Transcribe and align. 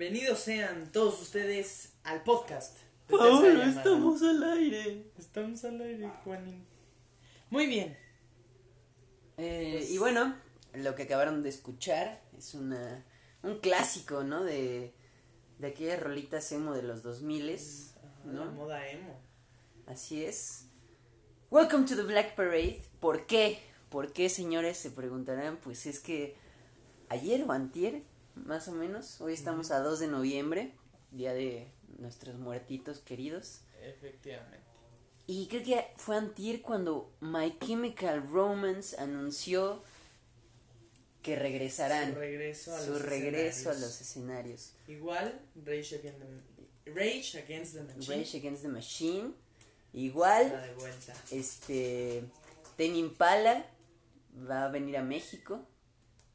Bienvenidos 0.00 0.38
sean 0.38 0.90
todos 0.92 1.20
ustedes 1.20 1.92
al 2.04 2.22
podcast. 2.22 2.74
de 3.06 3.68
estamos 3.68 4.22
al 4.22 4.42
aire. 4.44 5.04
Estamos 5.18 5.62
al 5.66 5.78
aire, 5.82 6.10
Juanín. 6.24 6.64
Muy 7.50 7.66
bien. 7.66 7.94
Eh, 9.36 9.74
Pues- 9.76 9.90
Y 9.90 9.98
bueno, 9.98 10.34
lo 10.72 10.94
que 10.94 11.02
acabaron 11.02 11.42
de 11.42 11.50
escuchar 11.50 12.18
es 12.38 12.54
una 12.54 13.04
un 13.42 13.58
clásico, 13.58 14.24
¿no? 14.24 14.42
De, 14.42 14.94
de 15.58 15.66
aquellas 15.66 16.00
rolitas 16.02 16.50
emo 16.50 16.72
de 16.72 16.82
los 16.82 17.02
2000 17.02 17.58
La 18.24 18.32
¿no? 18.32 18.52
moda 18.52 18.88
emo. 18.88 19.20
Así 19.86 20.24
es. 20.24 20.64
Welcome 21.50 21.84
to 21.86 21.94
the 21.94 22.04
Black 22.04 22.34
Parade. 22.36 22.82
¿Por 23.00 23.26
qué? 23.26 23.58
¿Por 23.90 24.14
qué, 24.14 24.30
señores? 24.30 24.78
Se 24.78 24.90
preguntarán. 24.90 25.58
Pues 25.58 25.84
es 25.84 26.00
que 26.00 26.36
ayer 27.10 27.42
o 27.46 27.52
antier, 27.52 28.00
más 28.44 28.68
o 28.68 28.72
menos, 28.72 29.20
hoy 29.20 29.34
estamos 29.34 29.70
a 29.70 29.80
2 29.80 30.00
de 30.00 30.06
noviembre, 30.08 30.74
día 31.10 31.32
de 31.32 31.70
nuestros 31.98 32.36
muertitos 32.36 32.98
queridos. 33.00 33.60
Efectivamente. 33.82 34.58
Y 35.26 35.46
creo 35.48 35.62
que 35.62 35.84
fue 35.96 36.16
antier 36.16 36.60
cuando 36.62 37.12
My 37.20 37.56
Chemical 37.64 38.28
Romance 38.30 38.96
anunció 38.98 39.82
que 41.22 41.36
regresarán. 41.36 42.12
Su 42.14 42.18
regreso 42.18 42.74
a 42.74 42.80
Su 42.80 42.90
los 42.92 43.02
regreso 43.02 43.70
a 43.70 43.72
escenarios. 43.72 43.80
los 43.80 44.00
escenarios. 44.00 44.72
Igual, 44.88 45.40
Rage 45.64 45.96
Against 45.96 46.18
the, 46.84 46.90
Rage 46.92 47.38
Against 47.38 47.74
the 47.74 47.82
Machine. 47.82 48.16
Rage 48.16 48.36
Against 48.38 48.62
the 48.62 48.68
Machine. 48.68 49.34
Igual, 49.92 50.50
de 50.50 50.74
vuelta. 50.74 51.14
este. 51.30 52.24
Ten 52.76 52.96
Impala 52.96 53.66
va 54.48 54.64
a 54.64 54.68
venir 54.68 54.96
a 54.96 55.02
México 55.02 55.66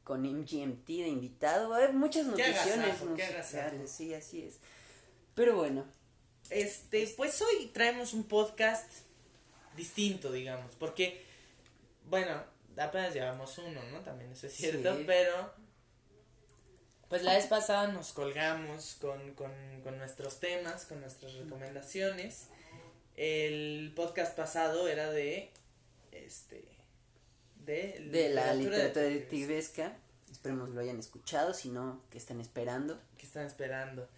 con 0.06 0.22
MGMT 0.22 0.86
de 0.86 1.08
invitado. 1.08 1.68
Va 1.70 1.76
a 1.76 1.78
haber 1.80 1.92
muchas 1.94 2.26
noticiones 2.26 3.02
musicales. 3.02 3.90
Sí, 3.90 4.14
así 4.14 4.42
es. 4.42 4.54
Pero 5.34 5.56
bueno, 5.56 5.84
Este, 6.48 7.12
pues 7.16 7.42
hoy 7.42 7.66
traemos 7.74 8.14
un 8.14 8.22
podcast 8.22 8.88
distinto, 9.76 10.30
digamos, 10.30 10.72
porque, 10.78 11.20
bueno, 12.08 12.40
apenas 12.76 13.12
llevamos 13.12 13.58
uno, 13.58 13.82
¿no? 13.90 13.98
También 14.02 14.30
eso 14.30 14.46
es 14.46 14.52
cierto, 14.54 14.96
Sí. 14.96 15.02
pero, 15.08 15.52
pues 17.08 17.24
la 17.24 17.34
vez 17.34 17.46
pasada 17.46 17.88
nos 17.88 18.12
colgamos 18.12 18.96
con, 19.00 19.34
con, 19.34 19.50
con 19.82 19.98
nuestros 19.98 20.38
temas, 20.38 20.86
con 20.86 21.00
nuestras 21.00 21.34
recomendaciones. 21.34 22.46
El 23.16 23.92
podcast 23.96 24.36
pasado 24.36 24.86
era 24.86 25.10
de, 25.10 25.50
este, 26.12 26.64
de, 27.66 28.08
de 28.10 28.30
la 28.30 28.54
literatura 28.54 28.78
detectives 29.02 29.14
detectivesca. 29.14 29.96
Esperemos 30.30 30.70
lo 30.70 30.80
hayan 30.80 30.98
escuchado, 30.98 31.54
si 31.54 31.70
no, 31.70 32.00
que 32.10 32.18
están 32.18 32.40
esperando. 32.40 33.00
que 33.18 33.26
están 33.26 33.46
esperando. 33.46 34.08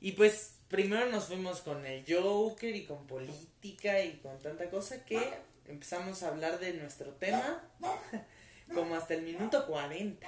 Y 0.00 0.12
pues 0.12 0.54
primero 0.68 1.08
nos 1.10 1.26
fuimos 1.26 1.60
con 1.60 1.86
el 1.86 2.04
Joker 2.08 2.74
y 2.74 2.84
con 2.84 3.06
política 3.06 4.02
y 4.02 4.18
con 4.18 4.38
tanta 4.40 4.68
cosa 4.70 5.04
que 5.04 5.20
empezamos 5.66 6.22
a 6.22 6.28
hablar 6.28 6.58
de 6.58 6.74
nuestro 6.74 7.10
tema 7.12 7.62
como 8.74 8.94
hasta 8.94 9.14
el 9.14 9.22
minuto 9.22 9.66
40 9.66 10.26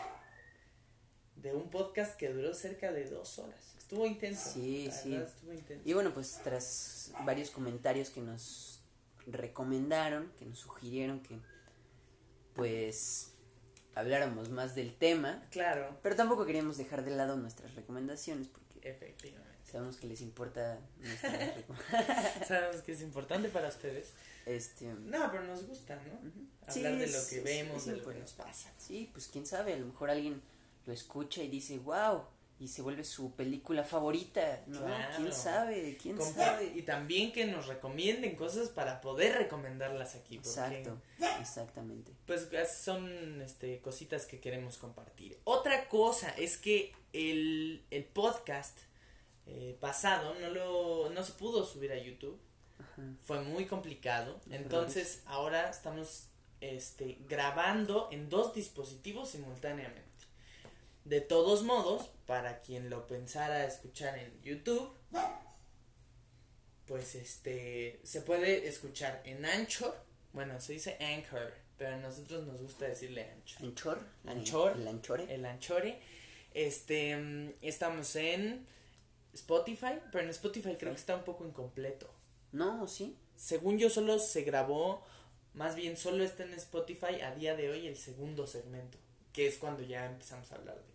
de 1.36 1.53
un 1.53 1.69
podcast 1.70 2.16
que 2.16 2.28
duró 2.28 2.54
cerca 2.54 2.92
de 2.92 3.08
dos 3.08 3.38
horas. 3.38 3.74
Estuvo 3.78 4.06
intenso. 4.06 4.50
Sí, 4.54 4.86
la 4.86 4.92
sí. 4.94 5.10
verdad, 5.10 5.28
estuvo 5.28 5.53
intenso. 5.53 5.88
Y 5.88 5.92
bueno, 5.92 6.14
pues 6.14 6.41
tras 6.42 7.12
varios 7.24 7.50
comentarios 7.50 8.10
que 8.10 8.20
nos 8.20 8.80
recomendaron, 9.26 10.32
que 10.38 10.47
nos 10.47 10.58
sugirieron 10.58 11.20
que 11.20 11.38
pues 12.54 13.31
habláramos 13.94 14.48
más 14.50 14.75
del 14.75 14.94
tema, 14.94 15.42
Claro, 15.50 15.98
pero 16.03 16.16
tampoco 16.16 16.47
queríamos 16.47 16.76
dejar 16.76 17.04
de 17.04 17.12
lado 17.12 17.37
nuestras 17.37 17.75
recomendaciones 17.75 18.48
porque 18.48 18.88
efectivamente. 18.88 19.54
sabemos 19.70 19.97
que 19.97 20.06
les 20.06 20.20
importa 20.20 20.78
nuestra 20.98 21.31
recomendación. 21.56 22.44
Sabemos 22.47 22.82
que 22.82 22.92
es 22.92 23.00
importante 23.03 23.48
para 23.48 23.69
ustedes. 23.69 24.12
este, 24.47 24.87
No, 24.94 25.31
pero 25.31 25.44
nos 25.44 25.66
gusta, 25.66 25.97
¿no? 25.97 26.20
Hablar 26.66 26.97
de 26.98 27.06
lo 27.06 27.26
que 27.28 27.38
es- 27.38 27.44
vemos, 27.44 27.76
es 27.78 27.87
de 27.87 27.97
lo 27.97 28.09
que 28.10 28.19
nos 28.19 28.32
pasa. 28.32 28.72
sí, 28.78 29.09
pues 29.12 29.28
quién 29.28 29.47
sabe, 29.47 29.75
a 29.75 29.76
lo 29.76 29.86
mejor 29.86 30.10
alguien 30.10 30.42
lo 30.86 30.92
escucha 30.92 31.42
y 31.42 31.48
dice, 31.48 31.78
wow, 31.78 32.22
y 32.64 32.69
se 32.69 32.80
vuelve 32.80 33.04
su 33.04 33.32
película 33.34 33.84
favorita, 33.84 34.62
¿no? 34.69 34.80
Claro. 34.80 35.16
¿Quién 35.19 35.32
sabe? 35.34 35.98
¿Quién 36.00 36.16
Compa- 36.16 36.32
sabe? 36.34 36.72
Y 36.75 36.80
también 36.80 37.30
que 37.30 37.44
nos 37.44 37.66
recomienden 37.66 38.36
cosas 38.36 38.70
para 38.70 39.02
poder 39.02 39.36
recomendarlas 39.36 40.14
aquí. 40.14 40.38
Porque, 40.38 40.48
Exacto, 40.48 40.98
exactamente. 41.41 42.12
Pues 42.26 42.48
son 42.74 43.42
este, 43.42 43.80
cositas 43.82 44.24
que 44.24 44.41
queremos 44.41 44.78
compartir. 44.78 45.38
Otra 45.44 45.88
cosa 45.88 46.30
es 46.30 46.56
que 46.56 46.94
el, 47.12 47.84
el 47.91 48.04
podcast 48.04 48.78
eh, 49.47 49.76
pasado 49.78 50.34
no, 50.41 50.48
lo, 50.48 51.10
no 51.10 51.22
se 51.22 51.32
pudo 51.32 51.66
subir 51.66 51.92
a 51.92 51.98
YouTube. 51.98 52.38
Ajá. 52.78 53.03
Fue 53.26 53.42
muy 53.42 53.66
complicado. 53.66 54.41
Entonces 54.50 55.22
ahora 55.26 55.69
estamos 55.69 56.28
este, 56.62 57.19
grabando 57.28 58.08
en 58.10 58.30
dos 58.30 58.54
dispositivos 58.54 59.28
simultáneamente. 59.28 60.03
De 61.04 61.20
todos 61.20 61.62
modos, 61.62 62.09
para 62.26 62.60
quien 62.60 62.88
lo 62.88 63.06
pensara 63.06 63.66
escuchar 63.66 64.19
en 64.19 64.41
YouTube, 64.42 64.91
pues 66.87 67.15
este 67.15 68.00
se 68.04 68.22
puede 68.22 68.66
escuchar 68.69 69.20
en 69.25 69.44
Anchor. 69.44 69.94
Bueno, 70.32 70.60
se 70.60 70.72
dice 70.72 70.97
Anchor, 71.00 71.53
pero 71.76 71.94
a 71.94 71.98
nosotros 71.98 72.47
nos 72.47 72.62
gusta 72.62 72.87
decirle 72.87 73.31
Anchor. 73.31 73.66
Anchor. 73.66 73.98
Anchor. 74.26 74.72
El, 74.72 74.81
el 74.81 74.88
Anchore. 74.88 75.34
El 75.34 75.44
Anchore. 75.44 76.00
Este, 76.54 77.16
mm, 77.16 77.50
estamos 77.60 78.16
en 78.16 78.65
Spotify, 79.34 80.00
pero 80.10 80.25
en 80.25 80.31
Spotify 80.31 80.76
creo 80.78 80.92
que 80.92 81.00
está 81.00 81.16
un 81.16 81.25
poco 81.25 81.44
incompleto. 81.44 82.09
No, 82.53 82.86
sí. 82.86 83.19
Según 83.36 83.78
yo 83.78 83.91
solo 83.91 84.19
se 84.19 84.42
grabó, 84.42 85.04
más 85.53 85.75
bien 85.75 85.97
solo 85.97 86.25
está 86.25 86.44
en 86.44 86.54
Spotify 86.54 87.21
a 87.22 87.34
día 87.34 87.56
de 87.56 87.69
hoy 87.69 87.86
el 87.86 87.97
segundo 87.97 88.47
segmento, 88.47 88.97
que 89.32 89.47
es 89.47 89.59
cuando 89.59 89.82
ya 89.82 90.06
empezamos 90.06 90.50
a 90.53 90.54
hablar 90.54 90.76
de. 90.76 90.94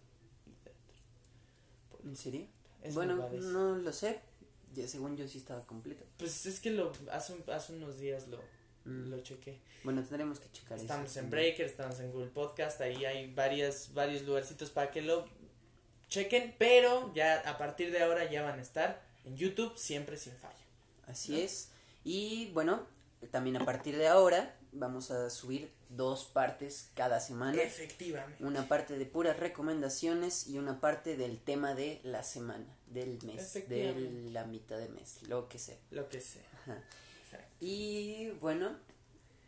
¿En 2.04 2.16
serio? 2.16 2.46
Es 2.84 2.96
bueno, 2.96 3.30
no 3.32 3.76
lo 3.78 3.92
sé. 3.94 4.20
Ya, 4.76 4.88
según 4.88 5.18
yo 5.18 5.28
sí 5.28 5.38
estaba 5.40 5.66
completo. 5.66 6.06
Pues 6.18 6.46
es 6.46 6.60
que 6.60 6.72
lo 6.72 6.92
hace, 7.12 7.34
hace 7.52 7.74
unos 7.74 8.00
días 8.00 8.28
lo, 8.28 8.38
Mm. 8.86 9.10
lo 9.10 9.22
chequé. 9.22 9.60
Bueno, 9.84 10.02
tendremos 10.04 10.40
que 10.40 10.50
checar 10.52 10.78
Estamos 10.78 11.12
eso. 11.12 11.20
en 11.20 11.30
Breaker, 11.30 11.66
estamos 11.66 12.00
en 12.00 12.12
Google 12.12 12.30
Podcast, 12.30 12.80
ahí 12.82 13.04
hay 13.06 13.32
varias, 13.34 13.94
varios 13.94 14.24
lugarcitos 14.24 14.70
para 14.70 14.90
que 14.90 15.02
lo 15.02 15.26
chequen, 16.08 16.56
pero 16.58 17.14
ya 17.14 17.40
a 17.42 17.58
partir 17.58 17.92
de 17.92 18.02
ahora 18.02 18.29
ya 18.32 18.41
van 18.41 18.58
a 18.59 18.62
estar 18.62 19.02
en 19.26 19.35
YouTube 19.38 19.78
siempre 19.78 20.18
sin 20.18 20.34
falla. 20.34 20.56
Así 21.08 21.34
¿no? 21.34 21.38
es. 21.40 21.70
Y 22.03 22.52
bueno, 22.53 22.85
también 23.32 23.58
a 23.58 23.66
partir 23.66 23.97
de 23.97 24.08
ahora 24.08 24.56
vamos 24.72 25.12
a 25.12 25.29
subir 25.29 25.70
dos 25.90 26.26
partes 26.26 26.90
cada 26.96 27.20
semana. 27.20 27.62
Efectivamente. 27.62 28.44
Una 28.44 28.68
parte 28.68 28.97
de 28.97 29.06
puras 29.06 29.38
recomendaciones 29.38 30.47
y 30.47 30.58
una 30.58 30.80
parte 30.80 31.18
del 31.18 31.40
tema 31.40 31.74
de 31.76 32.00
la 32.03 32.24
semana, 32.24 32.66
del 32.88 33.20
mes, 33.24 33.53
de 33.68 34.30
la 34.32 34.46
mitad 34.46 34.78
de 34.78 34.90
mes, 34.90 35.22
lo 35.24 35.50
que 35.50 35.59
sea. 35.59 35.78
Lo 35.91 36.08
que 36.09 36.22
sea. 36.22 36.44
Ajá. 36.62 36.82
Exacto. 37.26 37.47
Y 37.59 38.30
bueno, 38.40 38.76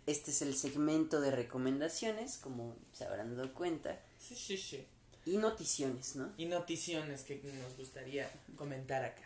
este 0.07 0.31
es 0.31 0.41
el 0.41 0.55
segmento 0.57 1.21
de 1.21 1.31
recomendaciones, 1.31 2.37
como 2.37 2.75
se 2.91 3.05
habrán 3.05 3.35
dado 3.35 3.53
cuenta, 3.53 3.99
Sí, 4.19 4.35
sí, 4.35 4.57
sí. 4.57 4.85
y 5.25 5.37
noticiones, 5.37 6.15
¿no? 6.15 6.31
Y 6.37 6.45
noticiones 6.45 7.21
que 7.23 7.35
nos 7.63 7.77
gustaría 7.77 8.29
comentar 8.55 9.03
acá. 9.03 9.23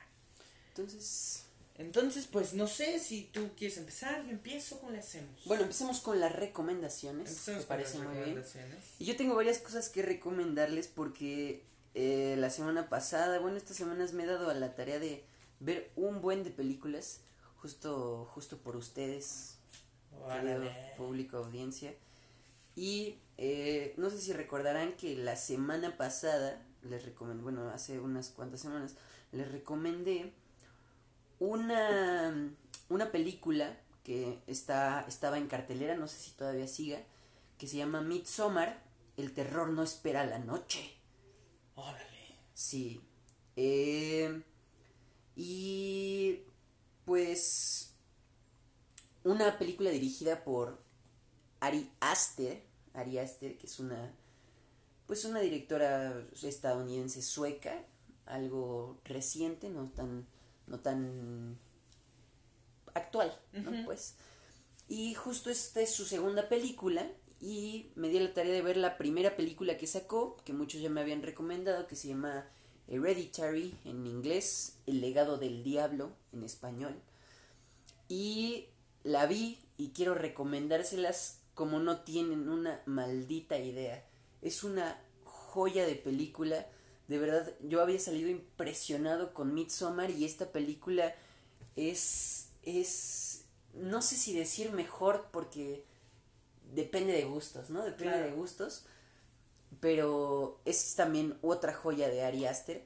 Entonces, 0.70 1.44
Entonces, 1.78 2.28
pues 2.28 2.54
no 2.54 2.68
sé 2.68 3.00
si 3.00 3.24
tú 3.24 3.50
quieres 3.58 3.78
empezar, 3.78 4.24
yo 4.24 4.32
empiezo, 4.32 4.80
¿cómo 4.80 4.92
le 4.92 5.00
hacemos? 5.00 5.44
bueno, 5.46 5.64
empecemos 5.64 6.00
con 6.00 6.22
las 6.22 6.34
recomendaciones. 6.34 7.30
Empecemos 7.30 7.64
me 7.64 7.68
con 7.68 7.78
parece 7.78 8.00
las 8.00 8.08
muy 8.08 8.24
bien. 8.24 8.44
Y 8.98 9.06
yo 9.06 9.18
tengo 9.18 9.36
varias 9.36 9.60
cosas 9.60 9.90
que 9.90 10.02
recomendarles 10.02 10.88
porque 10.88 11.64
eh, 11.94 12.36
la 12.38 12.50
semana 12.50 12.88
pasada, 12.88 13.40
bueno, 13.40 13.58
estas 13.58 13.76
semanas 13.76 14.14
me 14.14 14.24
he 14.24 14.26
dado 14.28 14.50
a 14.50 14.54
la 14.54 14.74
tarea 14.74 15.00
de 15.00 15.26
ver 15.60 15.92
un 15.98 16.22
buen 16.22 16.46
de 16.46 16.52
películas, 16.52 17.20
justo, 17.58 18.26
justo 18.34 18.58
por 18.58 18.78
ustedes, 18.78 19.58
querido 20.32 20.70
público 20.96 21.38
audiencia. 21.38 21.94
Y 22.78 23.18
eh, 23.38 23.94
no 23.98 24.10
sé 24.10 24.20
si 24.20 24.32
recordarán 24.32 24.94
que 24.94 25.18
la 25.18 25.36
semana 25.36 25.98
pasada 25.98 26.62
les 26.84 27.04
recomendé, 27.04 27.44
bueno, 27.44 27.70
hace 27.70 28.00
unas 28.00 28.30
cuantas 28.30 28.62
semanas, 28.62 28.96
les 29.34 29.52
recomendé 29.52 30.34
una 31.46 32.56
una 32.90 33.12
película 33.12 33.78
que 34.04 34.40
está, 34.48 35.06
estaba 35.08 35.38
en 35.38 35.48
cartelera, 35.48 35.96
no 35.96 36.08
sé 36.08 36.18
si 36.18 36.32
todavía 36.32 36.68
siga, 36.68 37.02
que 37.58 37.68
se 37.68 37.78
llama 37.78 38.02
Midsommar, 38.02 38.84
El 39.18 39.34
terror 39.34 39.70
no 39.70 39.82
espera 39.82 40.26
la 40.26 40.40
noche. 40.40 40.94
Órale. 41.76 42.38
Sí. 42.54 43.02
Eh, 43.56 44.44
y 45.36 46.42
pues 47.06 47.94
una 49.24 49.58
película 49.58 49.90
dirigida 49.90 50.44
por 50.44 50.84
Ari 51.62 51.90
Aster, 52.02 52.62
Ari 52.94 53.18
Aster, 53.20 53.58
que 53.58 53.68
es 53.68 53.80
una 53.80 54.14
pues 55.08 55.24
una 55.24 55.40
directora 55.40 56.26
estadounidense 56.42 57.22
sueca, 57.22 57.86
algo 58.26 59.00
reciente, 59.06 59.70
no 59.70 59.88
tan 59.92 60.28
no 60.68 60.80
tan 60.80 61.58
actual, 62.94 63.38
¿no? 63.54 63.86
Pues 63.86 64.16
y 64.88 65.16
justo 65.16 65.50
esta 65.50 65.82
es 65.82 65.94
su 65.94 66.06
segunda 66.06 66.48
película 66.48 67.08
y 67.42 67.88
me 67.96 68.10
di 68.10 68.20
la 68.20 68.34
tarea 68.34 68.54
de 68.54 68.62
ver 68.62 68.78
la 68.78 68.98
primera 68.98 69.36
película 69.36 69.78
que 69.78 69.88
sacó, 69.88 70.38
que 70.46 70.54
muchos 70.54 70.82
ya 70.82 70.90
me 70.90 71.02
habían 71.02 71.24
recomendado, 71.24 71.88
que 71.88 71.96
se 71.96 72.10
llama 72.10 72.46
Hereditary 72.88 73.76
en 73.84 74.06
inglés, 74.06 74.78
El 74.86 75.02
legado 75.02 75.38
del 75.38 75.64
diablo 75.64 76.12
en 76.34 76.44
español. 76.44 76.96
Y 78.08 78.68
la 79.04 79.26
vi 79.26 79.60
y 79.78 79.90
quiero 79.90 80.14
recomendárselas 80.14 81.40
como 81.56 81.80
no 81.80 82.02
tienen 82.02 82.50
una 82.50 82.82
maldita 82.86 83.58
idea. 83.58 84.06
Es 84.42 84.64
una 84.64 85.00
joya 85.24 85.88
de 85.88 85.96
película. 85.96 86.68
De 87.08 87.20
verdad, 87.20 87.52
yo 87.62 87.82
había 87.82 88.00
salido 88.00 88.30
impresionado 88.30 89.34
con 89.34 89.54
Midsommar 89.54 90.10
y 90.10 90.26
esta 90.26 90.52
película 90.52 91.14
es 91.76 92.50
es 92.64 93.44
no 93.74 94.02
sé 94.02 94.16
si 94.16 94.34
decir 94.34 94.72
mejor 94.72 95.28
porque 95.32 95.84
depende 96.74 97.14
de 97.14 97.26
gustos, 97.26 97.70
¿no? 97.70 97.84
Depende 97.84 98.14
Claro. 98.14 98.26
de 98.26 98.32
gustos. 98.32 98.86
Pero 99.82 100.60
es 100.66 100.96
también 100.96 101.38
otra 101.42 101.74
joya 101.74 102.10
de 102.10 102.24
Ari 102.24 102.46
Aster. 102.46 102.84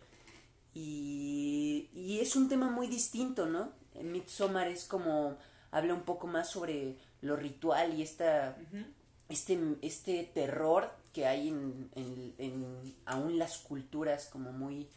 Y, 0.74 1.90
y 1.94 2.20
es 2.20 2.36
un 2.36 2.50
tema 2.50 2.70
muy 2.70 2.88
distinto, 2.88 3.46
¿no? 3.46 3.72
En 3.94 4.12
Midsommar 4.12 4.68
es 4.68 4.84
como 4.86 5.38
habla 5.72 5.94
un 5.94 6.04
poco 6.04 6.28
más 6.28 6.50
sobre 6.50 6.98
lo 7.22 7.36
ritual 7.36 7.94
y 7.98 8.02
esta 8.02 8.58
este, 9.30 9.60
este 9.82 10.24
terror 10.34 10.92
que 11.14 11.26
hay 11.26 11.50
en, 11.50 11.90
en, 11.96 12.34
en 12.38 12.96
aún 13.06 13.38
las 13.38 13.58
culturas 13.60 14.28
como 14.32 14.52
muy 14.52 14.88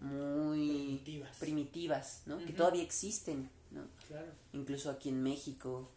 muy 0.00 1.00
Primitivas. 1.04 1.36
primitivas, 1.38 2.22
¿no? 2.26 2.38
Que 2.38 2.52
todavía 2.52 2.82
existen, 2.82 3.50
¿no? 3.72 3.82
Claro. 4.06 4.30
Incluso 4.52 4.90
aquí 4.90 5.08
en 5.08 5.22
México, 5.22 5.88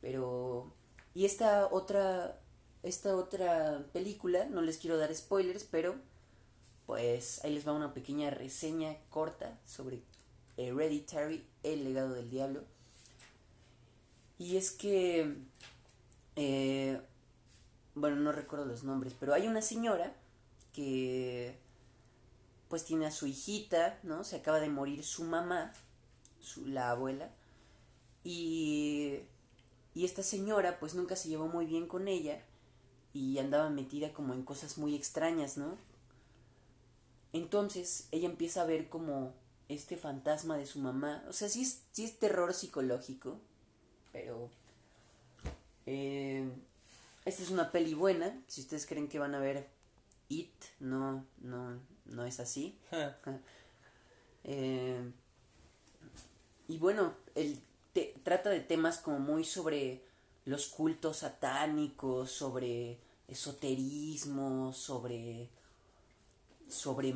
pero 0.00 0.72
y 1.14 1.24
esta 1.24 1.66
otra 1.70 2.40
esta 2.82 3.16
otra 3.16 3.84
película, 3.92 4.46
no 4.46 4.60
les 4.60 4.78
quiero 4.78 4.98
dar 4.98 5.14
spoilers, 5.14 5.64
pero 5.64 5.94
pues 6.86 7.42
ahí 7.44 7.54
les 7.54 7.66
va 7.66 7.72
una 7.72 7.94
pequeña 7.94 8.30
reseña 8.30 8.96
corta 9.08 9.58
sobre 9.64 10.02
Hereditary, 10.56 11.46
el 11.62 11.84
legado 11.84 12.12
del 12.12 12.28
diablo. 12.28 12.62
Y 14.38 14.56
es 14.56 14.70
que, 14.72 15.36
eh, 16.36 17.00
bueno, 17.94 18.16
no 18.16 18.32
recuerdo 18.32 18.64
los 18.64 18.84
nombres, 18.84 19.14
pero 19.18 19.34
hay 19.34 19.46
una 19.46 19.62
señora 19.62 20.14
que 20.72 21.58
pues 22.68 22.84
tiene 22.84 23.06
a 23.06 23.10
su 23.10 23.26
hijita, 23.26 23.98
¿no? 24.02 24.24
Se 24.24 24.36
acaba 24.36 24.58
de 24.60 24.68
morir 24.68 25.04
su 25.04 25.24
mamá, 25.24 25.72
su, 26.40 26.66
la 26.66 26.90
abuela, 26.90 27.30
y, 28.24 29.20
y 29.94 30.04
esta 30.04 30.22
señora 30.22 30.80
pues 30.80 30.94
nunca 30.94 31.14
se 31.14 31.28
llevó 31.28 31.46
muy 31.46 31.66
bien 31.66 31.86
con 31.86 32.08
ella 32.08 32.42
y 33.12 33.38
andaba 33.38 33.70
metida 33.70 34.12
como 34.12 34.34
en 34.34 34.42
cosas 34.42 34.76
muy 34.76 34.94
extrañas, 34.94 35.56
¿no? 35.56 35.78
Entonces 37.32 38.08
ella 38.10 38.28
empieza 38.28 38.62
a 38.62 38.66
ver 38.66 38.88
como 38.88 39.32
este 39.68 39.96
fantasma 39.96 40.56
de 40.56 40.66
su 40.66 40.80
mamá, 40.80 41.24
o 41.28 41.32
sea, 41.32 41.48
sí 41.48 41.62
es, 41.62 41.82
sí 41.92 42.04
es 42.04 42.18
terror 42.18 42.54
psicológico, 42.54 43.38
pero 44.12 44.50
eh, 45.86 46.48
esta 47.24 47.42
es 47.42 47.50
una 47.50 47.70
peli 47.72 47.94
buena, 47.94 48.34
si 48.48 48.60
ustedes 48.62 48.86
creen 48.86 49.08
que 49.08 49.18
van 49.18 49.34
a 49.34 49.40
ver 49.40 49.68
It, 50.28 50.52
no, 50.80 51.24
no, 51.42 51.80
no 52.06 52.24
es 52.24 52.40
así. 52.40 52.78
Eh, 54.44 55.10
y 56.68 56.78
bueno, 56.78 57.14
el 57.34 57.58
te- 57.92 58.14
trata 58.22 58.50
de 58.50 58.60
temas 58.60 58.98
como 58.98 59.18
muy 59.18 59.44
sobre 59.44 60.02
los 60.44 60.66
cultos 60.66 61.18
satánicos, 61.18 62.30
sobre 62.30 62.98
esoterismo, 63.28 64.72
sobre 64.72 65.48
sobre 66.68 67.14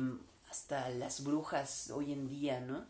hasta 0.49 0.89
las 0.89 1.23
brujas 1.23 1.91
hoy 1.91 2.13
en 2.13 2.27
día, 2.27 2.59
¿no? 2.61 2.85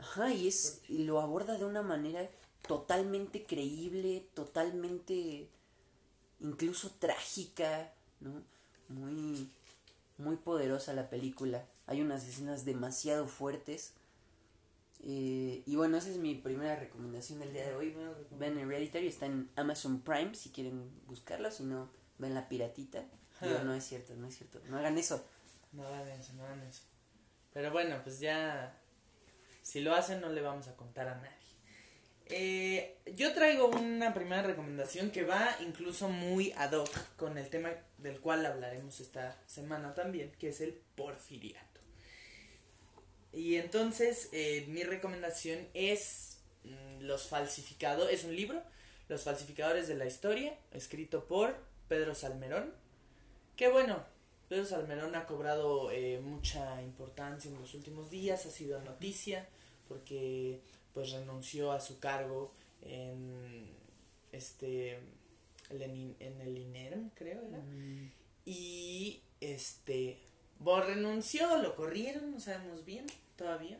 Ajá, 0.00 0.32
y 0.32 0.48
es 0.48 0.80
y 0.88 1.04
lo 1.04 1.20
aborda 1.20 1.58
de 1.58 1.64
una 1.64 1.82
manera 1.82 2.28
totalmente 2.66 3.44
creíble, 3.44 4.26
totalmente 4.34 5.48
incluso 6.40 6.90
trágica, 6.98 7.92
¿no? 8.20 8.42
Muy 8.88 9.48
muy 10.18 10.36
poderosa 10.36 10.92
la 10.94 11.10
película. 11.10 11.64
Hay 11.86 12.00
unas 12.00 12.26
escenas 12.26 12.64
demasiado 12.64 13.26
fuertes. 13.26 13.92
Eh, 15.02 15.62
y 15.66 15.76
bueno, 15.76 15.98
esa 15.98 16.08
es 16.10 16.16
mi 16.16 16.34
primera 16.34 16.76
recomendación 16.76 17.38
del 17.38 17.52
día 17.52 17.66
de 17.66 17.74
hoy. 17.74 17.94
Ven 18.38 18.58
Hereditary, 18.58 19.08
está 19.08 19.26
en 19.26 19.50
Amazon 19.56 20.00
Prime 20.00 20.34
si 20.34 20.50
quieren 20.50 20.90
buscarlo, 21.06 21.50
si 21.50 21.64
no, 21.64 21.90
ven 22.18 22.34
la 22.34 22.48
piratita. 22.48 23.04
Digo, 23.42 23.58
no 23.64 23.74
es 23.74 23.84
cierto, 23.84 24.14
no 24.16 24.26
es 24.26 24.36
cierto. 24.36 24.60
No 24.68 24.78
hagan 24.78 24.96
eso. 24.96 25.22
No 25.72 25.86
hagan 25.86 26.08
eso, 26.08 26.32
no 26.32 26.44
hagan 26.44 26.62
eso. 26.62 26.82
Pero 27.52 27.70
bueno, 27.70 28.00
pues 28.02 28.18
ya. 28.18 28.74
Si 29.62 29.80
lo 29.80 29.94
hacen, 29.94 30.20
no 30.20 30.30
le 30.30 30.40
vamos 30.40 30.68
a 30.68 30.76
contar 30.76 31.08
a 31.08 31.16
nadie. 31.16 31.35
Eh, 32.28 32.98
yo 33.14 33.32
traigo 33.34 33.68
una 33.68 34.12
primera 34.12 34.42
recomendación 34.42 35.10
que 35.10 35.22
va 35.22 35.56
incluso 35.60 36.08
muy 36.08 36.52
ad 36.56 36.72
hoc 36.72 36.90
con 37.16 37.38
el 37.38 37.48
tema 37.48 37.70
del 37.98 38.20
cual 38.20 38.44
hablaremos 38.44 38.98
esta 39.00 39.40
semana 39.46 39.94
también, 39.94 40.32
que 40.38 40.48
es 40.48 40.60
el 40.60 40.72
porfiriato. 40.96 41.80
Y 43.32 43.56
entonces, 43.56 44.28
eh, 44.32 44.64
mi 44.68 44.82
recomendación 44.82 45.68
es 45.74 46.38
mm, 46.64 47.02
Los 47.02 47.28
falsificados, 47.28 48.10
es 48.10 48.24
un 48.24 48.34
libro, 48.34 48.62
Los 49.08 49.22
falsificadores 49.22 49.86
de 49.86 49.94
la 49.94 50.06
historia, 50.06 50.58
escrito 50.72 51.26
por 51.26 51.56
Pedro 51.86 52.14
Salmerón. 52.14 52.74
Que 53.56 53.68
bueno, 53.68 54.04
Pedro 54.48 54.64
Salmerón 54.64 55.14
ha 55.14 55.26
cobrado 55.26 55.92
eh, 55.92 56.20
mucha 56.20 56.82
importancia 56.82 57.50
en 57.50 57.60
los 57.60 57.74
últimos 57.74 58.10
días, 58.10 58.46
ha 58.46 58.50
sido 58.50 58.80
noticia 58.82 59.46
porque 59.88 60.60
pues 60.92 61.10
renunció 61.12 61.72
a 61.72 61.80
su 61.80 61.98
cargo 61.98 62.52
en 62.82 63.68
este 64.32 64.98
el 65.70 65.82
en, 65.82 66.16
en 66.20 66.40
el 66.40 66.58
INERM, 66.58 67.10
creo 67.14 67.42
era. 67.42 67.62
Y 68.44 69.20
este 69.40 70.18
bueno, 70.58 70.86
renunció, 70.86 71.58
lo 71.58 71.74
corrieron, 71.74 72.32
no 72.32 72.40
sabemos 72.40 72.84
bien 72.84 73.06
todavía. 73.36 73.78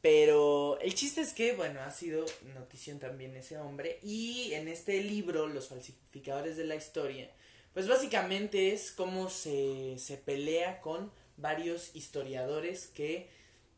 Pero 0.00 0.78
el 0.80 0.94
chiste 0.94 1.20
es 1.20 1.32
que, 1.32 1.54
bueno, 1.54 1.80
ha 1.80 1.90
sido 1.90 2.24
notición 2.54 2.98
también 2.98 3.36
ese 3.36 3.58
hombre. 3.58 3.98
Y 4.02 4.52
en 4.52 4.68
este 4.68 5.02
libro, 5.02 5.46
Los 5.46 5.68
falsificadores 5.68 6.56
de 6.56 6.64
la 6.64 6.76
historia, 6.76 7.30
pues 7.74 7.88
básicamente 7.88 8.72
es 8.72 8.92
cómo 8.92 9.28
se, 9.28 9.98
se 9.98 10.16
pelea 10.16 10.80
con 10.80 11.10
varios 11.36 11.94
historiadores 11.94 12.86
que 12.86 13.28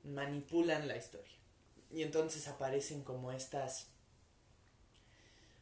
manipulan 0.05 0.89
la 0.89 0.97
historia. 0.97 1.35
Y 1.91 2.03
entonces 2.03 2.49
aparecen 2.49 3.03
como 3.03 3.33
estas... 3.33 3.87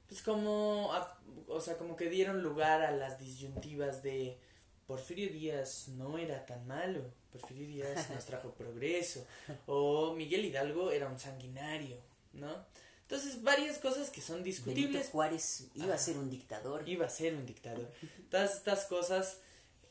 Pues 0.08 0.22
como... 0.22 0.92
a- 0.92 1.18
O 1.48 1.60
sea, 1.60 1.76
como 1.78 1.96
que 1.96 2.08
dieron 2.08 2.42
lugar 2.42 2.82
a 2.82 2.90
las 2.90 3.18
disyuntivas 3.18 4.02
de... 4.02 4.38
Porfirio 4.86 5.28
Díaz 5.32 5.88
no 5.88 6.16
era 6.16 6.46
tan 6.46 6.64
malo. 6.66 7.02
Porfirio 7.32 7.66
Díaz 7.66 8.08
nos 8.10 8.24
trajo 8.30 8.52
progreso. 8.52 9.26
O 9.66 10.14
Miguel 10.14 10.44
Hidalgo 10.44 10.92
era 10.92 11.08
un 11.08 11.18
sanguinario, 11.18 11.96
¿no? 12.32 12.64
Entonces, 13.02 13.42
varias 13.42 13.78
cosas 13.78 14.10
que 14.10 14.20
son 14.20 14.42
Benito 14.42 14.46
discutibles. 14.62 15.08
Juárez 15.10 15.66
iba 15.74 15.94
a 15.94 15.98
ser 15.98 16.18
un 16.18 16.30
dictador. 16.30 16.88
Iba 16.88 17.06
a 17.06 17.10
ser 17.10 17.34
un 17.34 17.46
dictador. 17.46 17.88
Todas 18.30 18.54
estas 18.56 18.84
cosas, 18.86 19.38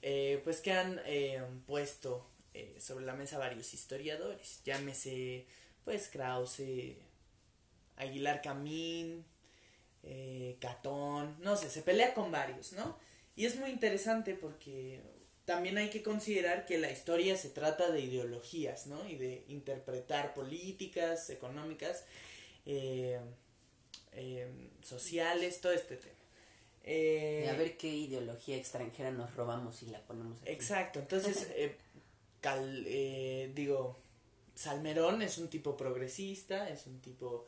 eh, 0.02 0.42
pues 0.46 0.60
que 0.62 0.72
han 0.74 1.02
eh, 1.06 1.42
puesto 1.66 2.26
eh, 2.56 2.80
sobre 2.80 3.06
la 3.06 3.14
mesa 3.14 3.38
varios 3.38 3.74
historiadores. 3.74 4.62
Llámese, 4.66 5.46
pues, 5.84 6.08
Krause, 6.10 6.96
Aguilar 7.98 8.42
Camín, 8.42 9.26
eh, 10.04 10.58
Catón, 10.60 11.36
no 11.42 11.56
sé, 11.58 11.70
se 11.70 11.82
pelea 11.82 12.14
con 12.14 12.32
varios, 12.32 12.74
¿no? 12.74 12.98
Y 13.36 13.46
es 13.46 13.58
muy 13.58 13.70
interesante 13.70 14.36
porque 14.36 15.02
también 15.46 15.78
hay 15.78 15.90
que 15.90 16.02
considerar 16.04 16.66
que 16.66 16.78
la 16.78 16.92
historia 16.92 17.38
se 17.38 17.50
trata 17.50 17.92
de 17.92 18.02
ideologías, 18.02 18.88
¿no? 18.88 19.08
Y 19.08 19.16
de 19.16 19.44
interpretar 19.48 20.34
políticas, 20.34 21.30
económicas. 21.30 22.04
eh, 22.66 23.20
eh, 24.14 24.48
sociales, 24.82 25.62
todo 25.62 25.74
este 25.74 25.98
tema. 25.98 26.14
Eh, 26.84 27.42
De 27.44 27.50
a 27.50 27.54
ver 27.56 27.78
qué 27.78 27.88
ideología 27.88 28.56
extranjera 28.58 29.12
nos 29.12 29.36
robamos 29.36 29.82
y 29.84 29.88
la 29.88 30.00
ponemos 30.02 30.42
aquí. 30.42 30.52
Exacto, 30.52 31.00
entonces, 31.00 31.48
Cal- 32.46 32.86
eh, 32.88 33.52
digo, 33.56 33.80
Salmerón 34.56 35.22
es 35.22 35.38
un 35.38 35.48
tipo 35.50 35.76
progresista, 35.78 36.70
es 36.70 36.86
un 36.88 37.00
tipo 37.02 37.48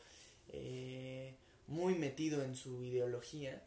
eh, 0.49 1.35
muy 1.67 1.93
metido 1.95 2.43
en 2.43 2.55
su 2.55 2.83
ideología. 2.83 3.63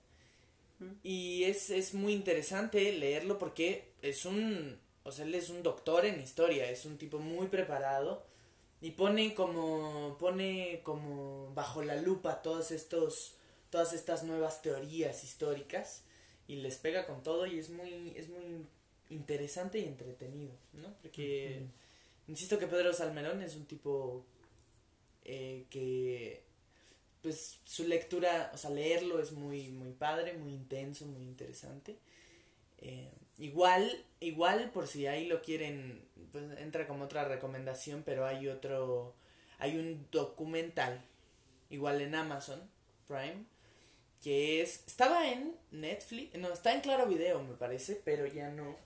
Y 1.02 1.44
es, 1.44 1.70
es 1.70 1.94
muy 1.94 2.12
interesante 2.12 2.92
leerlo 2.92 3.38
porque 3.38 3.92
es 4.02 4.24
un, 4.24 4.78
o 5.04 5.12
sea, 5.12 5.24
él 5.24 5.34
es 5.34 5.50
un 5.50 5.62
doctor 5.62 6.04
en 6.06 6.20
historia, 6.20 6.70
es 6.70 6.84
un 6.86 6.96
tipo 6.98 7.18
muy 7.18 7.48
preparado 7.48 8.24
y 8.80 8.92
pone 8.92 9.34
como, 9.34 10.16
pone 10.18 10.80
como 10.84 11.52
bajo 11.54 11.82
la 11.82 11.96
lupa 11.96 12.42
todos 12.42 12.70
estos, 12.70 13.34
todas 13.70 13.92
estas 13.92 14.24
nuevas 14.24 14.62
teorías 14.62 15.24
históricas 15.24 16.02
y 16.48 16.56
les 16.56 16.76
pega 16.76 17.06
con 17.06 17.22
todo 17.22 17.46
y 17.46 17.58
es 17.58 17.70
muy, 17.70 18.14
es 18.16 18.28
muy 18.30 18.66
interesante 19.10 19.78
y 19.78 19.84
entretenido, 19.84 20.52
¿no? 20.72 20.94
Porque, 21.02 21.62
insisto 22.28 22.58
que 22.58 22.66
Pedro 22.66 22.92
Salmerón 22.92 23.42
es 23.42 23.56
un 23.56 23.66
tipo 23.66 24.24
eh, 25.24 25.66
que, 25.70 26.42
pues, 27.22 27.58
su 27.64 27.86
lectura, 27.86 28.50
o 28.54 28.56
sea, 28.56 28.70
leerlo 28.70 29.20
es 29.20 29.32
muy, 29.32 29.68
muy 29.68 29.92
padre, 29.92 30.34
muy 30.34 30.52
intenso, 30.52 31.06
muy 31.06 31.22
interesante. 31.22 31.96
Eh, 32.78 33.10
igual, 33.38 34.04
igual, 34.20 34.70
por 34.72 34.86
si 34.86 35.06
ahí 35.06 35.26
lo 35.26 35.42
quieren, 35.42 36.02
pues 36.32 36.44
entra 36.58 36.86
como 36.86 37.04
otra 37.04 37.24
recomendación, 37.24 38.02
pero 38.04 38.26
hay 38.26 38.48
otro, 38.48 39.14
hay 39.58 39.76
un 39.76 40.06
documental, 40.10 41.04
igual 41.68 42.00
en 42.00 42.14
Amazon 42.14 42.60
Prime, 43.06 43.44
que 44.22 44.62
es, 44.62 44.82
estaba 44.86 45.30
en 45.30 45.54
Netflix, 45.70 46.38
no, 46.38 46.52
está 46.52 46.74
en 46.74 46.80
Claro 46.80 47.06
Video 47.06 47.42
me 47.42 47.54
parece, 47.54 48.00
pero 48.04 48.26
ya 48.26 48.50
no, 48.50 48.76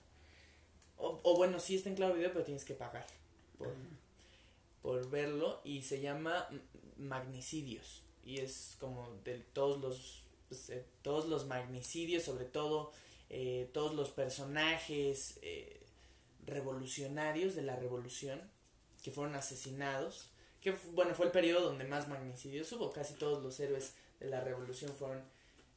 o, 0.97 1.19
o 1.23 1.35
bueno, 1.35 1.59
sí 1.59 1.75
está 1.75 1.89
en 1.89 1.95
Claro 1.95 2.13
Video, 2.15 2.31
pero 2.31 2.45
tienes 2.45 2.65
que 2.65 2.73
pagar 2.73 3.05
por, 3.57 3.73
por 4.81 5.09
verlo, 5.09 5.61
y 5.63 5.81
se 5.81 6.01
llama 6.01 6.47
Magnicidios, 6.97 8.01
y 8.25 8.39
es 8.39 8.75
como 8.79 9.09
de 9.23 9.39
todos 9.53 9.79
los, 9.81 10.23
pues, 10.49 10.69
eh, 10.69 10.85
todos 11.01 11.27
los 11.27 11.45
magnicidios, 11.45 12.23
sobre 12.23 12.45
todo 12.45 12.91
eh, 13.29 13.69
todos 13.73 13.95
los 13.95 14.11
personajes 14.11 15.39
eh, 15.41 15.81
revolucionarios 16.45 17.55
de 17.55 17.63
la 17.63 17.75
revolución 17.75 18.41
que 19.03 19.11
fueron 19.11 19.35
asesinados, 19.35 20.29
que 20.61 20.71
bueno, 20.93 21.13
fue 21.13 21.27
el 21.27 21.31
periodo 21.31 21.65
donde 21.65 21.85
más 21.85 22.07
magnicidios 22.07 22.71
hubo, 22.71 22.91
casi 22.91 23.13
todos 23.15 23.43
los 23.43 23.59
héroes 23.59 23.93
de 24.19 24.27
la 24.27 24.41
revolución 24.41 24.91
fueron 24.97 25.23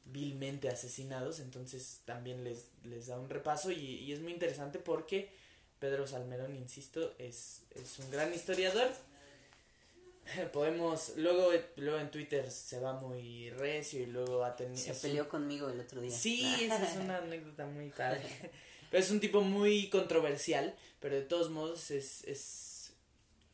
vilmente 0.05 0.69
asesinados, 0.69 1.39
entonces 1.39 2.01
también 2.05 2.43
les, 2.43 2.65
les 2.83 3.07
da 3.07 3.19
un 3.19 3.29
repaso 3.29 3.71
y, 3.71 3.75
y 3.79 4.11
es 4.13 4.19
muy 4.21 4.31
interesante 4.33 4.79
porque 4.79 5.29
Pedro 5.79 6.07
Salmerón, 6.07 6.55
insisto, 6.55 7.13
es, 7.19 7.61
es 7.75 7.99
un 7.99 8.09
gran 8.11 8.33
historiador. 8.33 8.89
Podemos, 10.53 11.13
luego, 11.17 11.51
luego 11.77 11.99
en 11.99 12.11
Twitter 12.11 12.51
se 12.51 12.79
va 12.79 12.93
muy 12.93 13.49
recio 13.51 14.01
y 14.01 14.05
luego 14.05 14.43
ha 14.43 14.55
tenido... 14.55 14.77
Se 14.77 14.91
un- 14.91 14.99
peleó 14.99 15.27
conmigo 15.29 15.69
el 15.69 15.79
otro 15.79 16.01
día. 16.01 16.11
Sí, 16.15 16.43
esa 16.61 16.83
es 16.83 16.97
una 16.97 17.17
anécdota 17.17 17.65
muy 17.65 17.89
padre. 17.89 18.21
Pero 18.91 19.03
es 19.03 19.11
un 19.11 19.19
tipo 19.19 19.41
muy 19.41 19.87
controversial, 19.89 20.75
pero 20.99 21.13
de 21.15 21.21
todos 21.21 21.51
modos 21.51 21.91
es, 21.91 22.23
es 22.23 22.89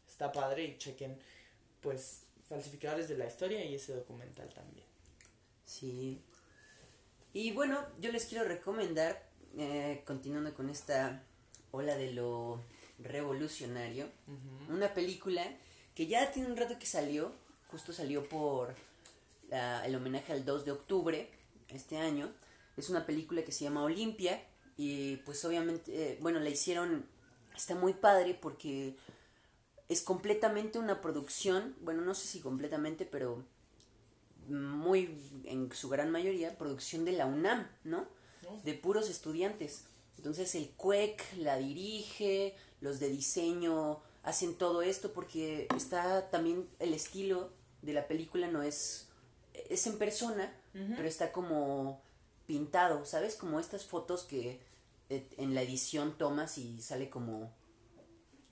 está 0.08 0.32
padre 0.32 0.64
y 0.64 0.78
chequen 0.78 1.20
pues 1.82 2.22
falsificadores 2.48 3.10
de 3.10 3.18
la 3.18 3.28
historia 3.28 3.62
y 3.66 3.75
ese 3.75 3.94
documental 3.94 4.48
también. 4.54 4.86
Sí. 5.66 6.22
Y 7.36 7.51
bueno, 7.51 7.86
yo 8.00 8.13
les 8.13 8.24
quiero 8.27 8.46
recomendar, 8.46 9.22
eh, 9.58 10.01
continuando 10.08 10.54
con 10.54 10.70
esta 10.70 11.22
ola 11.72 11.98
de 11.98 12.13
lo 12.13 12.62
revolucionario, 13.00 14.08
una 14.70 14.94
película 14.94 15.44
que 15.94 16.08
ya 16.08 16.32
tiene 16.32 16.50
un 16.50 16.56
rato 16.56 16.80
que 16.80 16.86
salió, 16.86 17.34
justo 17.68 17.92
salió 17.92 18.24
por 18.30 18.74
la- 19.50 19.86
el 19.86 19.96
homenaje 19.96 20.32
al 20.32 20.46
2 20.46 20.63
de 20.63 20.72
octubre 20.72 21.30
este 21.68 21.98
año. 21.98 22.32
Es 22.77 22.89
una 22.89 23.06
película 23.06 23.44
que 23.44 23.51
se 23.51 23.65
llama 23.65 23.84
Olimpia 23.84 24.42
y 24.77 25.18
pues 25.18 25.44
obviamente, 25.44 25.92
eh, 26.13 26.18
bueno, 26.22 26.39
la 26.39 26.48
hicieron, 26.50 27.06
está 27.54 27.75
muy 27.75 27.94
padre 27.96 28.34
porque 28.34 28.96
es 29.89 30.01
completamente 30.01 30.80
una 30.80 31.01
producción, 31.01 31.75
bueno, 31.82 32.01
no 32.01 32.15
sé 32.15 32.27
si 32.27 32.39
completamente, 32.39 33.06
pero 33.06 33.44
muy, 34.48 35.18
en 35.46 35.72
su 35.74 35.90
gran 35.90 36.12
mayoría, 36.12 36.58
producción 36.58 37.06
de 37.06 37.14
la 37.14 37.25
UNAM, 37.25 37.68
¿no? 37.84 38.08
De 38.64 38.74
puros 38.74 39.10
estudiantes. 39.10 39.86
Entonces 40.18 40.56
el 40.56 40.70
CUEC 40.72 41.22
la 41.38 41.58
dirige, 41.58 42.56
los 42.82 43.00
de 43.00 43.10
diseño 43.10 44.02
hacen 44.24 44.56
todo 44.56 44.82
esto 44.82 45.14
porque 45.14 45.68
está 45.75 46.30
también 46.30 46.68
el 46.80 46.94
estilo 46.94 47.52
de 47.82 47.94
la 47.94 48.08
película 48.08 48.48
no 48.48 48.64
es 48.64 49.08
es 49.70 49.88
en 49.88 49.98
persona, 49.98 50.54
pero 50.74 51.08
está 51.08 51.32
como 51.32 52.02
pintado, 52.46 53.06
¿sabes? 53.06 53.36
Como 53.36 53.60
estas 53.60 53.86
fotos 53.86 54.24
que 54.24 54.62
eh, 55.10 55.28
en 55.38 55.56
la 55.56 55.62
edición 55.62 56.18
tomas 56.18 56.58
y 56.58 56.82
sale 56.82 57.10
como 57.10 57.54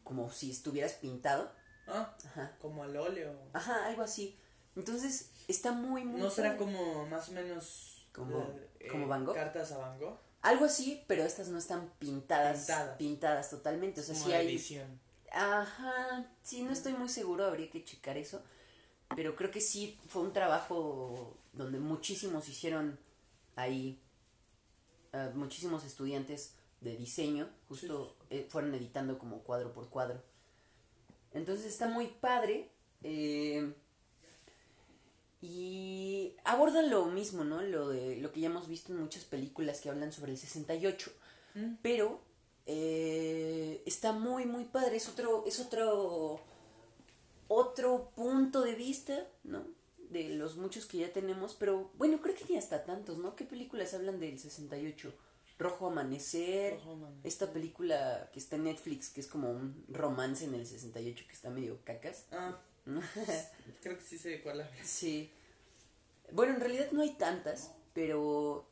como 0.04 0.32
si 0.32 0.52
estuvieras 0.52 0.94
pintado. 0.94 1.52
Ah, 1.88 2.16
Ajá. 2.26 2.56
como 2.62 2.84
al 2.84 2.96
óleo. 2.96 3.38
Ajá, 3.54 3.88
algo 3.88 4.04
así. 4.04 4.38
Entonces, 4.76 5.30
está 5.48 5.72
muy 5.72 6.04
muy 6.04 6.22
¿No 6.22 6.30
será 6.30 6.58
como 6.58 7.06
más 7.08 7.30
o 7.30 7.32
menos 7.34 8.08
Como- 8.14 8.50
eh, 8.80 8.88
como 8.90 9.08
Van 9.08 9.26
Gogh? 9.26 9.36
Cartas 9.36 9.72
a 9.72 9.78
Van 9.78 10.00
Gogh. 10.00 10.18
Algo 10.42 10.66
así, 10.66 11.04
pero 11.08 11.24
estas 11.24 11.48
no 11.48 11.58
están 11.58 11.90
pintadas 12.00 12.58
Pintadas. 12.60 12.98
pintadas, 12.98 13.50
totalmente, 13.50 14.02
o 14.02 14.04
sea, 14.04 14.14
como 14.14 14.26
sí 14.28 14.34
hay 14.34 14.48
edición. 14.48 15.00
Ajá, 15.32 16.28
sí, 16.44 16.64
no 16.64 16.72
estoy 16.74 16.94
muy 16.94 17.10
seguro, 17.10 17.46
habría 17.46 17.70
que 17.70 17.84
checar 17.84 18.18
eso. 18.18 18.42
Pero 19.16 19.36
creo 19.36 19.52
que 19.52 19.62
sí 19.62 19.98
fue 20.10 20.22
un 20.22 20.34
trabajo 20.34 21.38
donde 21.54 21.80
muchísimos 21.80 22.48
hicieron 22.50 23.00
ahí, 23.56 24.00
eh, 25.14 25.32
muchísimos 25.36 25.84
estudiantes 25.86 26.56
de 26.82 26.98
diseño, 26.98 27.48
justo 27.70 28.18
eh, 28.30 28.46
fueron 28.50 28.74
editando 28.76 29.18
como 29.18 29.40
cuadro 29.44 29.72
por 29.72 29.90
cuadro. 29.90 30.22
Entonces 31.34 31.66
está 31.66 31.88
muy 31.88 32.08
padre. 32.08 32.70
eh, 33.04 33.74
y 35.46 36.38
abordan 36.46 36.90
lo 36.90 37.06
mismo, 37.08 37.44
¿no? 37.44 37.62
Lo 37.62 37.90
de 37.90 38.16
lo 38.16 38.32
que 38.32 38.40
ya 38.40 38.48
hemos 38.48 38.70
visto 38.70 38.94
en 38.94 39.02
muchas 39.02 39.26
películas 39.26 39.82
que 39.82 39.90
hablan 39.90 40.14
sobre 40.14 40.32
el 40.32 40.38
68. 40.38 41.12
Mm. 41.56 41.74
Pero 41.82 42.22
eh, 42.66 43.84
está 43.86 44.14
muy, 44.14 44.46
muy 44.46 44.64
padre. 44.64 44.96
Es 44.96 45.10
otro, 45.10 45.44
es 45.46 45.60
otro, 45.60 46.40
otro 47.50 48.12
punto 48.16 48.62
de 48.62 48.74
vista, 48.74 49.28
¿no? 49.44 49.66
De 49.98 50.30
los 50.30 50.56
muchos 50.56 50.86
que 50.86 51.00
ya 51.00 51.12
tenemos. 51.12 51.56
Pero 51.56 51.92
bueno, 51.98 52.22
creo 52.22 52.36
que 52.36 52.46
ni 52.46 52.58
hasta 52.58 52.86
tantos, 52.86 53.18
¿no? 53.18 53.36
¿Qué 53.36 53.44
películas 53.44 53.94
hablan 53.94 54.22
del 54.22 54.40
68? 54.40 55.14
Rojo 55.60 55.88
Amanecer. 55.88 56.76
Rojo 56.76 56.94
Amanecer. 56.94 57.28
Esta 57.28 57.52
película 57.52 58.30
que 58.32 58.40
está 58.40 58.56
en 58.56 58.64
Netflix, 58.64 59.10
que 59.10 59.20
es 59.20 59.28
como 59.28 59.52
un 59.52 59.84
romance 59.90 60.46
en 60.46 60.56
el 60.56 60.66
68 60.66 61.26
que 61.28 61.34
está 61.34 61.50
medio 61.50 61.84
cacas. 61.84 62.28
Ah, 62.32 62.58
creo 63.82 63.98
que 63.98 64.04
sí 64.04 64.18
sé 64.18 64.30
de 64.30 64.42
cuál 64.42 64.62
hablas. 64.62 64.88
Sí. 64.88 65.32
Bueno, 66.32 66.56
en 66.56 66.60
realidad 66.60 66.92
no 66.92 67.02
hay 67.02 67.12
tantas, 67.12 67.72
pero. 67.94 68.66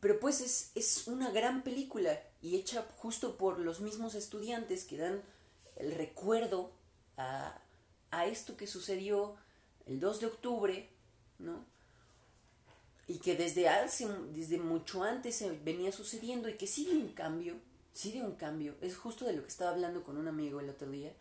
Pero 0.00 0.18
pues 0.18 0.40
es, 0.40 0.70
es 0.74 1.06
una 1.08 1.30
gran 1.30 1.62
película 1.62 2.18
y 2.40 2.56
hecha 2.56 2.86
justo 2.96 3.36
por 3.36 3.58
los 3.58 3.80
mismos 3.80 4.14
estudiantes 4.14 4.84
que 4.84 4.96
dan 4.96 5.22
el 5.76 5.94
recuerdo 5.94 6.72
a, 7.18 7.60
a 8.10 8.26
esto 8.26 8.56
que 8.56 8.66
sucedió 8.66 9.36
el 9.86 10.00
2 10.00 10.20
de 10.20 10.26
octubre, 10.26 10.88
¿no? 11.38 11.64
Y 13.06 13.18
que 13.18 13.36
desde 13.36 13.68
hace, 13.68 14.08
desde 14.32 14.58
mucho 14.58 15.02
antes 15.02 15.44
venía 15.64 15.92
sucediendo 15.92 16.48
y 16.48 16.54
que 16.54 16.66
sigue 16.66 16.92
un 16.92 17.12
cambio, 17.12 17.56
sigue 17.92 18.22
un 18.22 18.36
cambio. 18.36 18.76
Es 18.80 18.96
justo 18.96 19.24
de 19.24 19.32
lo 19.32 19.42
que 19.42 19.48
estaba 19.48 19.72
hablando 19.72 20.04
con 20.04 20.16
un 20.16 20.28
amigo 20.28 20.60
el 20.60 20.70
otro 20.70 20.90
día, 20.90 21.12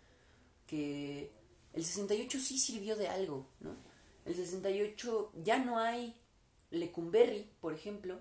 que 0.68 1.32
el 1.74 1.86
68 1.86 2.40
sí 2.40 2.58
sirvió 2.58 2.96
de 2.96 3.08
algo, 3.08 3.48
¿no? 3.60 3.76
El 4.26 4.36
68 4.36 5.32
ya 5.44 5.58
no 5.60 5.80
hay 5.80 6.16
Lecumberri, 6.72 7.50
por 7.62 7.74
ejemplo, 7.74 8.20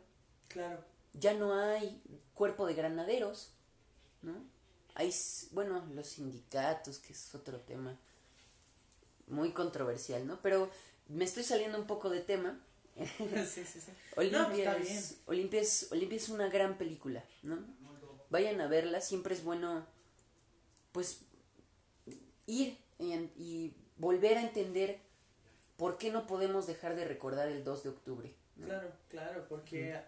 Claro. 0.48 0.82
ya 1.12 1.34
no 1.34 1.54
hay 1.54 2.00
cuerpo 2.34 2.66
de 2.66 2.74
granaderos, 2.74 3.50
¿no? 4.22 4.34
Hay, 4.94 5.14
bueno, 5.52 5.84
los 5.94 6.06
sindicatos, 6.08 6.98
que 6.98 7.12
es 7.12 7.34
otro 7.34 7.60
tema 7.60 7.98
muy 9.26 9.52
controversial, 9.52 10.26
¿no? 10.26 10.40
Pero 10.42 10.70
me 11.08 11.24
estoy 11.24 11.44
saliendo 11.44 11.78
un 11.78 11.86
poco 11.86 12.08
de 12.10 12.20
tema. 12.20 12.58
sí, 12.96 13.64
sí, 13.64 13.80
sí. 13.80 13.92
Olimpia, 14.16 14.38
No, 14.42 14.48
pues 14.48 14.58
está 14.58 14.74
bien. 14.76 14.96
es, 14.96 15.16
Olimpia, 15.26 15.60
es, 15.60 15.88
Olimpia 15.92 16.16
es 16.16 16.28
una 16.30 16.48
gran 16.48 16.78
película, 16.78 17.24
¿no? 17.42 17.58
Vayan 18.30 18.60
a 18.60 18.66
verla, 18.66 19.00
siempre 19.00 19.34
es 19.34 19.42
bueno, 19.44 19.86
pues, 20.92 21.20
ir 22.46 22.76
y, 22.98 23.74
volver 23.96 24.38
a 24.38 24.42
entender 24.42 25.00
¿por 25.76 25.98
qué 25.98 26.10
no 26.10 26.26
podemos 26.26 26.66
dejar 26.66 26.94
de 26.94 27.04
recordar 27.04 27.48
el 27.48 27.64
2 27.64 27.82
de 27.82 27.88
octubre? 27.88 28.34
¿no? 28.56 28.66
Claro, 28.66 28.92
claro, 29.08 29.46
porque 29.48 30.00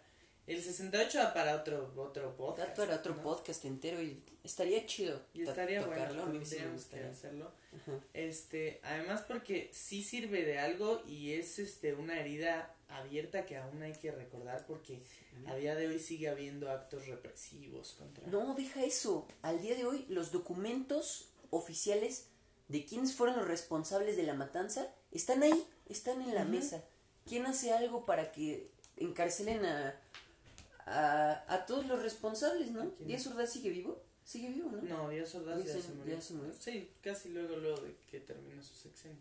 el 0.46 0.62
68 0.62 1.18
va 1.18 1.34
para 1.34 1.56
otro, 1.56 1.92
otro 1.96 2.36
podcast. 2.36 2.70
Da 2.70 2.74
para 2.74 2.96
otro 2.96 3.14
¿no? 3.14 3.22
podcast 3.22 3.64
entero 3.64 4.02
y 4.02 4.22
estaría 4.42 4.84
chido 4.86 5.20
Y 5.32 5.42
estaría 5.42 5.84
bueno, 5.86 6.24
a 6.24 6.26
mí 6.26 6.44
sí 6.44 6.56
me 6.56 6.62
que 6.62 6.70
gustaría. 6.70 7.10
hacerlo. 7.10 7.52
Ajá. 7.76 8.00
Este, 8.14 8.80
además 8.82 9.22
porque 9.28 9.70
sí 9.72 10.02
sirve 10.02 10.44
de 10.44 10.58
algo 10.58 11.02
y 11.06 11.34
es 11.34 11.58
este 11.60 11.94
una 11.94 12.18
herida 12.18 12.74
abierta 12.88 13.46
que 13.46 13.56
aún 13.56 13.82
hay 13.82 13.92
que 13.92 14.10
recordar 14.10 14.66
porque 14.66 14.98
a 15.46 15.54
día 15.54 15.76
de 15.76 15.86
hoy 15.86 16.00
sigue 16.00 16.28
habiendo 16.28 16.68
actos 16.70 17.06
represivos 17.06 17.92
contra 17.92 18.26
No, 18.26 18.54
deja 18.54 18.84
eso. 18.84 19.28
Al 19.42 19.60
día 19.60 19.76
de 19.76 19.84
hoy, 19.84 20.04
los 20.08 20.32
documentos 20.32 21.28
oficiales 21.50 22.26
de 22.70 22.84
quiénes 22.86 23.14
fueron 23.14 23.36
los 23.36 23.46
responsables 23.48 24.16
de 24.16 24.22
la 24.22 24.34
matanza 24.34 24.88
están 25.12 25.42
ahí, 25.42 25.66
están 25.88 26.22
en 26.22 26.34
la 26.34 26.44
mesa. 26.44 26.84
¿Quién 27.26 27.46
hace 27.46 27.72
algo 27.72 28.04
para 28.06 28.32
que 28.32 28.70
encarcelen 28.96 29.64
a, 29.64 29.94
a, 30.86 31.44
a 31.54 31.66
todos 31.66 31.86
los 31.86 32.02
responsables, 32.02 32.70
no? 32.70 32.90
¿Díaz 33.00 33.26
Ordaz 33.26 33.50
sigue 33.52 33.70
vivo? 33.70 34.02
¿Sigue 34.24 34.48
vivo, 34.50 34.70
no? 34.70 34.82
No, 34.82 35.08
Díaz 35.10 35.34
Ordaz 35.34 35.64
ya 35.64 35.80
se- 35.80 35.88
murió. 35.92 36.14
ya 36.16 36.20
se 36.22 36.34
murió. 36.34 36.54
Sí, 36.58 36.90
casi 37.02 37.28
luego 37.30 37.56
luego 37.56 37.80
de 37.80 37.96
que 38.10 38.20
terminó 38.20 38.62
su 38.62 38.74
sexenio. 38.74 39.18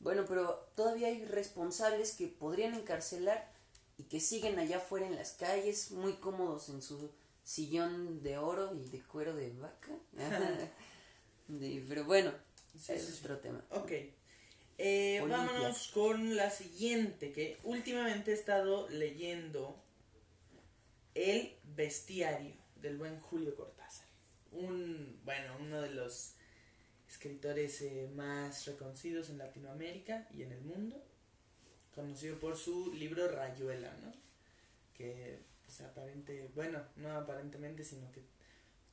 Bueno, 0.00 0.24
pero 0.26 0.68
todavía 0.74 1.08
hay 1.08 1.24
responsables 1.24 2.12
que 2.12 2.26
podrían 2.26 2.74
encarcelar 2.74 3.52
y 3.98 4.04
que 4.04 4.18
siguen 4.18 4.58
allá 4.58 4.78
afuera 4.78 5.06
en 5.06 5.14
las 5.14 5.32
calles, 5.32 5.90
muy 5.90 6.14
cómodos 6.14 6.68
en 6.70 6.80
su 6.82 7.10
sillón 7.44 8.22
de 8.22 8.38
oro 8.38 8.74
y 8.74 8.88
de 8.88 9.00
cuero 9.02 9.34
de 9.34 9.50
vaca. 9.52 9.92
De- 11.48 11.84
pero 11.88 12.04
bueno, 12.04 12.32
Sí, 12.78 12.92
es 12.92 13.20
otro 13.20 13.38
tema. 13.38 13.64
Ok. 13.70 13.92
Eh, 14.78 15.22
vámonos 15.28 15.88
con 15.88 16.36
la 16.36 16.50
siguiente, 16.50 17.32
que 17.32 17.58
últimamente 17.64 18.30
he 18.30 18.34
estado 18.34 18.88
leyendo 18.88 19.76
El 21.14 21.54
Bestiario 21.76 22.54
del 22.80 22.96
buen 22.96 23.20
Julio 23.20 23.54
Cortázar. 23.56 24.06
Un, 24.52 25.20
bueno, 25.24 25.54
uno 25.60 25.82
de 25.82 25.90
los 25.90 26.34
escritores 27.08 27.82
eh, 27.82 28.08
más 28.14 28.66
reconocidos 28.66 29.28
en 29.28 29.38
Latinoamérica 29.38 30.26
y 30.32 30.42
en 30.42 30.52
el 30.52 30.62
mundo, 30.62 31.02
conocido 31.94 32.38
por 32.38 32.56
su 32.56 32.94
libro 32.94 33.28
Rayuela, 33.28 33.92
¿no? 34.02 34.12
Que, 34.96 35.40
pues, 35.66 35.80
aparente, 35.82 36.50
bueno, 36.54 36.82
no 36.96 37.10
aparentemente, 37.12 37.84
sino 37.84 38.10
que 38.12 38.22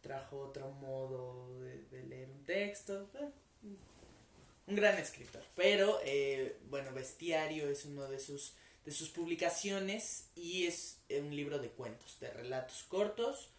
trajo 0.01 0.39
otro 0.39 0.69
modo 0.72 1.60
de, 1.62 1.84
de 1.84 2.03
leer 2.03 2.29
un 2.29 2.43
texto. 2.46 3.10
eh, 3.22 3.29
un 3.64 4.76
gran 4.76 4.98
escritor. 4.98 5.44
Pero, 5.56 6.00
eh, 6.04 6.58
bueno, 6.70 6.92
Bestiario 6.94 7.70
es 7.70 7.86
uno 7.86 8.08
de 8.08 8.20
sus, 8.20 8.54
de 8.86 8.92
sus 8.92 9.10
publicaciones 9.10 10.26
y 10.36 10.66
es 10.66 11.00
eh, 11.10 11.22
un 11.22 11.36
libro 11.36 11.60
de 11.60 11.70
cuentos, 11.70 12.20
de 12.20 12.30
relatos 12.30 12.84
cortos. 12.84 13.50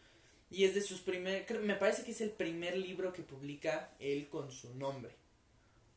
Y 0.51 0.65
es 0.65 0.75
de 0.75 0.81
sus 0.81 1.01
primeros, 1.01 1.61
me 1.61 1.75
parece 1.75 2.05
que 2.05 2.13
es 2.13 2.21
el 2.23 2.31
primer 2.31 2.77
libro 2.77 3.13
que 3.13 3.23
publica 3.23 3.91
él 3.99 4.29
con 4.29 4.51
su 4.51 4.75
nombre. 4.75 5.15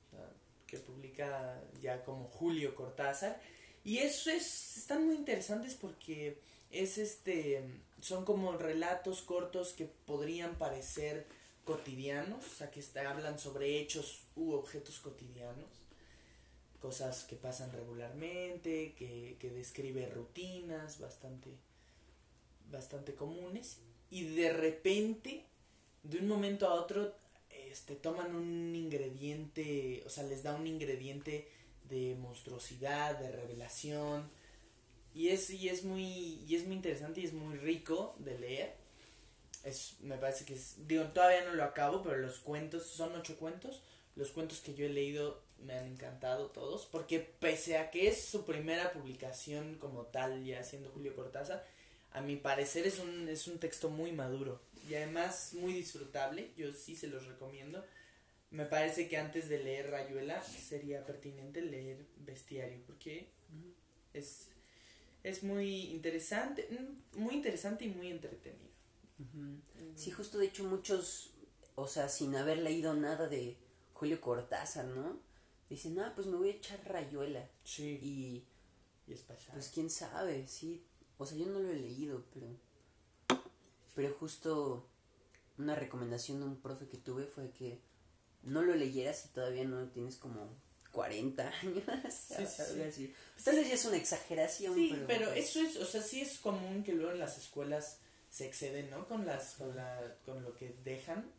O 0.07 0.15
sea, 0.15 0.29
que 0.67 0.77
publica 0.77 1.61
ya 1.81 2.03
como 2.03 2.25
Julio 2.25 2.75
Cortázar. 2.75 3.39
Y 3.83 3.99
eso 3.99 4.29
es, 4.29 4.77
están 4.77 5.05
muy 5.05 5.15
interesantes 5.15 5.75
porque 5.75 6.37
es 6.69 6.97
este, 6.97 7.63
son 8.01 8.25
como 8.25 8.57
relatos 8.57 9.21
cortos 9.21 9.73
que 9.73 9.85
podrían 9.85 10.57
parecer 10.57 11.25
cotidianos, 11.65 12.45
que 12.73 12.79
está- 12.79 13.09
hablan 13.11 13.37
sobre 13.39 13.79
hechos 13.79 14.23
u 14.35 14.53
objetos 14.53 14.99
cotidianos, 14.99 15.69
cosas 16.79 17.23
que 17.25 17.35
pasan 17.35 17.71
regularmente, 17.71 18.93
que, 18.97 19.37
que 19.39 19.49
describe 19.51 20.07
rutinas 20.09 20.99
bastante, 20.99 21.51
bastante 22.71 23.15
comunes, 23.15 23.77
y 24.09 24.23
de 24.35 24.53
repente, 24.53 25.43
de 26.03 26.17
un 26.19 26.27
momento 26.27 26.67
a 26.67 26.73
otro, 26.73 27.13
este, 27.49 27.95
toman 27.95 28.35
un 28.35 28.75
ingrediente, 28.75 30.03
o 30.05 30.09
sea, 30.09 30.23
les 30.23 30.43
da 30.43 30.55
un 30.55 30.67
ingrediente 30.67 31.47
de 31.89 32.15
monstruosidad, 32.15 33.19
de 33.19 33.31
revelación, 33.31 34.29
y 35.15 35.29
es, 35.29 35.49
y 35.51 35.69
es 35.69 35.83
muy, 35.83 36.39
y 36.47 36.55
es 36.55 36.65
muy 36.65 36.75
interesante 36.75 37.21
y 37.21 37.25
es 37.25 37.33
muy 37.33 37.57
rico 37.57 38.15
de 38.19 38.39
leer 38.39 38.75
es 39.63 39.95
me 40.01 40.17
parece 40.17 40.45
que 40.45 40.55
es 40.55 40.87
digo 40.87 41.05
todavía 41.05 41.45
no 41.45 41.53
lo 41.53 41.63
acabo 41.63 42.01
pero 42.01 42.17
los 42.17 42.39
cuentos 42.39 42.85
son 42.87 43.15
ocho 43.15 43.37
cuentos. 43.37 43.81
Los 44.15 44.31
cuentos 44.31 44.59
que 44.59 44.73
yo 44.73 44.85
he 44.85 44.89
leído 44.89 45.41
me 45.59 45.73
han 45.73 45.87
encantado 45.87 46.47
todos 46.47 46.85
porque 46.85 47.19
pese 47.19 47.77
a 47.77 47.91
que 47.91 48.07
es 48.07 48.25
su 48.25 48.45
primera 48.45 48.91
publicación 48.91 49.75
como 49.75 50.03
tal 50.03 50.43
ya 50.43 50.63
siendo 50.63 50.89
Julio 50.89 51.15
Cortázar 51.15 51.65
a 52.11 52.21
mi 52.21 52.35
parecer 52.35 52.85
es 52.87 52.99
un 52.99 53.29
es 53.29 53.47
un 53.47 53.59
texto 53.59 53.89
muy 53.89 54.11
maduro 54.11 54.61
y 54.87 54.95
además 54.95 55.53
muy 55.53 55.73
disfrutable. 55.73 56.51
Yo 56.57 56.71
sí 56.73 56.95
se 56.95 57.07
los 57.07 57.25
recomiendo. 57.25 57.85
Me 58.49 58.65
parece 58.65 59.07
que 59.07 59.17
antes 59.17 59.47
de 59.47 59.63
leer 59.63 59.91
Rayuela 59.91 60.43
sería 60.43 61.05
pertinente 61.05 61.61
leer 61.61 62.05
Bestiario 62.17 62.81
porque 62.85 63.29
es 64.13 64.47
es 65.23 65.43
muy 65.43 65.91
interesante 65.91 66.67
mm, 66.69 67.21
muy 67.21 67.35
interesante 67.35 67.85
y 67.85 67.89
muy 67.89 68.09
entretenido 68.09 68.70
Sí, 69.95 70.11
justo 70.11 70.37
de 70.37 70.47
hecho 70.47 70.63
muchos, 70.63 71.31
o 71.75 71.87
sea, 71.87 72.09
sin 72.09 72.35
haber 72.35 72.59
leído 72.59 72.93
nada 72.93 73.27
de 73.27 73.57
Julio 73.93 74.19
Cortázar, 74.21 74.85
¿no? 74.85 75.19
Dicen, 75.69 75.99
ah, 75.99 76.11
pues 76.15 76.27
me 76.27 76.37
voy 76.37 76.49
a 76.49 76.53
echar 76.53 76.79
rayuela. 76.85 77.49
Sí, 77.63 77.99
Y 78.01 78.43
y 79.07 79.13
es 79.13 79.21
pasado. 79.21 79.53
pues 79.53 79.69
quién 79.73 79.89
sabe, 79.89 80.47
sí. 80.47 80.83
O 81.17 81.25
sea, 81.25 81.37
yo 81.37 81.45
no 81.47 81.59
lo 81.59 81.69
he 81.69 81.75
leído, 81.75 82.25
pero... 82.33 82.47
Pero 83.95 84.13
justo 84.13 84.87
una 85.57 85.75
recomendación 85.75 86.39
de 86.39 86.45
un 86.45 86.61
profe 86.61 86.87
que 86.87 86.97
tuve 86.97 87.25
fue 87.25 87.51
que 87.51 87.81
no 88.43 88.61
lo 88.61 88.73
leyeras 88.75 89.19
si 89.19 89.27
todavía 89.29 89.65
no 89.65 89.89
tienes 89.89 90.15
como 90.15 90.49
40 90.91 91.47
años. 91.47 91.83
sí, 92.09 92.35
algo 92.35 92.47
sí. 92.47 92.81
así. 92.81 93.13
Tal 93.43 93.55
vez 93.55 93.67
ya 93.67 93.73
es 93.75 93.85
una 93.85 93.97
exageración, 93.97 94.75
sí, 94.75 94.89
pero... 94.91 95.07
pero 95.07 95.31
eso 95.33 95.59
es, 95.59 95.75
o 95.77 95.85
sea, 95.85 96.01
sí 96.01 96.21
es 96.21 96.39
común 96.39 96.83
que 96.83 96.93
luego 96.93 97.11
en 97.11 97.19
las 97.19 97.37
escuelas 97.37 97.99
se 98.31 98.47
exceden, 98.47 98.89
¿no? 98.89 99.07
Con 99.07 99.25
las, 99.27 99.55
con 99.55 99.75
la, 99.75 100.15
con 100.25 100.41
lo 100.41 100.55
que 100.55 100.73
dejan, 100.83 101.29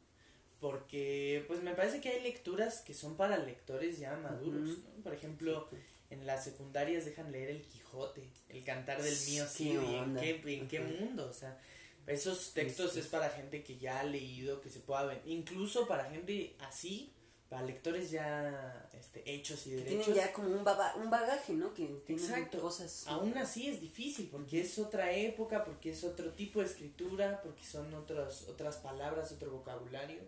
porque, 0.61 1.45
pues 1.49 1.63
me 1.63 1.75
parece 1.75 2.01
que 2.01 2.11
hay 2.11 2.23
lecturas 2.23 2.83
que 2.83 2.95
son 2.95 3.17
para 3.17 3.37
lectores 3.39 3.99
ya 3.99 4.17
maduros. 4.17 4.79
Por 5.03 5.13
ejemplo, 5.13 5.69
en 6.11 6.25
las 6.25 6.45
secundarias 6.45 7.05
dejan 7.05 7.33
leer 7.33 7.51
el 7.51 7.63
Quijote, 7.63 8.31
el 8.49 8.63
Cantar 8.63 9.03
del 9.03 9.17
mío 9.27 9.45
¿Qué 9.45 9.51
Cid, 9.51 9.81
¿y 9.83 9.95
¿en 9.97 10.15
qué, 10.15 10.41
en 10.55 10.69
qué 10.69 10.81
mundo? 10.81 11.29
O 11.29 11.33
sea, 11.33 11.59
esos 12.07 12.53
textos 12.53 12.93
sí. 12.93 13.01
es 13.01 13.09
para 13.09 13.31
gente 13.31 13.65
que 13.65 13.79
ya 13.79 14.01
ha 14.01 14.05
leído, 14.05 14.61
que 14.61 14.69
se 14.69 14.81
pueda 14.81 15.05
ver, 15.05 15.23
incluso 15.25 15.89
para 15.89 16.11
gente 16.11 16.55
así, 16.61 17.11
para 17.53 17.67
lectores 17.67 18.11
ya 18.11 18.89
este, 18.99 19.23
hechos 19.31 19.67
y 19.67 19.71
Que 19.73 19.77
derechos. 19.77 20.05
tienen 20.07 20.25
ya 20.25 20.33
como 20.33 20.49
un, 20.49 20.65
baba- 20.65 20.95
un 20.97 21.11
bagaje, 21.11 21.53
¿no? 21.53 21.75
Que 21.75 21.85
tienen 22.07 22.25
Exacto. 22.25 22.61
cosas... 22.63 23.07
Aún 23.09 23.37
así 23.37 23.69
es 23.69 23.79
difícil 23.79 24.31
porque 24.33 24.63
es 24.63 24.79
otra 24.79 25.13
época, 25.13 25.63
porque 25.63 25.91
es 25.91 26.03
otro 26.03 26.31
tipo 26.33 26.61
de 26.61 26.65
escritura, 26.67 27.43
porque 27.43 27.63
son 27.63 27.93
otras 27.93 28.49
otras 28.49 28.79
palabras, 28.79 29.33
otro 29.33 29.51
vocabulario, 29.51 30.21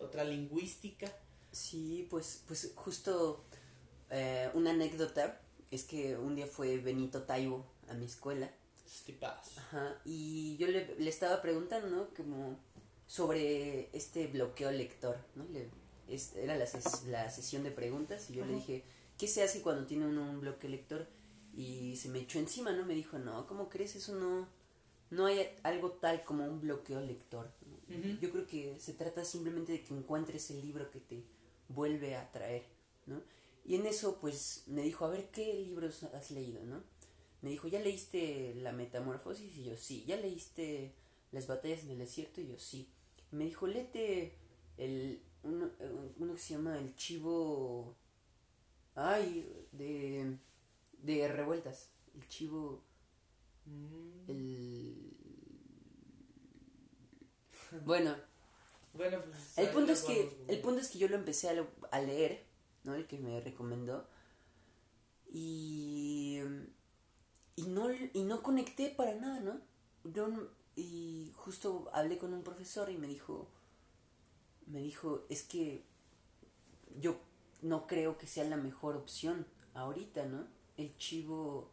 otra 0.00 0.24
lingüística. 0.24 1.06
Sí, 1.52 2.08
pues, 2.10 2.42
pues 2.48 2.72
justo 2.74 3.44
eh, 4.10 4.50
una 4.54 4.70
anécdota 4.70 5.40
es 5.70 5.84
que 5.84 6.16
un 6.16 6.34
día 6.34 6.48
fue 6.48 6.78
Benito 6.78 7.22
Taibo 7.22 7.64
a 7.88 7.94
mi 7.94 8.06
escuela 8.06 8.50
Esos 8.84 9.04
tipazos. 9.04 9.56
ajá, 9.58 10.00
y 10.04 10.56
yo 10.56 10.66
le, 10.66 10.96
le 10.98 11.08
estaba 11.08 11.40
preguntando, 11.42 11.88
¿no? 11.88 12.08
Como 12.16 12.58
sobre 13.06 13.88
este 13.96 14.26
bloqueo 14.26 14.72
lector, 14.72 15.16
¿no? 15.36 15.44
Le, 15.52 15.68
es- 16.08 16.34
era 16.36 16.56
la, 16.56 16.66
ses- 16.66 17.04
la 17.06 17.30
sesión 17.30 17.62
de 17.64 17.70
preguntas 17.70 18.28
y 18.30 18.34
yo 18.34 18.44
le 18.44 18.54
dije, 18.54 18.84
¿qué 19.18 19.26
se 19.28 19.42
hace 19.42 19.62
cuando 19.62 19.86
tiene 19.86 20.06
uno 20.06 20.22
un 20.30 20.40
bloqueo 20.40 20.70
lector? 20.70 21.06
Y 21.54 21.96
se 21.96 22.08
me 22.08 22.20
echó 22.20 22.38
encima, 22.38 22.72
¿no? 22.72 22.84
Me 22.86 22.94
dijo, 22.94 23.18
no, 23.18 23.46
¿cómo 23.46 23.68
crees? 23.68 23.94
Eso 23.96 24.14
no, 24.14 24.48
no 25.10 25.26
hay 25.26 25.46
algo 25.62 25.92
tal 25.92 26.24
como 26.24 26.44
un 26.44 26.60
bloqueo 26.60 27.00
lector. 27.00 27.50
Yo 28.20 28.30
creo 28.30 28.46
que 28.46 28.78
se 28.80 28.94
trata 28.94 29.22
simplemente 29.24 29.72
de 29.72 29.82
que 29.84 29.92
encuentres 29.94 30.50
el 30.50 30.62
libro 30.62 30.90
que 30.90 31.00
te 31.00 31.24
vuelve 31.68 32.14
a 32.16 32.22
atraer, 32.22 32.64
¿no? 33.06 33.20
Y 33.66 33.74
en 33.74 33.84
eso, 33.86 34.18
pues, 34.18 34.64
me 34.66 34.82
dijo, 34.82 35.04
a 35.04 35.10
ver, 35.10 35.28
¿qué 35.30 35.54
libros 35.54 36.02
has 36.04 36.30
leído, 36.30 36.64
no? 36.64 36.82
Me 37.42 37.50
dijo, 37.50 37.68
¿ya 37.68 37.80
leíste 37.80 38.54
La 38.56 38.72
Metamorfosis? 38.72 39.54
Y 39.56 39.64
yo, 39.64 39.76
sí. 39.76 40.04
¿Ya 40.06 40.16
leíste 40.16 40.94
Las 41.32 41.46
Batallas 41.46 41.82
en 41.82 41.90
el 41.90 41.98
Desierto? 41.98 42.40
Y 42.40 42.48
yo, 42.48 42.58
sí. 42.58 42.88
Y 43.30 43.36
me 43.36 43.44
dijo, 43.44 43.66
léete 43.66 44.32
el, 44.78 45.20
uno, 45.44 45.66
eh, 45.80 46.10
uno 46.18 46.34
que 46.34 46.40
se 46.40 46.54
llama 46.54 46.78
El 46.78 46.94
Chivo... 46.96 47.94
Ay, 48.94 49.66
de, 49.72 50.36
de 51.02 51.28
Revueltas. 51.28 51.88
El 52.14 52.28
Chivo... 52.28 52.82
Mm. 53.66 54.30
El... 54.30 55.12
Bueno, 57.84 58.14
Bueno, 58.94 59.18
pues. 59.22 59.58
el 59.58 59.68
punto 59.70 59.92
es 59.92 60.02
que 60.02 60.36
el 60.48 60.60
punto 60.60 60.80
es 60.80 60.88
que 60.88 60.98
yo 60.98 61.08
lo 61.08 61.16
empecé 61.16 61.48
a, 61.48 61.54
lo- 61.54 61.68
a 61.90 62.00
leer, 62.00 62.44
¿no? 62.84 62.94
El 62.94 63.06
que 63.06 63.18
me 63.18 63.40
recomendó. 63.40 64.06
Y, 65.32 66.40
y, 67.56 67.62
no, 67.66 67.88
y 68.12 68.22
no 68.24 68.42
conecté 68.42 68.90
para 68.90 69.14
nada, 69.14 69.40
¿no? 69.40 69.60
Yo 70.04 70.28
y 70.76 71.32
justo 71.36 71.90
hablé 71.92 72.18
con 72.18 72.32
un 72.32 72.42
profesor 72.42 72.90
y 72.90 72.96
me 72.98 73.06
dijo, 73.06 73.48
me 74.66 74.80
dijo, 74.80 75.24
es 75.28 75.42
que 75.42 75.84
yo 76.98 77.20
no 77.62 77.86
creo 77.86 78.18
que 78.18 78.26
sea 78.26 78.44
la 78.44 78.56
mejor 78.56 78.96
opción 78.96 79.46
ahorita, 79.74 80.26
¿no? 80.26 80.46
El 80.76 80.96
chivo... 80.96 81.70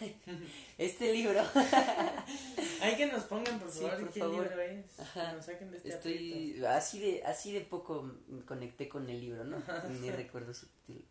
este 0.78 1.12
libro. 1.12 1.40
Hay 2.82 2.96
que 2.96 3.06
nos 3.06 3.24
pongan, 3.24 3.58
por 3.58 3.70
Sí, 3.70 3.80
favor, 3.80 3.98
por 4.00 4.12
qué 4.12 4.20
favor. 4.20 4.42
libro 4.46 4.60
es. 4.60 5.00
Ajá. 5.00 5.32
Nos 5.32 5.44
saquen 5.46 5.70
de 5.72 5.78
este 5.78 5.92
aprieto. 5.94 6.18
Estoy 6.20 6.64
así 6.66 7.00
de 7.00 7.24
así 7.24 7.52
de 7.52 7.62
poco 7.62 8.02
me 8.28 8.44
conecté 8.44 8.88
con 8.88 9.08
el 9.10 9.20
libro, 9.20 9.42
¿no? 9.44 9.60
Ni 10.00 10.10
recuerdo 10.10 10.54
su 10.54 10.66
título. 10.86 11.04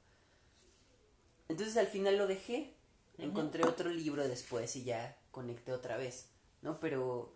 Entonces 1.50 1.76
al 1.76 1.88
final 1.88 2.18
lo 2.18 2.28
dejé. 2.28 2.74
Encontré 3.18 3.66
otro 3.66 3.90
libro 3.90 4.26
después 4.28 4.76
y 4.78 4.84
ya 4.86 5.18
conecté 5.32 5.74
otra 5.74 5.98
vez, 5.98 6.30
¿no? 6.62 6.80
Pero 6.80 7.36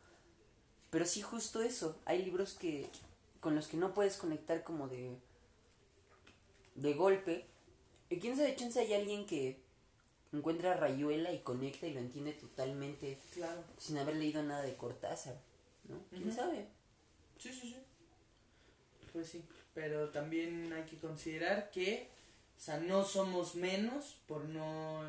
pero 0.90 1.06
sí 1.06 1.22
justo 1.22 1.62
eso, 1.62 2.02
hay 2.06 2.24
libros 2.24 2.54
que 2.54 2.90
con 3.46 3.54
los 3.54 3.68
que 3.68 3.78
no 3.78 3.94
puedes 3.94 4.18
conectar 4.18 4.64
como 4.64 4.88
de 4.88 5.20
de 6.74 6.94
golpe. 6.96 7.46
Y 8.10 8.18
quién 8.18 8.36
sabe, 8.36 8.56
chance 8.56 8.80
hay 8.80 8.92
alguien 8.96 9.28
que 9.28 9.62
encuentra 10.34 10.74
Rayuela 10.74 11.32
y 11.32 11.42
conecta 11.42 11.86
y 11.86 11.94
lo 11.94 12.00
entiende 12.00 12.34
totalmente 12.34 13.20
Claro. 13.32 13.64
sin 13.78 14.00
haber 14.00 14.16
leído 14.16 14.42
nada 14.42 14.64
de 14.64 14.76
Cortázar, 14.76 15.40
¿no? 15.88 16.00
¿Quién 16.10 16.34
sabe? 16.34 16.66
Sí, 17.38 17.54
sí, 17.54 17.70
sí. 17.70 17.78
Pues 19.14 19.30
sí, 19.30 19.44
pero 19.76 20.10
también 20.10 20.74
hay 20.74 20.86
que 20.86 20.98
considerar 20.98 21.70
que, 21.70 22.10
o 22.58 22.60
sea, 22.60 22.80
no 22.80 23.04
somos 23.04 23.54
menos 23.54 24.16
por 24.28 24.46
no, 24.46 25.04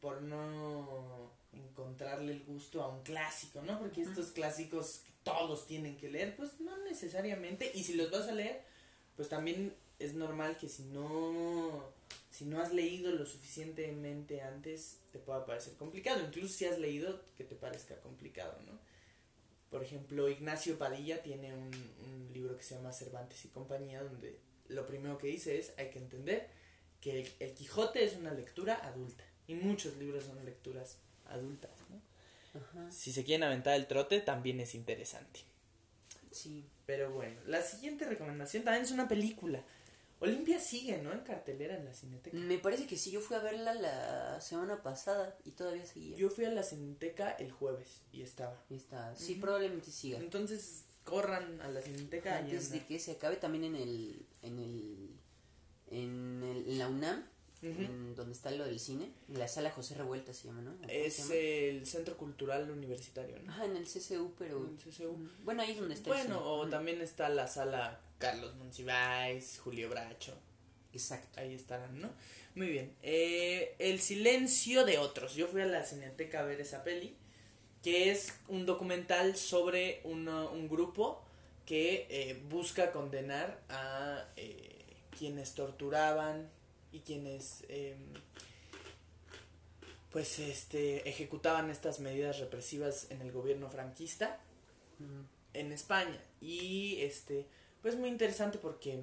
por 0.00 0.22
no 0.22 1.30
encontrarle 1.52 2.32
el 2.32 2.44
gusto 2.44 2.82
a 2.82 2.88
un 2.88 3.02
clásico, 3.02 3.60
¿no? 3.60 3.78
Porque 3.78 4.00
estos 4.00 4.32
clásicos 4.32 5.02
todos 5.24 5.66
tienen 5.66 5.96
que 5.96 6.10
leer, 6.10 6.36
pues 6.36 6.60
no 6.60 6.76
necesariamente, 6.84 7.70
y 7.74 7.84
si 7.84 7.94
los 7.94 8.10
vas 8.10 8.28
a 8.28 8.32
leer, 8.32 8.62
pues 9.16 9.28
también 9.28 9.74
es 9.98 10.14
normal 10.14 10.56
que 10.56 10.68
si 10.68 10.82
no, 10.84 11.92
si 12.30 12.44
no 12.44 12.60
has 12.60 12.72
leído 12.72 13.12
lo 13.12 13.24
suficientemente 13.26 14.40
antes, 14.42 14.98
te 15.12 15.18
pueda 15.18 15.46
parecer 15.46 15.74
complicado, 15.74 16.22
incluso 16.24 16.54
si 16.54 16.64
has 16.64 16.78
leído, 16.78 17.20
que 17.36 17.44
te 17.44 17.54
parezca 17.54 17.96
complicado, 18.00 18.58
¿no? 18.66 18.78
Por 19.70 19.82
ejemplo, 19.82 20.28
Ignacio 20.28 20.76
Padilla 20.76 21.22
tiene 21.22 21.54
un, 21.54 21.72
libro 22.32 22.56
que 22.56 22.62
se 22.62 22.74
llama 22.74 22.94
Cervantes 22.94 23.44
y 23.44 23.48
compañía, 23.48 24.02
donde 24.02 24.38
lo 24.68 24.86
primero 24.86 25.18
que 25.18 25.26
dice 25.26 25.58
es, 25.58 25.74
hay 25.76 25.90
que 25.90 25.98
entender 25.98 26.48
que 27.00 27.20
el, 27.20 27.32
el 27.40 27.52
Quijote 27.52 28.02
es 28.02 28.16
una 28.16 28.32
lectura 28.32 28.76
adulta, 28.86 29.22
y 29.46 29.54
muchos 29.54 29.96
libros 29.98 30.24
son 30.24 30.42
lecturas 30.46 30.96
adultas. 31.26 31.70
¿no? 31.90 32.00
Ajá. 32.54 32.90
Si 32.90 33.12
se 33.12 33.24
quieren 33.24 33.44
aventar 33.44 33.74
el 33.74 33.86
trote, 33.86 34.20
también 34.20 34.60
es 34.60 34.74
interesante. 34.74 35.40
Sí. 36.30 36.64
Pero 36.86 37.10
bueno, 37.12 37.40
la 37.46 37.62
siguiente 37.62 38.04
recomendación 38.04 38.64
también 38.64 38.84
es 38.84 38.90
una 38.90 39.08
película. 39.08 39.62
Olimpia 40.20 40.60
sigue, 40.60 40.98
¿no? 40.98 41.12
En 41.12 41.20
cartelera 41.20 41.76
en 41.76 41.84
la 41.84 41.94
Cineteca. 41.94 42.36
Me 42.36 42.58
parece 42.58 42.86
que 42.86 42.96
sí, 42.96 43.10
yo 43.10 43.20
fui 43.20 43.36
a 43.36 43.40
verla 43.40 43.74
la 43.74 44.40
semana 44.40 44.80
pasada 44.80 45.36
y 45.44 45.50
todavía 45.50 45.84
seguía. 45.84 46.16
Yo 46.16 46.30
fui 46.30 46.44
a 46.44 46.50
la 46.50 46.62
Cineteca 46.62 47.32
el 47.32 47.50
jueves 47.50 48.02
y 48.12 48.22
estaba. 48.22 48.62
Y 48.70 48.76
está, 48.76 49.16
sí, 49.16 49.34
probablemente 49.34 49.90
siga. 49.90 50.18
Entonces, 50.18 50.84
corran 51.04 51.60
a 51.60 51.68
la 51.68 51.80
Cineteca 51.80 52.38
Antes 52.38 52.70
de 52.70 52.86
que 52.86 53.00
se 53.00 53.12
acabe 53.12 53.36
también 53.36 53.64
en 53.64 53.74
el 53.74 54.26
en 54.42 54.58
el 54.60 55.08
en, 55.90 56.42
el, 56.42 56.68
en 56.68 56.78
la 56.78 56.88
UNAM, 56.88 57.24
En 57.62 58.14
donde 58.16 58.32
está 58.32 58.50
lo 58.50 58.64
del 58.64 58.80
cine, 58.80 59.08
la 59.28 59.46
sala 59.46 59.70
José 59.70 59.94
Revuelta 59.94 60.32
se 60.34 60.48
llama, 60.48 60.62
¿no? 60.62 60.72
¿Cómo 60.76 60.88
se 60.88 61.06
Es 61.06 61.18
llama? 61.18 61.34
el 61.34 61.86
Centro 61.86 62.16
Cultural 62.16 62.68
Universitario, 62.70 63.38
¿no? 63.40 63.52
Ajá, 63.52 63.64
en 63.66 63.76
el 63.76 63.84
CCU, 63.84 64.34
pero 64.38 64.58
En 64.66 64.76
CCU. 64.76 65.16
bueno, 65.44 65.62
ahí 65.62 65.70
es 65.72 65.78
donde 65.78 65.94
está 65.94 66.10
el 66.10 66.16
Bueno, 66.16 66.38
cine. 66.38 66.50
o 66.50 66.68
también 66.68 67.00
está 67.00 67.28
la 67.28 67.46
sala 67.46 68.00
Carlos 68.18 68.54
Monsiváis, 68.56 69.60
Julio 69.62 69.88
Bracho. 69.88 70.34
Exacto. 70.92 71.40
Ahí 71.40 71.54
estarán, 71.54 72.00
¿no? 72.00 72.10
Muy 72.54 72.66
bien. 72.68 72.92
Eh, 73.02 73.74
el 73.78 74.00
silencio 74.00 74.84
de 74.84 74.98
otros. 74.98 75.34
Yo 75.34 75.46
fui 75.46 75.60
a 75.62 75.66
la 75.66 75.84
cineteca 75.84 76.40
a 76.40 76.42
ver 76.42 76.60
esa 76.60 76.82
peli, 76.84 77.14
que 77.82 78.10
es 78.10 78.34
un 78.48 78.66
documental 78.66 79.36
sobre 79.36 80.00
un 80.04 80.68
grupo 80.68 81.22
que 81.64 82.06
eh, 82.10 82.42
busca 82.50 82.90
condenar 82.92 83.60
a 83.68 84.26
eh, 84.36 84.84
quienes 85.16 85.54
torturaban 85.54 86.50
y 86.92 87.00
quienes 87.00 87.64
eh, 87.68 87.96
pues 90.12 90.38
este 90.38 91.08
ejecutaban 91.08 91.70
estas 91.70 91.98
medidas 92.00 92.38
represivas 92.38 93.10
en 93.10 93.22
el 93.22 93.32
gobierno 93.32 93.68
franquista 93.70 94.38
en 95.54 95.72
España. 95.72 96.22
Y 96.40 97.00
este 97.00 97.46
pues 97.80 97.96
muy 97.96 98.10
interesante 98.10 98.58
porque 98.58 99.02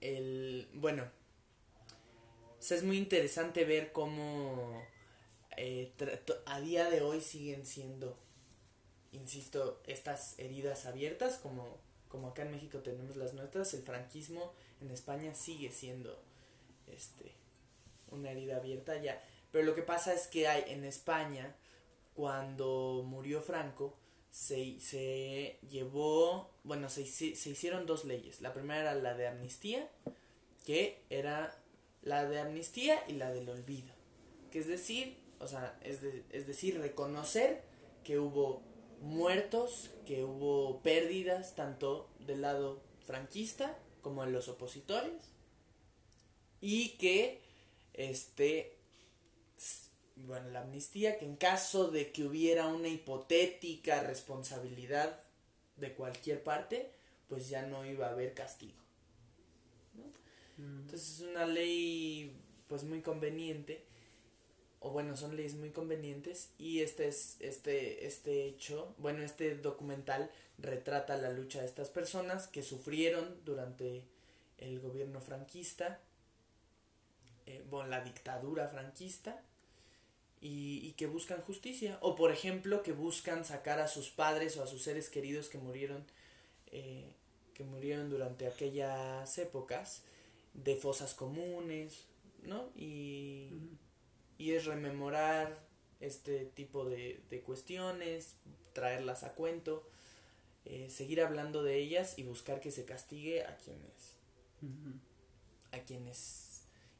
el 0.00 0.68
bueno 0.74 1.04
o 2.58 2.62
sea, 2.62 2.76
es 2.76 2.82
muy 2.82 2.98
interesante 2.98 3.64
ver 3.64 3.92
cómo 3.92 4.82
eh, 5.56 5.92
a 6.46 6.60
día 6.60 6.90
de 6.90 7.02
hoy 7.02 7.20
siguen 7.20 7.64
siendo 7.66 8.16
insisto 9.12 9.80
estas 9.86 10.38
heridas 10.38 10.86
abiertas 10.86 11.38
como 11.38 11.78
como 12.08 12.28
acá 12.28 12.42
en 12.42 12.52
México 12.52 12.78
tenemos 12.78 13.16
las 13.16 13.34
nuestras 13.34 13.74
el 13.74 13.82
franquismo 13.82 14.52
en 14.80 14.90
España 14.90 15.34
sigue 15.34 15.70
siendo 15.70 16.29
este 16.90 17.34
una 18.10 18.30
herida 18.30 18.56
abierta 18.56 19.00
ya 19.00 19.22
pero 19.52 19.64
lo 19.64 19.74
que 19.74 19.82
pasa 19.82 20.14
es 20.14 20.26
que 20.28 20.48
hay 20.48 20.64
en 20.68 20.84
España 20.84 21.54
cuando 22.14 23.02
murió 23.06 23.40
Franco 23.42 23.96
se, 24.30 24.78
se 24.80 25.58
llevó, 25.70 26.50
bueno, 26.62 26.88
se, 26.88 27.04
se 27.06 27.50
hicieron 27.50 27.84
dos 27.86 28.04
leyes. 28.04 28.40
La 28.42 28.52
primera 28.52 28.80
era 28.80 28.94
la 28.94 29.14
de 29.14 29.26
amnistía, 29.26 29.88
que 30.64 31.02
era 31.10 31.56
la 32.02 32.26
de 32.26 32.40
amnistía 32.40 33.02
y 33.08 33.14
la 33.14 33.32
del 33.32 33.48
olvido. 33.48 33.92
Que 34.52 34.60
es 34.60 34.66
decir, 34.68 35.16
o 35.40 35.48
sea, 35.48 35.78
es, 35.82 36.00
de- 36.02 36.24
es 36.30 36.46
decir, 36.46 36.78
reconocer 36.80 37.62
que 38.04 38.18
hubo 38.18 38.62
muertos, 39.00 39.90
que 40.06 40.24
hubo 40.24 40.80
pérdidas 40.82 41.54
tanto 41.56 42.08
del 42.20 42.42
lado 42.42 42.80
franquista 43.06 43.76
como 44.02 44.24
de 44.24 44.30
los 44.30 44.48
opositores 44.48 45.29
y 46.60 46.90
que 46.90 47.40
este 47.94 48.76
bueno, 50.26 50.50
la 50.50 50.60
amnistía, 50.60 51.18
que 51.18 51.24
en 51.24 51.36
caso 51.36 51.90
de 51.90 52.12
que 52.12 52.24
hubiera 52.24 52.66
una 52.66 52.88
hipotética 52.88 54.02
responsabilidad 54.02 55.18
de 55.76 55.92
cualquier 55.94 56.42
parte, 56.42 56.90
pues 57.28 57.48
ya 57.48 57.62
no 57.62 57.84
iba 57.84 58.06
a 58.06 58.10
haber 58.10 58.34
castigo. 58.34 58.78
Mm. 60.58 60.80
Entonces 60.82 61.20
es 61.20 61.20
una 61.20 61.46
ley 61.46 62.36
pues 62.68 62.84
muy 62.84 63.00
conveniente, 63.00 63.84
o 64.80 64.90
bueno, 64.90 65.16
son 65.16 65.36
leyes 65.36 65.54
muy 65.54 65.70
convenientes 65.70 66.50
y 66.58 66.80
este 66.80 67.08
es 67.08 67.36
este 67.40 68.06
este 68.06 68.46
hecho, 68.46 68.94
bueno, 68.98 69.22
este 69.22 69.56
documental 69.56 70.30
retrata 70.58 71.16
la 71.16 71.30
lucha 71.30 71.60
de 71.60 71.66
estas 71.66 71.88
personas 71.88 72.46
que 72.48 72.62
sufrieron 72.62 73.40
durante 73.44 74.04
el 74.58 74.80
gobierno 74.80 75.20
franquista, 75.20 76.00
eh, 77.50 77.64
bueno, 77.70 77.88
la 77.90 78.00
dictadura 78.02 78.68
franquista 78.68 79.42
y, 80.40 80.80
y 80.86 80.92
que 80.92 81.06
buscan 81.06 81.40
justicia. 81.42 81.98
O 82.00 82.14
por 82.14 82.30
ejemplo, 82.32 82.82
que 82.82 82.92
buscan 82.92 83.44
sacar 83.44 83.80
a 83.80 83.88
sus 83.88 84.10
padres 84.10 84.56
o 84.56 84.62
a 84.62 84.66
sus 84.66 84.82
seres 84.82 85.10
queridos 85.10 85.48
que 85.48 85.58
murieron, 85.58 86.04
eh, 86.72 87.06
que 87.54 87.64
murieron 87.64 88.10
durante 88.10 88.46
aquellas 88.46 89.36
épocas 89.38 90.02
de 90.54 90.76
fosas 90.76 91.14
comunes, 91.14 92.04
¿no? 92.42 92.70
Y, 92.76 93.50
y 94.38 94.52
es 94.52 94.64
rememorar 94.66 95.56
este 96.00 96.46
tipo 96.46 96.84
de, 96.84 97.20
de 97.30 97.40
cuestiones, 97.42 98.34
traerlas 98.72 99.22
a 99.22 99.34
cuento, 99.34 99.86
eh, 100.64 100.88
seguir 100.90 101.22
hablando 101.22 101.62
de 101.62 101.76
ellas 101.76 102.18
y 102.18 102.22
buscar 102.24 102.60
que 102.60 102.70
se 102.70 102.84
castigue 102.84 103.44
a 103.44 103.56
quienes, 103.58 104.16
a 105.72 105.78
quienes 105.80 106.49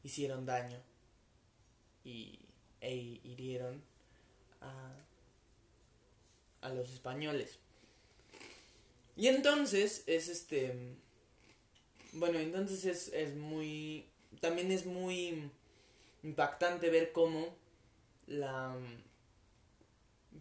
hicieron 0.02 0.46
daño 0.46 0.78
y 2.04 2.38
e 2.80 2.94
hirieron 2.94 3.82
a, 4.60 4.92
a 6.62 6.68
los 6.70 6.90
españoles. 6.90 7.58
Y 9.16 9.28
entonces 9.28 10.02
es 10.06 10.28
este 10.28 10.96
bueno, 12.12 12.38
entonces 12.38 12.84
es, 12.84 13.08
es 13.12 13.34
muy 13.36 14.06
también 14.40 14.72
es 14.72 14.86
muy 14.86 15.50
impactante 16.22 16.90
ver 16.90 17.12
cómo 17.12 17.54
la 18.26 18.76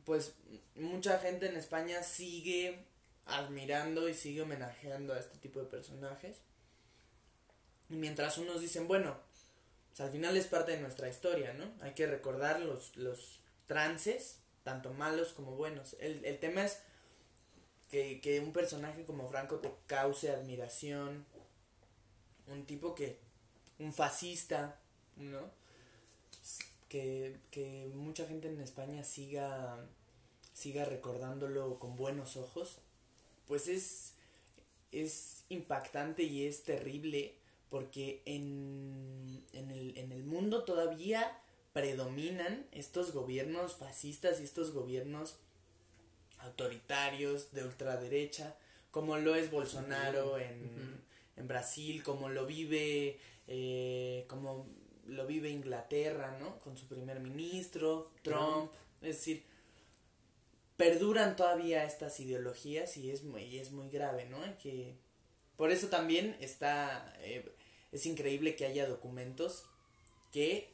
pues 0.05 0.35
mucha 0.75 1.19
gente 1.19 1.47
en 1.47 1.57
España 1.57 2.03
sigue 2.03 2.85
admirando 3.25 4.09
y 4.09 4.13
sigue 4.13 4.41
homenajeando 4.41 5.13
a 5.13 5.19
este 5.19 5.37
tipo 5.37 5.59
de 5.59 5.65
personajes. 5.65 6.37
Y 7.89 7.95
mientras 7.95 8.37
unos 8.37 8.61
dicen, 8.61 8.87
bueno, 8.87 9.17
pues, 9.89 10.01
al 10.01 10.11
final 10.11 10.37
es 10.37 10.47
parte 10.47 10.71
de 10.73 10.79
nuestra 10.81 11.09
historia, 11.09 11.53
¿no? 11.53 11.65
Hay 11.81 11.93
que 11.93 12.07
recordar 12.07 12.59
los, 12.61 12.95
los 12.95 13.39
trances, 13.67 14.37
tanto 14.63 14.93
malos 14.93 15.33
como 15.33 15.55
buenos. 15.55 15.95
El, 15.99 16.23
el 16.25 16.39
tema 16.39 16.65
es 16.65 16.79
que, 17.89 18.21
que 18.21 18.39
un 18.39 18.53
personaje 18.53 19.03
como 19.05 19.27
Franco 19.29 19.57
te 19.59 19.73
cause 19.87 20.31
admiración, 20.31 21.25
un 22.47 22.65
tipo 22.65 22.95
que, 22.95 23.19
un 23.79 23.93
fascista, 23.93 24.79
¿no? 25.17 25.51
Que, 26.87 27.37
que 27.51 27.91
mucha 27.93 28.25
gente 28.25 28.47
en 28.47 28.59
España 28.61 29.03
siga, 29.03 29.85
siga 30.53 30.85
recordándolo 30.85 31.77
con 31.79 31.95
buenos 31.95 32.35
ojos, 32.35 32.77
pues 33.47 33.67
es, 33.67 34.13
es 34.91 35.43
impactante 35.49 36.23
y 36.23 36.45
es 36.47 36.63
terrible 36.63 37.35
porque 37.69 38.21
en, 38.25 39.43
en, 39.53 39.71
el, 39.71 39.97
en 39.97 40.11
el 40.11 40.23
mundo 40.23 40.63
todavía 40.63 41.39
predominan 41.73 42.65
estos 42.71 43.13
gobiernos 43.13 43.75
fascistas 43.75 44.39
y 44.39 44.43
estos 44.43 44.71
gobiernos 44.71 45.37
autoritarios 46.39 47.51
de 47.51 47.63
ultraderecha, 47.63 48.55
como 48.91 49.17
lo 49.17 49.35
es 49.35 49.51
Bolsonaro 49.51 50.39
en, 50.39 51.01
en 51.35 51.47
Brasil, 51.47 52.01
como 52.03 52.29
lo 52.29 52.45
vive, 52.45 53.19
eh, 53.47 54.25
como 54.27 54.67
lo 55.05 55.27
vive 55.27 55.49
Inglaterra, 55.49 56.37
¿no? 56.39 56.59
Con 56.59 56.77
su 56.77 56.87
primer 56.87 57.19
ministro, 57.19 58.11
Trump, 58.23 58.71
es 59.01 59.17
decir, 59.17 59.43
perduran 60.77 61.35
todavía 61.35 61.83
estas 61.83 62.19
ideologías 62.19 62.95
y 62.97 63.11
es 63.11 63.23
muy, 63.23 63.43
y 63.43 63.59
es 63.59 63.71
muy 63.71 63.89
grave, 63.89 64.25
¿no? 64.25 64.39
Que 64.61 64.95
por 65.57 65.71
eso 65.71 65.87
también 65.87 66.37
está, 66.39 67.13
eh, 67.19 67.51
es 67.91 68.05
increíble 68.05 68.55
que 68.55 68.65
haya 68.65 68.87
documentos 68.87 69.63
que 70.31 70.69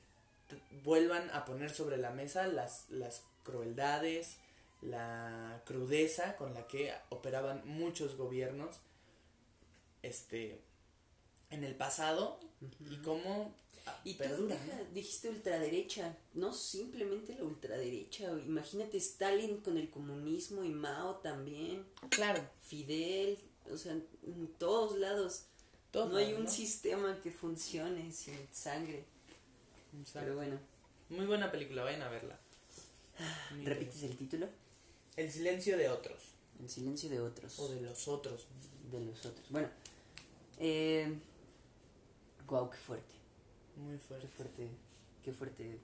vuelvan 0.84 1.30
a 1.32 1.46
poner 1.46 1.72
sobre 1.72 1.98
la 1.98 2.12
mesa 2.12 2.48
las, 2.48 2.90
las 2.90 3.24
crueldades, 3.44 4.38
la 4.82 5.62
crudeza 5.66 6.36
con 6.36 6.54
la 6.54 6.68
que 6.68 6.94
operaban 7.10 7.62
muchos 7.66 8.16
gobiernos 8.18 8.76
este 10.04 10.60
en 11.50 11.64
el 11.64 11.76
pasado 11.76 12.40
y 12.90 12.98
cómo 12.98 13.54
ah, 13.86 14.00
Y 14.04 14.14
tú 14.14 14.20
perduran, 14.20 14.48
deja- 14.50 14.78
¿no? 14.78 14.86
dijiste 14.94 15.30
ultraderecha, 15.30 16.18
no 16.34 16.54
simplemente 16.54 17.36
la 17.36 17.44
ultraderecha, 17.44 18.24
imagínate 18.46 18.98
Stalin 18.98 19.58
con 19.62 19.78
el 19.78 19.90
comunismo 19.90 20.64
y 20.64 20.70
Mao 20.70 21.18
también, 21.18 21.86
Claro, 22.10 22.42
Fidel, 22.64 23.38
o 23.72 23.78
sea, 23.78 23.94
en 23.94 24.48
todos 24.60 24.98
lados. 24.98 25.46
No 26.06 26.18
hay 26.18 26.34
un 26.34 26.44
¿no? 26.44 26.50
sistema 26.50 27.20
que 27.22 27.32
funcione 27.32 28.12
sin 28.12 28.36
sangre. 28.52 29.04
Exacto. 30.00 30.20
Pero 30.20 30.36
bueno, 30.36 30.60
Muy 31.10 31.26
buena 31.26 31.52
película, 31.52 31.84
vayan 31.84 32.02
a 32.02 32.10
verla. 32.10 32.38
Muy 33.52 33.66
¿repites 33.66 34.04
el 34.04 34.18
título? 34.18 34.48
El 35.16 35.32
silencio 35.32 35.78
de 35.78 35.88
otros. 35.90 36.20
El 36.62 36.70
silencio 36.70 37.10
de 37.10 37.22
otros. 37.22 37.58
O 37.60 37.68
de 37.70 37.82
los 37.82 38.08
otros. 38.08 38.48
de 38.92 39.00
los 39.00 39.26
otros. 39.26 39.50
Bueno, 39.50 39.70
eh, 40.60 41.14
wow, 42.48 42.70
qué 42.70 42.78
fuerte. 42.78 43.14
Muy 43.78 43.94
Qué 43.98 44.04
fuerte. 44.04 44.28
fuerte, 44.28 44.70
qué 45.24 45.34
fuerte 45.34 45.80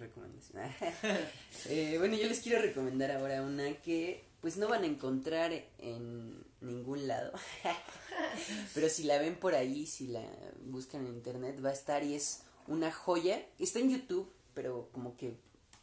recomendación. 0.00 0.62
Eh, 1.66 1.96
bueno, 1.98 2.16
yo 2.16 2.26
les 2.26 2.40
quiero 2.40 2.60
recomendar 2.60 3.10
ahora 3.10 3.42
una 3.42 3.72
que 3.82 4.24
pues 4.40 4.56
no 4.56 4.68
van 4.68 4.82
a 4.82 4.86
encontrar 4.86 5.52
en 5.78 6.44
ningún 6.60 7.06
lado. 7.06 7.32
Pero 8.74 8.88
si 8.88 9.04
la 9.04 9.18
ven 9.18 9.36
por 9.36 9.54
ahí, 9.54 9.86
si 9.86 10.08
la 10.08 10.24
buscan 10.64 11.06
en 11.06 11.14
internet, 11.14 11.62
va 11.64 11.68
a 11.68 11.74
estar 11.74 12.02
y 12.02 12.14
es 12.14 12.42
una 12.66 12.90
joya. 12.90 13.46
Está 13.58 13.78
en 13.78 13.90
YouTube, 13.90 14.30
pero 14.54 14.88
como 14.92 15.16
que 15.16 15.38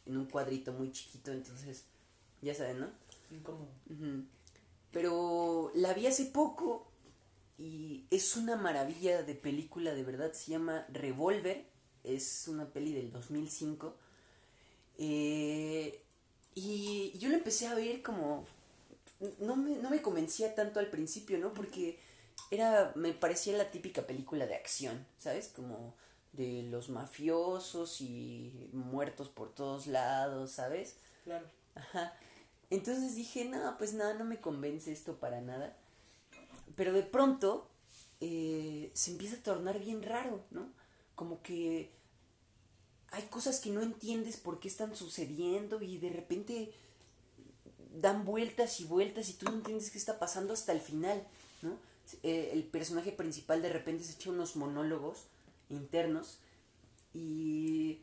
en 0.06 0.16
un 0.16 0.26
cuadrito 0.26 0.72
muy 0.72 0.90
chiquito, 0.92 1.32
entonces 1.32 1.84
ya 2.42 2.54
saben, 2.54 2.80
¿no? 2.80 2.88
Incómodo. 3.30 3.68
Pero 4.90 5.70
la 5.74 5.92
vi 5.94 6.06
hace 6.06 6.26
poco 6.26 6.90
y 7.58 8.06
es 8.10 8.36
una 8.36 8.56
maravilla 8.56 9.22
de 9.22 9.34
película, 9.34 9.94
de 9.94 10.04
verdad. 10.04 10.32
Se 10.32 10.52
llama 10.52 10.86
Revolver. 10.92 11.66
Es 12.04 12.46
una 12.48 12.72
peli 12.72 12.92
del 12.92 13.10
2005. 13.10 13.96
Eh, 14.98 16.02
y 16.54 17.16
yo 17.18 17.28
la 17.28 17.36
empecé 17.36 17.66
a 17.66 17.74
ver 17.74 18.02
como... 18.02 18.44
No 19.40 19.56
me, 19.56 19.76
no 19.76 19.90
me 19.90 20.02
convencía 20.02 20.54
tanto 20.54 20.78
al 20.78 20.88
principio, 20.88 21.38
¿no? 21.38 21.52
Porque 21.52 21.98
era, 22.50 22.92
me 22.94 23.12
parecía 23.12 23.56
la 23.56 23.70
típica 23.70 24.02
película 24.02 24.46
de 24.46 24.54
acción, 24.54 25.06
¿sabes? 25.18 25.48
Como 25.48 25.94
de 26.32 26.62
los 26.70 26.88
mafiosos 26.88 28.00
y 28.00 28.70
muertos 28.72 29.28
por 29.28 29.54
todos 29.54 29.86
lados, 29.86 30.52
¿sabes? 30.52 30.96
Claro. 31.24 31.46
Ajá. 31.74 32.12
Entonces 32.70 33.14
dije, 33.14 33.44
no, 33.44 33.76
pues 33.78 33.94
nada, 33.94 34.14
no 34.14 34.24
me 34.24 34.40
convence 34.40 34.92
esto 34.92 35.16
para 35.16 35.40
nada. 35.40 35.76
Pero 36.76 36.92
de 36.92 37.02
pronto 37.02 37.68
eh, 38.20 38.90
se 38.94 39.10
empieza 39.12 39.36
a 39.36 39.42
tornar 39.42 39.78
bien 39.80 40.02
raro, 40.02 40.44
¿no? 40.50 40.70
Como 41.14 41.42
que 41.42 41.90
hay 43.10 43.22
cosas 43.24 43.60
que 43.60 43.70
no 43.70 43.82
entiendes 43.82 44.36
por 44.36 44.60
qué 44.60 44.68
están 44.68 44.94
sucediendo 44.96 45.82
y 45.82 45.98
de 45.98 46.10
repente 46.10 46.72
dan 48.00 48.24
vueltas 48.24 48.80
y 48.80 48.84
vueltas 48.84 49.28
y 49.30 49.34
tú 49.34 49.46
no 49.46 49.54
entiendes 49.56 49.90
qué 49.90 49.98
está 49.98 50.18
pasando 50.18 50.52
hasta 50.52 50.72
el 50.72 50.80
final, 50.80 51.26
¿no? 51.62 51.76
Eh, 52.22 52.50
el 52.52 52.64
personaje 52.64 53.12
principal 53.12 53.60
de 53.62 53.68
repente 53.70 54.04
se 54.04 54.12
echa 54.14 54.30
unos 54.30 54.56
monólogos 54.56 55.18
internos 55.68 56.38
y, 57.14 58.00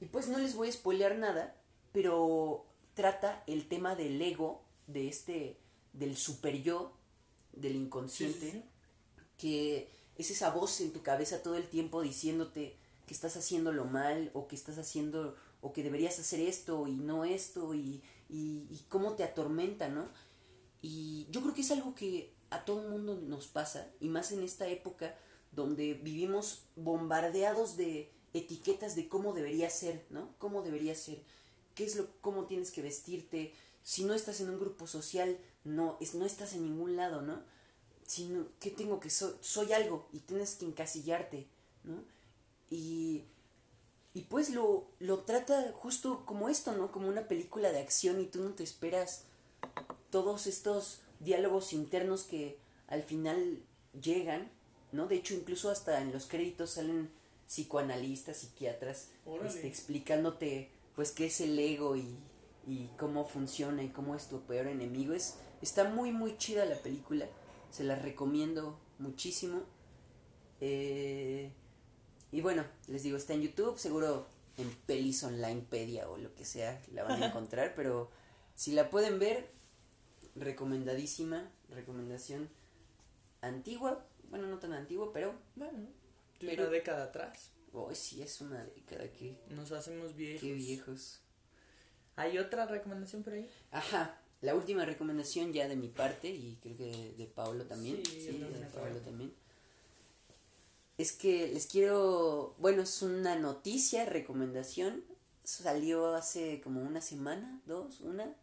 y 0.00 0.06
pues 0.10 0.28
no 0.28 0.38
les 0.38 0.54
voy 0.56 0.68
a 0.68 0.72
spoilear 0.72 1.16
nada, 1.18 1.54
pero 1.92 2.64
trata 2.94 3.42
el 3.46 3.68
tema 3.68 3.94
del 3.96 4.20
ego, 4.20 4.62
de 4.86 5.08
este, 5.08 5.56
del 5.92 6.16
super 6.16 6.62
yo, 6.62 6.92
del 7.52 7.76
inconsciente, 7.76 8.38
Sí, 8.40 8.50
sí, 8.52 8.58
sí. 8.58 9.22
que 9.38 9.90
es 10.16 10.30
esa 10.30 10.50
voz 10.50 10.80
en 10.80 10.92
tu 10.92 11.02
cabeza 11.02 11.42
todo 11.42 11.56
el 11.56 11.68
tiempo 11.68 12.02
diciéndote 12.02 12.76
que 13.06 13.14
estás 13.14 13.36
haciéndolo 13.36 13.84
mal 13.84 14.30
o 14.34 14.48
que 14.48 14.56
estás 14.56 14.78
haciendo 14.78 15.36
o 15.60 15.72
que 15.72 15.82
deberías 15.82 16.18
hacer 16.18 16.40
esto 16.40 16.86
y 16.86 16.94
no 16.94 17.24
esto 17.24 17.74
y, 17.74 18.02
y, 18.28 18.66
y 18.70 18.84
cómo 18.88 19.12
te 19.12 19.24
atormenta, 19.24 19.88
¿no? 19.88 20.08
Y 20.82 21.26
yo 21.30 21.40
creo 21.42 21.54
que 21.54 21.62
es 21.62 21.70
algo 21.70 21.94
que 21.94 22.32
a 22.50 22.64
todo 22.64 22.82
el 22.82 22.88
mundo 22.90 23.18
nos 23.20 23.46
pasa 23.46 23.88
y 24.00 24.08
más 24.08 24.32
en 24.32 24.42
esta 24.42 24.68
época 24.68 25.16
donde 25.52 25.94
vivimos 25.94 26.64
bombardeados 26.76 27.76
de 27.76 28.10
etiquetas 28.32 28.96
de 28.96 29.08
cómo 29.08 29.32
debería 29.32 29.70
ser, 29.70 30.04
¿no? 30.10 30.34
¿Cómo 30.38 30.62
debería 30.62 30.94
ser? 30.94 31.22
¿Qué 31.74 31.84
es 31.84 31.96
lo 31.96 32.08
cómo 32.20 32.46
tienes 32.46 32.70
que 32.70 32.82
vestirte? 32.82 33.54
Si 33.82 34.04
no 34.04 34.14
estás 34.14 34.40
en 34.40 34.50
un 34.50 34.58
grupo 34.58 34.86
social, 34.86 35.38
no 35.64 35.96
es 36.00 36.14
no 36.14 36.26
estás 36.26 36.54
en 36.54 36.64
ningún 36.64 36.96
lado, 36.96 37.22
¿no? 37.22 37.42
Sino 38.06 38.46
que 38.60 38.70
tengo 38.70 39.00
que 39.00 39.10
soy 39.10 39.34
soy 39.40 39.72
algo 39.72 40.08
y 40.12 40.20
tienes 40.20 40.56
que 40.56 40.66
encasillarte, 40.66 41.46
¿no? 41.84 42.02
Y 42.74 43.24
y 44.14 44.22
pues 44.22 44.50
lo, 44.50 44.86
lo 45.00 45.18
trata 45.24 45.72
justo 45.74 46.24
como 46.24 46.48
esto, 46.48 46.72
¿no? 46.72 46.92
Como 46.92 47.08
una 47.08 47.26
película 47.26 47.72
de 47.72 47.80
acción 47.80 48.20
y 48.20 48.26
tú 48.26 48.42
no 48.44 48.50
te 48.50 48.62
esperas 48.62 49.24
todos 50.10 50.46
estos 50.46 51.00
diálogos 51.18 51.72
internos 51.72 52.22
que 52.22 52.56
al 52.86 53.02
final 53.02 53.60
llegan, 54.00 54.52
¿no? 54.92 55.08
De 55.08 55.16
hecho, 55.16 55.34
incluso 55.34 55.68
hasta 55.68 56.00
en 56.00 56.12
los 56.12 56.26
créditos 56.26 56.70
salen 56.70 57.10
psicoanalistas, 57.48 58.36
psiquiatras, 58.36 59.08
este, 59.44 59.66
explicándote, 59.66 60.70
pues, 60.94 61.10
qué 61.10 61.26
es 61.26 61.40
el 61.40 61.58
ego 61.58 61.96
y, 61.96 62.16
y 62.68 62.90
cómo 62.96 63.26
funciona 63.26 63.82
y 63.82 63.88
cómo 63.88 64.14
es 64.14 64.28
tu 64.28 64.42
peor 64.42 64.68
enemigo. 64.68 65.12
Es, 65.12 65.34
está 65.60 65.88
muy, 65.88 66.12
muy 66.12 66.38
chida 66.38 66.64
la 66.66 66.76
película. 66.76 67.26
Se 67.72 67.82
la 67.82 67.96
recomiendo 67.96 68.78
muchísimo. 69.00 69.62
Eh, 70.60 71.50
y 72.34 72.40
bueno, 72.40 72.64
les 72.88 73.02
digo, 73.02 73.16
está 73.16 73.32
en 73.34 73.42
YouTube, 73.42 73.78
seguro 73.78 74.26
en 74.58 74.70
Pelis 74.86 75.22
Onlinepedia 75.22 76.08
o 76.08 76.16
lo 76.16 76.34
que 76.34 76.44
sea 76.44 76.80
la 76.92 77.02
van 77.04 77.22
a 77.22 77.26
encontrar, 77.26 77.74
pero 77.74 78.10
si 78.54 78.72
la 78.72 78.90
pueden 78.90 79.18
ver, 79.18 79.48
recomendadísima, 80.36 81.48
recomendación 81.70 82.48
antigua, 83.40 84.04
bueno, 84.30 84.46
no 84.46 84.58
tan 84.58 84.72
antigua, 84.72 85.12
pero 85.12 85.34
Bueno, 85.56 85.88
Pero- 86.40 86.64
una 86.64 86.72
década 86.72 87.04
atrás. 87.04 87.50
hoy 87.72 87.94
sí 87.94 88.22
es 88.22 88.40
una 88.40 88.64
década 88.64 89.10
que 89.12 89.36
Nos 89.50 89.72
hacemos 89.72 90.14
viejos. 90.14 90.40
qué 90.40 90.52
viejos. 90.54 91.20
¿Hay 92.16 92.38
otra 92.38 92.66
recomendación 92.66 93.22
por 93.22 93.32
ahí? 93.34 93.48
Ajá, 93.70 94.20
la 94.40 94.54
última 94.54 94.84
recomendación 94.84 95.52
ya 95.52 95.66
de 95.68 95.76
mi 95.76 95.88
parte 95.88 96.28
y 96.28 96.56
creo 96.62 96.76
que 96.76 96.84
de, 96.84 97.12
de 97.14 97.26
Pablo 97.26 97.64
también, 97.64 98.04
Sí, 98.04 98.20
sí, 98.26 98.38
de. 98.38 98.66
Pablo 98.72 98.98
también. 99.00 99.32
Es 100.96 101.12
que 101.12 101.48
les 101.48 101.66
quiero, 101.66 102.54
bueno, 102.58 102.82
es 102.82 103.02
una 103.02 103.36
noticia, 103.36 104.04
recomendación, 104.04 105.02
salió 105.42 106.14
hace 106.14 106.60
como 106.60 106.82
una 106.82 107.00
semana, 107.00 107.60
dos, 107.66 108.00
una. 108.00 108.34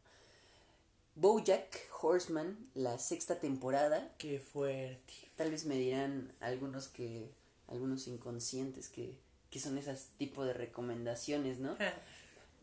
BoJack 1.15 1.89
Horseman, 2.01 2.57
la 2.73 2.97
sexta 2.97 3.39
temporada. 3.39 4.13
Qué 4.17 4.39
fuerte. 4.39 5.13
Tal 5.35 5.51
vez 5.51 5.65
me 5.65 5.75
dirán 5.75 6.33
algunos 6.39 6.87
que, 6.87 7.29
algunos 7.67 8.07
inconscientes 8.07 8.89
que 8.89 9.17
qué 9.49 9.59
son 9.59 9.77
esas 9.77 10.07
tipo 10.17 10.45
de 10.45 10.53
recomendaciones, 10.53 11.59
¿no? 11.59 11.75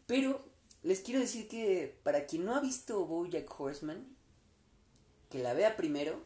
Pero 0.07 0.43
les 0.83 1.01
quiero 1.01 1.21
decir 1.21 1.47
que 1.49 1.95
para 2.03 2.27
quien 2.27 2.45
no 2.45 2.57
ha 2.57 2.61
visto 2.61 3.05
BoJack 3.05 3.61
Horseman, 3.61 4.07
que 5.31 5.39
la 5.39 5.53
vea 5.53 5.77
primero, 5.77 6.23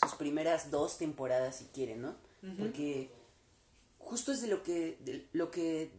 sus 0.00 0.14
primeras 0.14 0.70
dos 0.70 0.98
temporadas 0.98 1.56
si 1.56 1.64
quiere, 1.66 1.96
¿no? 1.96 2.14
Porque 2.58 3.10
justo 3.98 4.30
es 4.32 4.40
de 4.40 4.46
lo 4.46 4.62
que 4.62 4.98
de 5.04 5.26
lo 5.32 5.50
que 5.50 5.90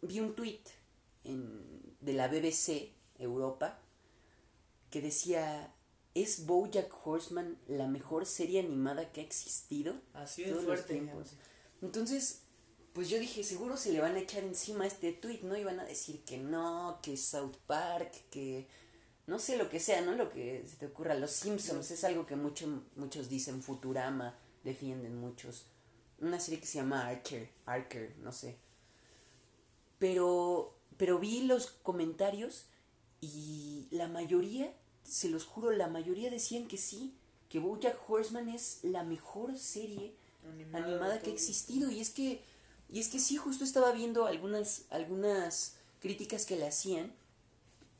vi 0.00 0.20
un 0.20 0.34
tweet 0.34 0.62
de 1.24 2.12
la 2.12 2.28
BBC 2.28 2.92
Europa 3.18 3.78
que 4.90 5.02
decía 5.02 5.72
¿Es 6.16 6.46
BoJack 6.46 7.06
Horseman 7.06 7.58
la 7.68 7.86
mejor 7.88 8.24
serie 8.24 8.60
animada 8.60 9.12
que 9.12 9.20
ha 9.20 9.24
existido? 9.24 10.00
Así 10.14 10.44
de 10.44 10.52
todos 10.52 10.64
los 10.64 10.80
fuerte. 10.80 10.94
tiempos. 10.94 11.34
Entonces, 11.82 12.40
pues 12.94 13.10
yo 13.10 13.18
dije, 13.18 13.44
seguro 13.44 13.76
se 13.76 13.92
le 13.92 14.00
van 14.00 14.14
a 14.14 14.20
echar 14.20 14.42
encima 14.42 14.86
este 14.86 15.12
tweet, 15.12 15.40
¿no? 15.42 15.58
Y 15.58 15.64
van 15.64 15.78
a 15.78 15.84
decir 15.84 16.24
que 16.24 16.38
no, 16.38 17.00
que 17.02 17.18
South 17.18 17.56
Park, 17.66 18.14
que 18.30 18.66
no 19.26 19.38
sé 19.38 19.58
lo 19.58 19.68
que 19.68 19.78
sea, 19.78 20.00
¿no? 20.00 20.12
Lo 20.12 20.30
que 20.30 20.64
se 20.66 20.76
te 20.76 20.86
ocurra. 20.86 21.14
Los 21.14 21.32
Simpsons 21.32 21.90
es 21.90 22.02
algo 22.04 22.24
que 22.24 22.36
mucho, 22.36 22.82
muchos 22.96 23.28
dicen, 23.28 23.62
Futurama, 23.62 24.34
defienden 24.66 25.18
muchos. 25.18 25.64
Una 26.20 26.38
serie 26.40 26.60
que 26.60 26.66
se 26.66 26.78
llama 26.78 27.06
Archer, 27.06 27.48
Archer, 27.64 28.14
no 28.18 28.32
sé. 28.32 28.56
Pero, 29.98 30.74
pero 30.98 31.18
vi 31.18 31.42
los 31.42 31.68
comentarios 31.68 32.66
y 33.20 33.86
la 33.90 34.08
mayoría, 34.08 34.74
se 35.04 35.30
los 35.30 35.44
juro, 35.44 35.70
la 35.70 35.88
mayoría 35.88 36.30
decían 36.30 36.68
que 36.68 36.76
sí, 36.76 37.14
que 37.48 37.60
BoJack 37.60 37.98
Horseman 38.08 38.48
es 38.48 38.80
la 38.82 39.04
mejor 39.04 39.56
serie 39.56 40.14
animada 40.72 41.20
que 41.20 41.30
ha 41.30 41.32
existido 41.32 41.90
y 41.90 42.00
es 42.00 42.10
que 42.10 42.40
y 42.88 43.00
es 43.00 43.08
que 43.08 43.18
sí 43.18 43.36
justo 43.36 43.64
estaba 43.64 43.90
viendo 43.90 44.26
algunas 44.26 44.84
algunas 44.90 45.74
críticas 46.00 46.46
que 46.46 46.56
le 46.56 46.66
hacían 46.66 47.12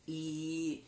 y 0.06 0.84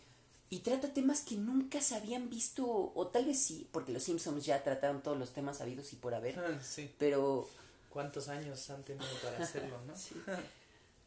y 0.51 0.61
trata 0.61 0.93
temas 0.95 1.21
que 1.23 1.37
nunca 1.37 1.81
se 1.81 1.95
habían 1.95 2.31
visto 2.31 2.65
o 2.95 3.07
tal 3.09 3.27
vez 3.27 3.39
sí 3.39 3.69
porque 3.73 3.93
los 3.93 4.03
Simpsons 4.03 4.45
ya 4.47 4.63
trataron 4.63 5.03
todos 5.03 5.19
los 5.19 5.33
temas 5.33 5.61
habidos 5.61 5.93
y 5.93 5.97
por 5.97 6.15
haber 6.15 6.39
Ah, 6.39 6.59
Sí. 6.63 6.91
pero 6.99 7.49
¿Cuántos 7.91 8.29
años 8.29 8.69
han 8.71 8.83
tenido 8.85 9.07
para 9.23 9.39
hacerlo, 9.45 9.77
no? 9.87 9.97
Sí. 9.97 10.15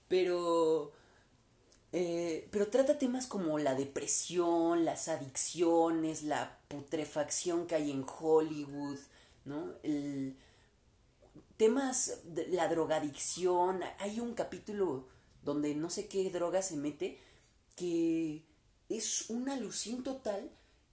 pero 0.07 0.91
eh, 1.93 2.47
pero 2.51 2.67
trata 2.69 2.97
temas 2.97 3.27
como 3.27 3.59
la 3.59 3.75
depresión, 3.75 4.85
las 4.85 5.07
adicciones, 5.09 6.23
la 6.23 6.57
putrefacción 6.69 7.67
que 7.67 7.75
hay 7.75 7.91
en 7.91 8.05
Hollywood, 8.19 8.97
¿no? 9.45 9.73
El, 9.83 10.37
temas 11.57 12.19
de 12.23 12.47
la 12.47 12.67
drogadicción. 12.69 13.81
Hay 13.99 14.19
un 14.19 14.33
capítulo 14.33 15.05
donde 15.43 15.75
no 15.75 15.89
sé 15.89 16.07
qué 16.07 16.29
droga 16.29 16.61
se 16.61 16.75
mete 16.77 17.19
que 17.75 18.41
es 18.97 19.29
una 19.29 19.53
alucin 19.53 20.03
total 20.03 20.49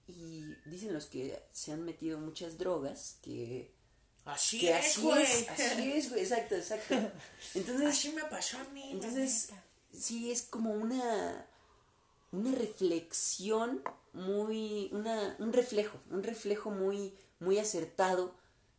y 0.07 0.45
dicen 0.67 0.93
los 0.95 1.07
que 1.07 1.39
se 1.53 1.73
han 1.73 1.85
metido 1.85 2.19
muchas 2.19 2.59
drogas 2.59 3.17
que 3.23 3.73
Así 4.25 4.61
que 4.61 4.71
es, 4.71 4.87
así 4.87 5.01
güey. 5.01 5.23
es, 5.23 5.49
así 5.49 5.93
es, 5.93 6.11
güey, 6.11 6.21
exacto, 6.23 6.55
exacto. 6.55 6.95
Entonces, 7.55 7.87
Así 7.89 8.13
me 8.13 8.25
pasó 8.25 8.59
a 8.59 8.65
mí. 8.65 8.91
entonces, 8.93 9.49
sí, 9.93 10.31
es 10.31 10.43
como 10.43 10.73
una, 10.73 11.47
una 12.33 12.53
reflexión 12.53 13.83
muy, 14.13 14.91
una, 14.93 15.35
un 15.39 15.53
reflejo, 15.55 15.99
un 16.11 16.23
reflejo 16.23 16.71
muy, 16.71 17.15
muy 17.41 17.59
acertado 17.59 18.35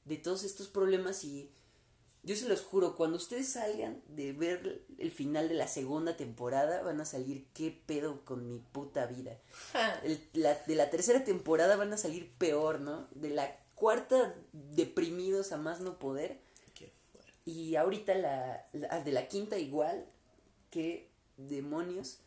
de 0.05 0.17
todos 0.17 0.43
estos 0.43 0.67
problemas 0.67 1.23
y 1.23 1.49
yo 2.30 2.36
se 2.36 2.48
los 2.48 2.62
juro, 2.62 2.96
cuando 2.96 3.18
ustedes 3.18 3.50
salgan 3.54 4.02
de 4.08 4.34
ver 4.34 4.84
el 5.00 5.10
final 5.10 5.50
de 5.50 5.56
la 5.56 5.68
segunda 5.68 6.15
temporada, 6.15 6.84
van 6.84 7.02
a 7.02 7.06
salir 7.06 7.48
qué 7.56 7.76
pedo 7.88 8.24
con 8.24 8.48
mi 8.48 8.60
puta 8.60 9.08
vida. 9.08 9.36
El- 10.04 10.22
la- 10.34 10.54
de 10.54 10.76
la 10.76 10.92
tercera 10.92 11.24
temporada 11.24 11.76
van 11.76 11.92
a 11.92 11.98
salir 11.98 12.30
peor, 12.38 12.82
¿no? 12.82 13.08
De 13.15 13.32
la 13.32 13.58
cuarta, 13.74 14.36
deprimidos 14.54 15.52
a 15.52 15.58
más 15.58 15.80
no 15.80 15.98
poder. 15.98 16.38
Qué 16.76 16.92
fuerte. 17.12 17.32
Y 17.46 17.76
ahorita 17.76 18.13
la, 18.13 18.63
la- 18.74 19.02
de 19.04 19.12
la 19.12 19.28
quinta 19.28 19.58
igual, 19.58 20.06
que 20.70 21.10
demonios. 21.38 22.20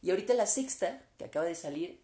Y 0.00 0.08
ahorita 0.08 0.32
la 0.32 0.46
sexta, 0.46 1.02
que 1.18 1.24
acaba 1.26 1.44
de 1.44 1.54
salir, 1.54 2.00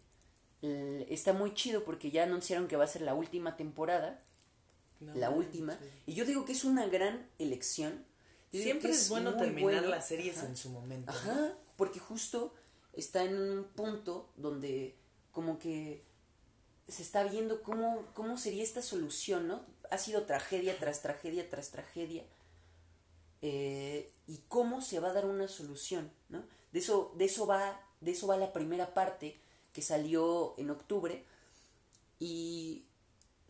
está 1.09 1.33
muy 1.33 1.53
chido 1.55 1.83
porque 1.83 2.11
ya 2.11 2.23
anunciaron 2.23 2.67
que 2.67 2.75
va 2.77 2.83
a 2.83 2.87
ser 2.87 3.01
la 3.01 3.15
última 3.15 3.57
temporada, 3.57 4.19
No, 4.99 5.13
la 5.15 5.29
última. 5.29 5.77
sí. 5.77 5.85
Y 6.07 6.13
yo 6.15 6.25
digo 6.25 6.45
que 6.45 6.53
es 6.53 6.63
una 6.63 6.87
gran 6.87 7.27
elección. 7.39 8.05
Yo 8.51 8.61
Siempre 8.61 8.91
es 8.91 9.09
bueno 9.09 9.35
terminar 9.37 9.61
bueno. 9.81 9.87
las 9.89 10.07
series 10.07 10.37
Ajá. 10.37 10.47
en 10.47 10.57
su 10.57 10.69
momento. 10.69 11.11
¿no? 11.11 11.17
Ajá, 11.17 11.53
porque 11.75 11.99
justo 11.99 12.53
está 12.93 13.23
en 13.23 13.37
un 13.39 13.63
punto 13.65 14.29
donde 14.37 14.95
como 15.31 15.59
que 15.59 16.03
se 16.87 17.01
está 17.03 17.23
viendo 17.25 17.61
cómo, 17.61 18.05
cómo 18.13 18.37
sería 18.37 18.63
esta 18.63 18.81
solución, 18.81 19.47
¿no? 19.47 19.61
Ha 19.91 19.97
sido 19.97 20.23
tragedia 20.23 20.77
tras 20.79 21.01
tragedia 21.01 21.49
tras 21.49 21.69
tragedia. 21.71 22.23
eh, 23.41 24.11
y 24.27 24.37
cómo 24.47 24.81
se 24.81 24.99
va 24.99 25.09
a 25.09 25.13
dar 25.13 25.25
una 25.25 25.47
solución, 25.47 26.11
¿no? 26.29 26.43
De 26.71 26.79
eso, 26.79 27.13
de 27.17 27.25
eso 27.25 27.45
va, 27.45 27.79
de 28.01 28.11
eso 28.11 28.27
va 28.27 28.37
la 28.37 28.51
primera 28.53 28.93
parte 28.93 29.37
que 29.73 29.81
salió 29.81 30.55
en 30.57 30.69
octubre. 30.71 31.23
Y 32.19 32.83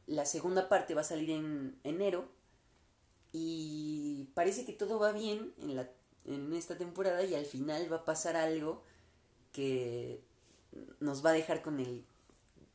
la 0.08 0.26
segunda 0.26 0.70
parte 0.70 0.94
va 0.96 1.02
a 1.02 1.06
salir 1.06 1.32
en 1.32 1.80
enero. 1.84 2.30
Y 3.34 4.30
parece 4.34 4.66
que 4.66 4.74
todo 4.74 5.00
va 5.00 5.12
bien 5.12 5.54
en, 5.62 5.76
la, 5.76 5.90
en 6.26 6.54
esta 6.54 6.78
temporada 6.78 7.24
y 7.24 7.36
al 7.36 7.46
final 7.46 7.92
va 7.92 7.98
a 7.98 8.06
pasar 8.06 8.36
algo 8.36 8.84
que 9.52 10.22
nos 11.00 11.26
va 11.26 11.32
a 11.32 11.34
dejar 11.34 11.62
con 11.62 11.80
el 11.80 12.04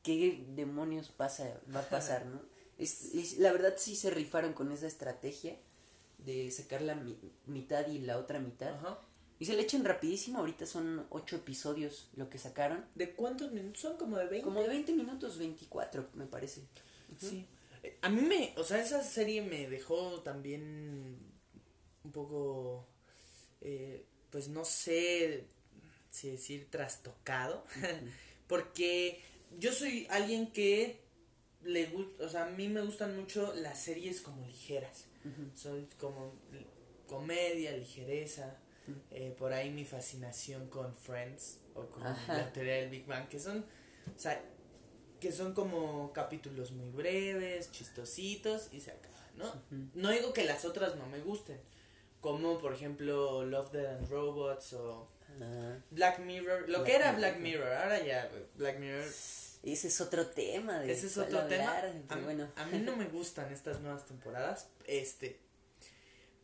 qué 0.03 0.45
demonios 0.55 1.09
pasa 1.09 1.61
va 1.75 1.81
a 1.81 1.88
pasar, 1.88 2.27
¿no? 2.27 2.40
Es, 2.79 3.14
es- 3.14 3.38
la 3.38 3.53
verdad 3.53 3.75
sí 3.77 3.97
se 3.97 4.11
rifaron 4.11 4.53
con 4.53 4.73
esa 4.73 4.87
estrategia 4.87 5.57
de 6.18 6.51
sacar 6.51 6.83
la 6.83 6.95
mi- 6.95 7.18
mitad 7.47 7.87
y 7.88 8.01
la 8.01 8.18
otra 8.18 8.38
mitad. 8.40 8.75
Ajá. 8.75 8.99
Y 9.38 9.47
se 9.47 9.55
le 9.55 9.62
echan 9.62 9.85
rapidísimo, 9.85 10.38
ahorita 10.38 10.66
son 10.66 11.07
ocho 11.11 11.37
episodios 11.37 12.09
lo 12.16 12.31
que 12.31 12.38
sacaron. 12.38 12.85
¿De 12.95 13.11
cuántos 13.14 13.51
minutos? 13.53 13.81
Son 13.83 13.97
como 13.97 14.16
de 14.16 14.27
20. 14.27 14.45
Como 14.45 14.61
de 14.61 14.68
20 14.68 14.92
minutos, 14.92 15.38
24 15.38 16.09
me 16.14 16.27
parece. 16.27 16.62
Sí. 17.18 17.46
A 18.01 18.09
mí 18.09 18.22
me, 18.22 18.55
o 18.57 18.64
sea, 18.64 18.81
esa 18.81 19.03
serie 19.03 19.42
me 19.42 19.68
dejó 19.68 20.20
también 20.20 21.18
un 22.05 22.12
poco, 22.12 22.87
eh, 23.61 24.05
pues 24.31 24.48
no 24.48 24.64
sé 24.64 25.44
si 26.11 26.31
decir 26.31 26.68
trastocado, 26.70 27.64
porque 28.48 29.20
yo 29.59 29.72
soy 29.72 30.07
alguien 30.11 30.53
que 30.53 31.01
le 31.64 31.87
gusta, 31.87 32.25
o 32.25 32.29
sea, 32.29 32.44
a 32.46 32.51
mí 32.51 32.68
me 32.68 32.83
gustan 32.83 33.16
mucho 33.16 33.55
las 33.55 33.83
series 33.83 34.20
como 34.20 34.46
ligeras, 34.46 35.07
soy 35.55 35.88
como 35.98 36.35
comedia, 37.09 37.72
ligereza, 37.77 38.57
eh, 39.11 39.35
por 39.38 39.53
ahí 39.53 39.70
mi 39.70 39.85
fascinación 39.85 40.68
con 40.68 40.94
Friends 40.96 41.59
o 41.75 41.87
con 41.87 42.07
Ajá. 42.07 42.35
la 42.35 42.52
teoría 42.52 42.75
del 42.77 42.90
Big 42.90 43.06
Bang, 43.06 43.29
que 43.29 43.38
son, 43.38 43.58
o 43.60 44.19
sea, 44.19 44.42
que 45.23 45.31
son 45.31 45.54
como 45.54 46.12
capítulos 46.12 46.73
muy 46.73 46.90
breves, 46.90 47.70
chistositos 47.70 48.68
y 48.73 48.81
se 48.81 48.90
acaba, 48.90 49.31
¿no? 49.37 49.62
No 49.94 50.10
digo 50.10 50.33
que 50.33 50.42
las 50.44 50.64
otras 50.64 50.96
no 50.96 51.06
me 51.06 51.20
gusten, 51.20 51.60
como 52.20 52.58
por 52.58 52.75
ejemplo 52.75 53.44
Love, 53.44 53.70
Death 53.70 53.98
and 53.98 54.10
Robots 54.10 54.73
o 54.73 55.08
Ah, 55.40 55.79
Black 55.90 56.18
Mirror, 56.18 56.68
lo 56.68 56.81
Black 56.81 56.85
que 56.85 56.94
era 56.96 57.12
Mirror, 57.12 57.18
Black. 57.18 57.38
Mirror, 57.40 57.73
ahora 57.73 58.04
ya 58.04 58.31
Black 58.56 58.79
Mirror, 58.79 59.04
ese 59.62 59.88
es 59.88 60.00
otro 60.00 60.27
tema 60.27 60.81
de 60.81 60.92
ese 60.92 61.06
es 61.06 61.16
otro 61.16 61.46
tema. 61.46 61.73
A, 62.08 62.16
bueno. 62.16 62.48
a 62.56 62.66
mí 62.66 62.79
no 62.81 62.96
me 62.96 63.04
gustan 63.18 63.50
estas 63.52 63.81
nuevas 63.81 64.04
temporadas, 64.04 64.66
este, 64.87 65.38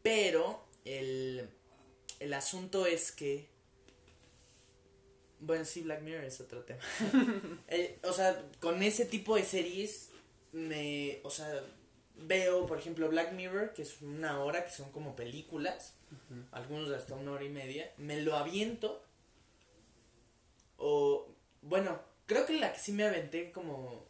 pero 0.03 0.64
el, 0.85 1.51
el 2.20 2.33
asunto 2.33 2.87
es 2.87 3.12
que 3.12 3.49
bueno, 5.41 5.64
sí, 5.64 5.82
Black 5.82 6.03
Mirror 6.03 6.24
es 6.24 6.41
otro 6.41 6.62
tema. 6.62 6.80
Eh, 7.68 7.99
o 8.03 8.12
sea, 8.12 8.43
con 8.61 8.82
ese 8.82 9.05
tipo 9.05 9.36
de 9.36 9.45
series, 9.45 10.11
me, 10.53 11.20
o 11.22 11.30
sea, 11.30 11.62
veo, 12.16 12.66
por 12.66 12.78
ejemplo, 12.78 13.09
Black 13.09 13.32
Mirror, 13.32 13.72
que 13.74 13.82
es 13.82 14.01
una 14.01 14.43
hora, 14.43 14.64
que 14.64 14.70
son 14.70 14.91
como 14.91 15.14
películas, 15.14 15.95
algunos 16.51 16.89
de 16.89 16.97
hasta 16.97 17.14
una 17.14 17.32
hora 17.32 17.45
y 17.45 17.51
media, 17.51 17.93
me 17.99 18.20
lo 18.22 18.36
aviento, 18.36 19.03
o, 20.78 21.28
bueno, 21.62 22.01
creo 22.26 22.47
que 22.47 22.59
la 22.59 22.72
que 22.72 22.78
sí 22.78 22.93
me 22.93 23.05
aventé 23.05 23.51
como 23.53 24.07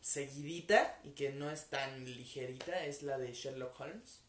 seguidita 0.00 0.98
y 1.04 1.10
que 1.10 1.30
no 1.30 1.50
es 1.50 1.66
tan 1.66 2.04
ligerita 2.04 2.84
es 2.86 3.02
la 3.02 3.18
de 3.18 3.32
Sherlock 3.34 3.78
Holmes, 3.78 4.20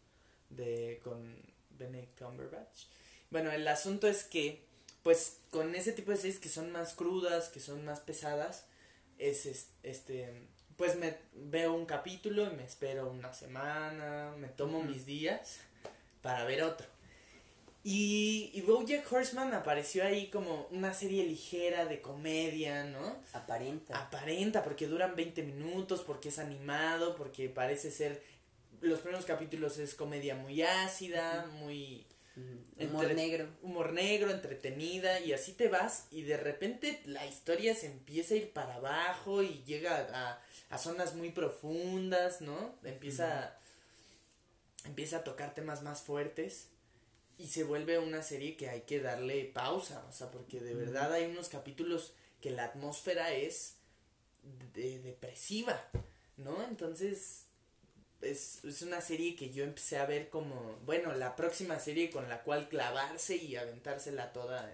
de, 0.50 1.00
con 1.04 1.36
Benedict 1.78 2.20
Cumberbatch. 2.20 2.86
Bueno, 3.30 3.52
el 3.52 3.68
asunto 3.68 4.08
es 4.08 4.24
que, 4.24 4.64
pues, 5.04 5.38
con 5.52 5.76
ese 5.76 5.94
tipo 5.94 6.12
de 6.12 6.18
series 6.18 6.40
que 6.40 6.50
son 6.50 6.72
más 6.72 6.94
crudas, 6.94 7.50
que 7.50 7.60
son 7.60 7.86
más 7.86 8.00
pesadas, 8.02 8.66
es 9.18 9.46
es- 9.46 9.70
este, 9.84 10.44
pues 10.78 10.96
me 10.98 11.18
veo 11.34 11.74
un 11.74 11.86
capítulo 11.86 12.46
y 12.48 12.56
me 12.56 12.64
espero 12.66 13.10
una 13.12 13.34
semana, 13.34 14.34
me 14.38 14.48
tomo 14.50 14.82
mis 14.84 15.06
días 15.06 15.60
para 16.22 16.46
ver 16.46 16.64
otro. 16.64 16.88
Y, 17.84 18.52
y 18.54 18.62
Bojack 18.62 19.10
Horseman 19.12 19.54
apareció 19.54 20.04
ahí 20.04 20.28
como 20.28 20.68
una 20.72 20.94
serie 20.94 21.26
ligera 21.26 21.86
de 21.86 22.02
comedia, 22.02 22.84
¿no? 22.84 23.16
Aparenta. 23.34 23.98
Aparenta, 23.98 24.64
porque 24.64 24.86
duran 24.88 25.16
20 25.16 25.44
minutos, 25.44 26.02
porque 26.02 26.30
es 26.30 26.40
animado, 26.40 27.16
porque 27.16 27.48
parece 27.50 27.90
ser... 27.92 28.22
Los 28.82 29.00
primeros 29.00 29.26
capítulos 29.26 29.78
es 29.78 29.96
comedia 29.96 30.36
muy 30.36 30.62
ácida, 30.62 31.46
muy 31.54 32.06
Humor 32.80 33.04
entre- 33.12 33.16
negro. 33.16 33.48
humor 33.62 33.92
negro, 33.94 34.32
entretenida, 34.32 35.20
y 35.20 35.34
así 35.34 35.54
te 35.54 35.68
vas, 35.68 36.08
y 36.12 36.22
de 36.24 36.38
repente 36.38 37.02
la 37.06 37.26
historia 37.26 37.76
se 37.76 37.88
empieza 37.88 38.34
a 38.34 38.38
ir 38.38 38.52
para 38.54 38.76
abajo 38.76 39.44
y 39.44 39.64
llega 39.66 40.08
a, 40.14 40.42
a 40.70 40.78
zonas 40.78 41.16
muy 41.16 41.32
profundas, 41.32 42.40
¿no? 42.42 42.76
Empieza, 42.84 43.56
empieza 44.86 45.18
a 45.18 45.24
tocar 45.24 45.54
temas 45.54 45.82
más 45.84 46.02
fuertes 46.02 46.68
y 47.38 47.48
se 47.48 47.64
vuelve 47.64 48.00
una 48.00 48.22
serie 48.24 48.56
que 48.58 48.70
hay 48.70 48.82
que 48.82 49.00
darle 49.02 49.46
pausa, 49.46 50.06
o 50.08 50.12
sea, 50.14 50.32
porque 50.32 50.60
de 50.62 50.76
verdad 50.76 51.12
hay 51.14 51.26
unos 51.26 51.50
capítulos 51.50 52.14
que 52.42 52.52
la 52.52 52.66
atmósfera 52.66 53.34
es 53.34 53.76
de- 54.74 55.00
depresiva, 55.00 55.82
¿no? 56.38 56.64
Entonces 56.64 57.46
es, 58.22 58.64
es 58.66 58.82
una 58.82 59.02
serie 59.02 59.36
que 59.36 59.50
yo 59.52 59.64
empecé 59.64 59.98
a 59.98 60.06
ver 60.06 60.30
como, 60.30 60.76
bueno, 60.86 61.14
la 61.14 61.36
próxima 61.36 61.80
serie 61.80 62.10
con 62.10 62.28
la 62.30 62.42
cual 62.44 62.68
clavarse 62.70 63.36
y 63.38 63.56
aventársela 63.56 64.34
toda. 64.34 64.74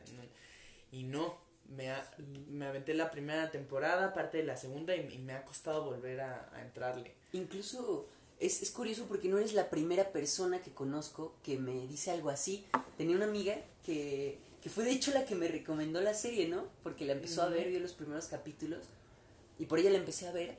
y 0.92 1.04
no, 1.04 1.38
me, 1.70 1.90
ha- 1.92 2.12
me 2.50 2.66
aventé 2.68 2.94
la 2.94 3.12
primera 3.12 3.52
temporada, 3.52 4.14
parte 4.14 4.38
de 4.38 4.44
la 4.44 4.58
segunda, 4.58 4.96
y, 4.96 5.02
y 5.14 5.18
me 5.20 5.34
ha 5.34 5.44
costado 5.46 5.84
volver 5.86 6.22
a, 6.22 6.50
a 6.54 6.62
entrarle. 6.62 7.12
Incluso 7.34 8.06
es, 8.40 8.62
es 8.62 8.72
curioso 8.72 9.06
porque 9.08 9.28
no 9.30 9.38
eres 9.38 9.54
la 9.54 9.70
primera 9.70 10.12
persona 10.12 10.60
que 10.62 10.72
conozco 10.72 11.36
que 11.44 11.58
me 11.58 11.88
dice 11.88 12.12
algo 12.12 12.30
así. 12.30 12.66
Tenía 12.98 13.16
una 13.16 13.26
amiga 13.26 13.56
que, 13.86 14.38
que 14.62 14.70
fue 14.70 14.84
de 14.84 14.92
hecho 14.92 15.12
la 15.12 15.26
que 15.26 15.36
me 15.36 15.48
recomendó 15.48 16.02
la 16.02 16.14
serie, 16.14 16.48
¿no? 16.48 16.68
Porque 16.84 17.06
la 17.06 17.14
empezó 17.14 17.42
a 17.42 17.46
Ujú. 17.48 17.56
ver, 17.56 17.70
vio 17.70 17.80
los 17.80 17.94
primeros 17.94 18.28
capítulos 18.28 18.86
y 19.60 19.66
por 19.66 19.80
ella 19.80 19.90
la 19.92 19.98
empecé 19.98 20.28
a 20.28 20.32
ver. 20.32 20.58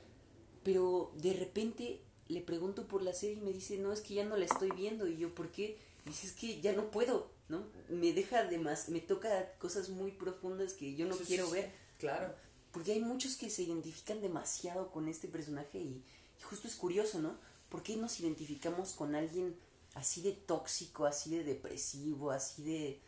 Pero 0.65 1.13
de 1.17 1.33
repente 1.35 2.01
le 2.29 2.41
pregunto 2.41 2.87
por 2.89 3.03
la 3.03 3.13
serie 3.15 3.37
y 3.37 3.41
me 3.41 3.53
dice, 3.53 3.79
no, 3.79 3.93
es 3.93 4.01
que 4.01 4.15
ya 4.15 4.25
no 4.25 4.37
la 4.37 4.45
estoy 4.47 4.71
viendo. 4.71 5.07
Y 5.07 5.17
yo, 5.17 5.35
¿por 5.35 5.51
qué? 5.51 5.79
Y 6.05 6.11
dice, 6.11 6.27
es 6.29 6.33
que 6.33 6.61
ya 6.61 6.73
no 6.73 6.91
puedo, 6.91 7.31
¿no? 7.49 7.65
Me 7.89 8.13
deja 8.13 8.45
de 8.45 8.59
más, 8.59 8.89
me 8.89 9.01
toca 9.01 9.53
cosas 9.59 9.89
muy 9.89 10.13
profundas 10.13 10.75
que 10.75 10.95
yo 10.95 11.07
no 11.07 11.17
Sí, 11.17 11.25
quiero 11.25 11.47
sí, 11.47 11.53
ver. 11.53 11.73
Claro. 11.99 12.35
Porque 12.73 12.93
hay 12.93 13.01
muchos 13.01 13.37
que 13.37 13.51
se 13.51 13.63
identifican 13.63 14.21
demasiado 14.21 14.91
con 14.91 15.09
este 15.09 15.29
personaje 15.29 15.79
y, 15.79 16.05
y 16.39 16.43
justo 16.43 16.69
es 16.69 16.77
curioso, 16.77 17.21
¿no? 17.21 17.39
¿Por 17.71 17.83
qué 17.83 17.97
nos 17.97 18.21
identificamos 18.21 18.93
con 18.93 19.15
alguien 19.15 19.57
así 19.95 20.21
de 20.23 20.33
tóxico, 20.33 21.07
así 21.07 21.31
de 21.31 21.45
depresivo, 21.45 22.31
así 22.31 22.63
de... 22.63 23.01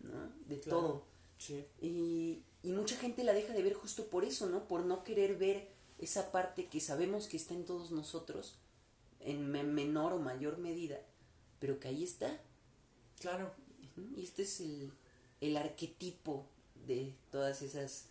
¿no? 0.00 0.32
De 0.46 0.58
Claro. 0.60 0.80
todo. 0.80 1.04
Sí. 1.38 1.64
Y, 1.80 2.42
y 2.62 2.72
mucha 2.72 2.96
gente 2.96 3.24
la 3.24 3.32
deja 3.34 3.52
de 3.52 3.62
ver 3.62 3.74
justo 3.74 4.06
por 4.08 4.24
eso, 4.24 4.46
¿no? 4.48 4.66
Por 4.68 4.84
no 4.84 5.04
querer 5.04 5.36
ver 5.36 5.68
esa 5.98 6.32
parte 6.32 6.66
que 6.66 6.80
sabemos 6.80 7.26
que 7.28 7.36
está 7.36 7.54
en 7.54 7.66
todos 7.66 7.90
nosotros, 7.90 8.54
en 9.20 9.50
me- 9.50 9.62
menor 9.64 10.12
o 10.14 10.18
mayor 10.18 10.58
medida, 10.58 10.98
pero 11.58 11.78
que 11.78 11.88
ahí 11.88 12.04
está. 12.04 12.30
Claro. 13.20 13.52
Y 14.16 14.22
este 14.24 14.42
es 14.42 14.60
el, 14.60 14.92
el 15.40 15.56
arquetipo 15.56 16.46
de 16.86 17.12
todas 17.30 17.62
esas 17.62 18.06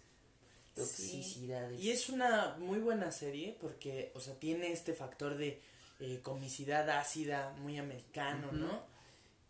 toxicidades. 0.76 1.80
Y 1.80 1.92
es 1.92 2.10
una 2.10 2.56
muy 2.60 2.80
buena 2.80 3.12
serie 3.12 3.58
porque, 3.60 4.12
o 4.16 4.20
sea, 4.20 4.36
tiene 4.36 4.72
este 4.72 4.94
factor 4.94 5.36
de 5.38 5.62
eh, 6.00 6.20
comicidad 6.24 6.90
ácida, 6.90 7.54
muy 7.60 7.78
americano. 7.78 8.52
¿no? 8.52 8.82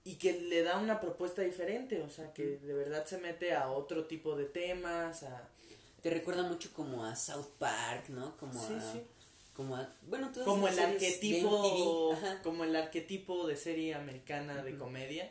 Y 0.06 0.16
que 0.16 0.40
le 0.42 0.64
da 0.64 0.78
una 0.78 1.00
propuesta 1.00 1.42
diferente, 1.42 2.02
o 2.02 2.10
sea, 2.10 2.34
que 2.34 2.58
de 2.58 2.74
verdad 2.74 3.06
se 3.06 3.18
mete 3.18 3.54
a 3.54 3.70
otro 3.70 4.06
tipo 4.06 4.36
de 4.36 4.46
temas, 4.46 5.24
a... 5.24 5.48
Te 6.02 6.10
recuerda 6.10 6.44
mucho 6.44 6.72
como 6.74 7.06
a 7.06 7.16
South 7.16 7.50
Park, 7.60 8.08
¿no? 8.10 8.38
Como 8.38 8.54
Sí, 8.66 8.74
a... 8.74 8.92
sí. 8.94 9.02
Como 9.60 9.76
a... 9.76 9.94
Bueno, 10.04 10.32
Como 10.46 10.70
el 10.70 10.80
arquetipo, 10.80 12.18
como 12.44 12.64
el 12.64 12.74
arquetipo 12.78 13.46
de 13.46 13.58
serie 13.58 13.94
americana 13.94 14.64
de 14.64 14.78
comedia. 14.78 15.30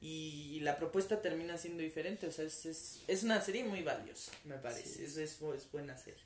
Y 0.00 0.58
la 0.62 0.76
propuesta 0.76 1.22
termina 1.22 1.56
siendo 1.56 1.80
diferente, 1.84 2.26
o 2.26 2.32
sea, 2.32 2.44
es, 2.46 2.66
es, 2.66 3.02
es 3.06 3.22
una 3.22 3.40
serie 3.40 3.62
muy 3.62 3.82
valiosa, 3.84 4.32
me 4.42 4.56
parece, 4.56 4.88
Sí. 4.88 5.04
es, 5.04 5.16
es, 5.16 5.40
es 5.40 5.70
buena 5.70 5.96
serie. 5.96 6.18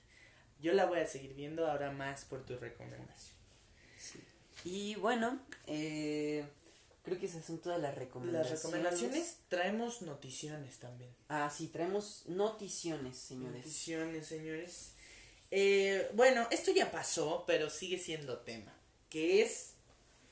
Yo 0.62 0.72
la 0.72 0.87
voy 0.87 1.01
a 1.01 1.07
seguir 1.07 1.35
viendo 1.35 1.70
ahora 1.70 1.91
más 1.91 2.24
por 2.24 2.47
tu 2.47 2.57
recomendación. 2.57 3.37
Sí. 4.01 4.20
Y 4.64 4.95
bueno, 4.95 5.39
eh, 5.66 6.47
creo 7.05 7.20
que 7.20 7.26
esas 7.26 7.45
son 7.45 7.59
todas 7.59 7.79
las 7.79 7.95
recomendaciones. 7.95 8.51
Las 8.51 8.62
recomendaciones 8.62 9.37
traemos 9.51 10.01
noticiones 10.01 10.79
también. 10.79 11.11
Ah, 11.29 11.53
sí, 11.55 11.66
traemos 11.68 12.22
noticiones, 12.26 13.18
señores. 13.18 13.59
Noticiones, 13.59 14.26
señores. 14.26 14.93
Eh, 15.51 16.11
bueno, 16.14 16.46
esto 16.51 16.72
ya 16.72 16.90
pasó, 16.90 17.44
pero 17.46 17.70
sigue 17.70 17.99
siendo 17.99 18.38
tema. 18.38 18.72
Que 19.09 19.42
es, 19.42 19.74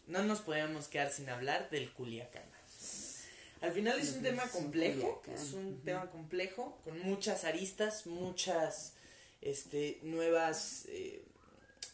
no 0.06 0.22
nos 0.22 0.40
podemos 0.40 0.88
quedar 0.88 1.10
sin 1.10 1.28
hablar 1.28 1.70
del 1.70 1.92
Culiacán. 1.92 2.44
Al 3.62 3.72
final 3.72 3.98
es 3.98 4.12
un 4.12 4.22
tema 4.22 4.46
complejo, 4.48 5.22
es 5.34 5.54
un 5.54 5.80
tema 5.82 6.10
complejo, 6.10 6.78
con 6.84 7.00
muchas 7.00 7.44
aristas, 7.44 8.06
muchas 8.06 8.92
este, 9.40 9.98
nuevas 10.02 10.84
eh, 10.88 11.24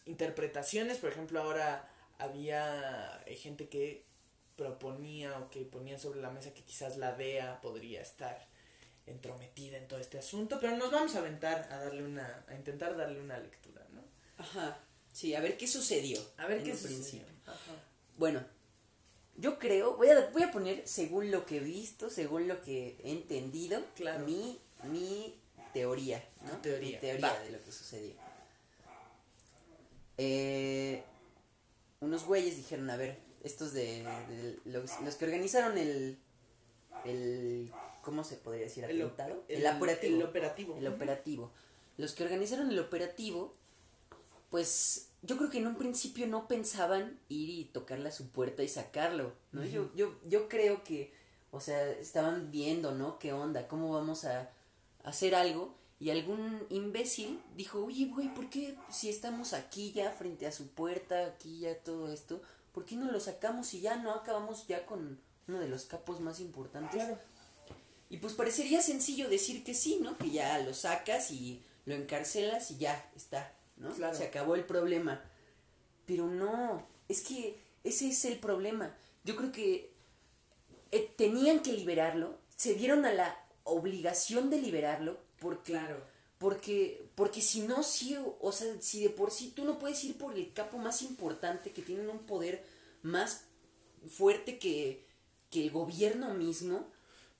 interpretaciones. 0.06 0.98
Por 0.98 1.10
ejemplo, 1.10 1.40
ahora 1.40 1.88
había 2.18 3.22
eh, 3.26 3.36
gente 3.36 3.68
que 3.68 4.02
proponía 4.56 5.38
o 5.38 5.50
que 5.50 5.60
ponía 5.60 5.98
sobre 5.98 6.20
la 6.20 6.30
mesa 6.30 6.52
que 6.52 6.62
quizás 6.62 6.96
la 6.96 7.12
DEA 7.12 7.60
podría 7.60 8.02
estar 8.02 8.51
entrometida 9.06 9.76
en 9.78 9.88
todo 9.88 9.98
este 9.98 10.18
asunto, 10.18 10.58
pero 10.60 10.76
nos 10.76 10.90
vamos 10.90 11.14
a 11.14 11.18
aventar 11.18 11.68
a 11.72 11.78
darle 11.78 12.04
una, 12.04 12.44
a 12.48 12.54
intentar 12.54 12.96
darle 12.96 13.20
una 13.20 13.38
lectura, 13.38 13.84
¿no? 13.92 14.02
Ajá. 14.38 14.78
Sí, 15.12 15.34
a 15.34 15.40
ver 15.40 15.56
qué 15.56 15.66
sucedió. 15.66 16.20
A 16.38 16.46
ver 16.46 16.58
en 16.58 16.64
qué 16.64 16.72
sucedió. 16.76 16.96
principio. 16.98 17.26
Ajá. 17.46 17.72
Bueno, 18.16 18.44
yo 19.36 19.58
creo, 19.58 19.96
voy 19.96 20.08
a, 20.08 20.30
voy 20.30 20.42
a 20.42 20.52
poner 20.52 20.86
según 20.86 21.30
lo 21.30 21.44
que 21.46 21.56
he 21.58 21.60
visto, 21.60 22.10
según 22.10 22.48
lo 22.48 22.62
que 22.62 22.96
he 23.02 23.10
entendido, 23.12 23.82
Claro. 23.96 24.24
mi, 24.24 24.58
mi 24.84 25.34
teoría, 25.72 26.22
¿no? 26.46 26.56
Teoría, 26.58 26.96
Mi 26.96 27.00
teoría 27.00 27.28
va. 27.32 27.38
de 27.40 27.50
lo 27.50 27.62
que 27.64 27.72
sucedió. 27.72 28.14
Eh, 30.18 31.02
unos 32.00 32.24
güeyes 32.24 32.56
dijeron, 32.56 32.88
a 32.90 32.96
ver, 32.96 33.18
estos 33.42 33.72
de, 33.72 34.02
de 34.28 34.58
los, 34.66 35.00
los 35.00 35.14
que 35.16 35.24
organizaron 35.24 35.78
el, 35.78 36.18
el, 37.04 37.72
¿cómo 38.02 38.24
se 38.24 38.36
podría 38.36 38.64
decir? 38.64 38.84
El, 38.84 39.00
¿Atentado? 39.02 39.44
el- 39.48 39.64
El, 39.64 39.76
operativo. 39.76 40.16
El 40.16 40.22
operativo. 40.22 40.76
El 40.76 40.86
operativo. 40.88 41.50
Los 41.96 42.12
que 42.14 42.24
organizaron 42.24 42.70
el 42.70 42.78
operativo, 42.78 43.54
pues 44.50 45.08
yo 45.22 45.36
creo 45.38 45.50
que 45.50 45.58
en 45.58 45.66
un 45.66 45.76
principio 45.76 46.26
no 46.26 46.48
pensaban 46.48 47.18
ir 47.28 47.48
y 47.50 47.64
tocarle 47.66 48.08
a 48.08 48.12
su 48.12 48.28
puerta 48.30 48.62
y 48.62 48.68
sacarlo, 48.68 49.32
¿no? 49.52 49.64
Yo, 49.64 49.90
yo, 49.94 50.14
yo 50.26 50.48
creo 50.48 50.84
que, 50.84 51.12
o 51.50 51.60
sea, 51.60 51.90
estaban 51.92 52.50
viendo, 52.50 52.92
¿no? 52.92 53.18
¿Qué 53.18 53.32
onda? 53.32 53.68
¿Cómo 53.68 53.92
vamos 53.92 54.24
a 54.24 54.50
hacer 55.04 55.34
algo? 55.34 55.74
Y 56.00 56.10
algún 56.10 56.66
imbécil 56.68 57.40
dijo, 57.56 57.84
oye, 57.84 58.06
güey, 58.06 58.34
¿por 58.34 58.50
qué 58.50 58.76
si 58.90 59.08
estamos 59.08 59.52
aquí 59.52 59.92
ya 59.92 60.10
frente 60.10 60.46
a 60.46 60.52
su 60.52 60.68
puerta, 60.68 61.26
aquí 61.26 61.60
ya 61.60 61.78
todo 61.78 62.12
esto, 62.12 62.42
¿por 62.72 62.84
qué 62.84 62.96
no 62.96 63.10
lo 63.12 63.20
sacamos 63.20 63.72
y 63.74 63.80
ya 63.80 63.96
no 63.96 64.10
acabamos 64.12 64.66
ya 64.66 64.84
con 64.84 65.20
uno 65.46 65.60
de 65.60 65.68
los 65.68 65.84
capos 65.84 66.20
más 66.20 66.40
importantes? 66.40 66.96
Claro. 66.96 67.18
Y 68.12 68.18
pues 68.18 68.34
parecería 68.34 68.82
sencillo 68.82 69.30
decir 69.30 69.64
que 69.64 69.72
sí, 69.72 69.98
¿no? 70.02 70.18
Que 70.18 70.30
ya 70.30 70.58
lo 70.58 70.74
sacas 70.74 71.30
y 71.30 71.62
lo 71.86 71.94
encarcelas 71.94 72.70
y 72.70 72.76
ya 72.76 73.10
está, 73.16 73.54
¿no? 73.78 73.90
Claro. 73.94 74.14
Se 74.14 74.24
acabó 74.24 74.54
el 74.54 74.64
problema. 74.64 75.24
Pero 76.04 76.26
no, 76.26 76.86
es 77.08 77.22
que 77.22 77.58
ese 77.82 78.10
es 78.10 78.26
el 78.26 78.38
problema. 78.38 78.94
Yo 79.24 79.34
creo 79.34 79.50
que 79.50 79.94
eh, 80.90 81.10
tenían 81.16 81.60
que 81.60 81.72
liberarlo, 81.72 82.38
se 82.54 82.74
vieron 82.74 83.06
a 83.06 83.14
la 83.14 83.34
obligación 83.64 84.50
de 84.50 84.60
liberarlo 84.60 85.18
porque 85.40 85.72
Claro. 85.72 86.04
porque 86.36 87.08
porque 87.14 87.40
si 87.40 87.62
no 87.62 87.82
sí, 87.82 88.18
o 88.42 88.52
sea, 88.52 88.68
si 88.82 89.02
de 89.04 89.08
por 89.08 89.30
sí 89.30 89.54
tú 89.56 89.64
no 89.64 89.78
puedes 89.78 90.04
ir 90.04 90.18
por 90.18 90.34
el 90.36 90.52
capo 90.52 90.76
más 90.76 91.00
importante 91.00 91.72
que 91.72 91.80
tienen 91.80 92.10
un 92.10 92.18
poder 92.18 92.62
más 93.00 93.44
fuerte 94.06 94.58
que 94.58 95.06
que 95.50 95.62
el 95.62 95.70
gobierno 95.70 96.34
mismo, 96.34 96.91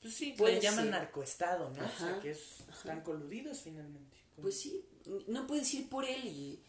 Pues 0.03 0.15
sí, 0.15 0.35
le 0.39 0.61
llaman 0.61 0.91
narcoestado, 0.91 1.71
¿no? 1.71 1.85
O 1.85 1.89
sea, 1.99 2.09
Ajá. 2.09 2.21
que 2.21 2.33
es- 2.33 2.61
están 2.77 3.03
coludidos 3.03 3.61
finalmente. 3.61 4.17
con- 4.35 4.43
Pues 4.43 4.59
sí, 4.61 4.85
no 5.29 5.47
puedes 5.47 5.73
ir 5.75 5.89
por 5.89 6.05
él 6.05 6.25
y, 6.25 6.61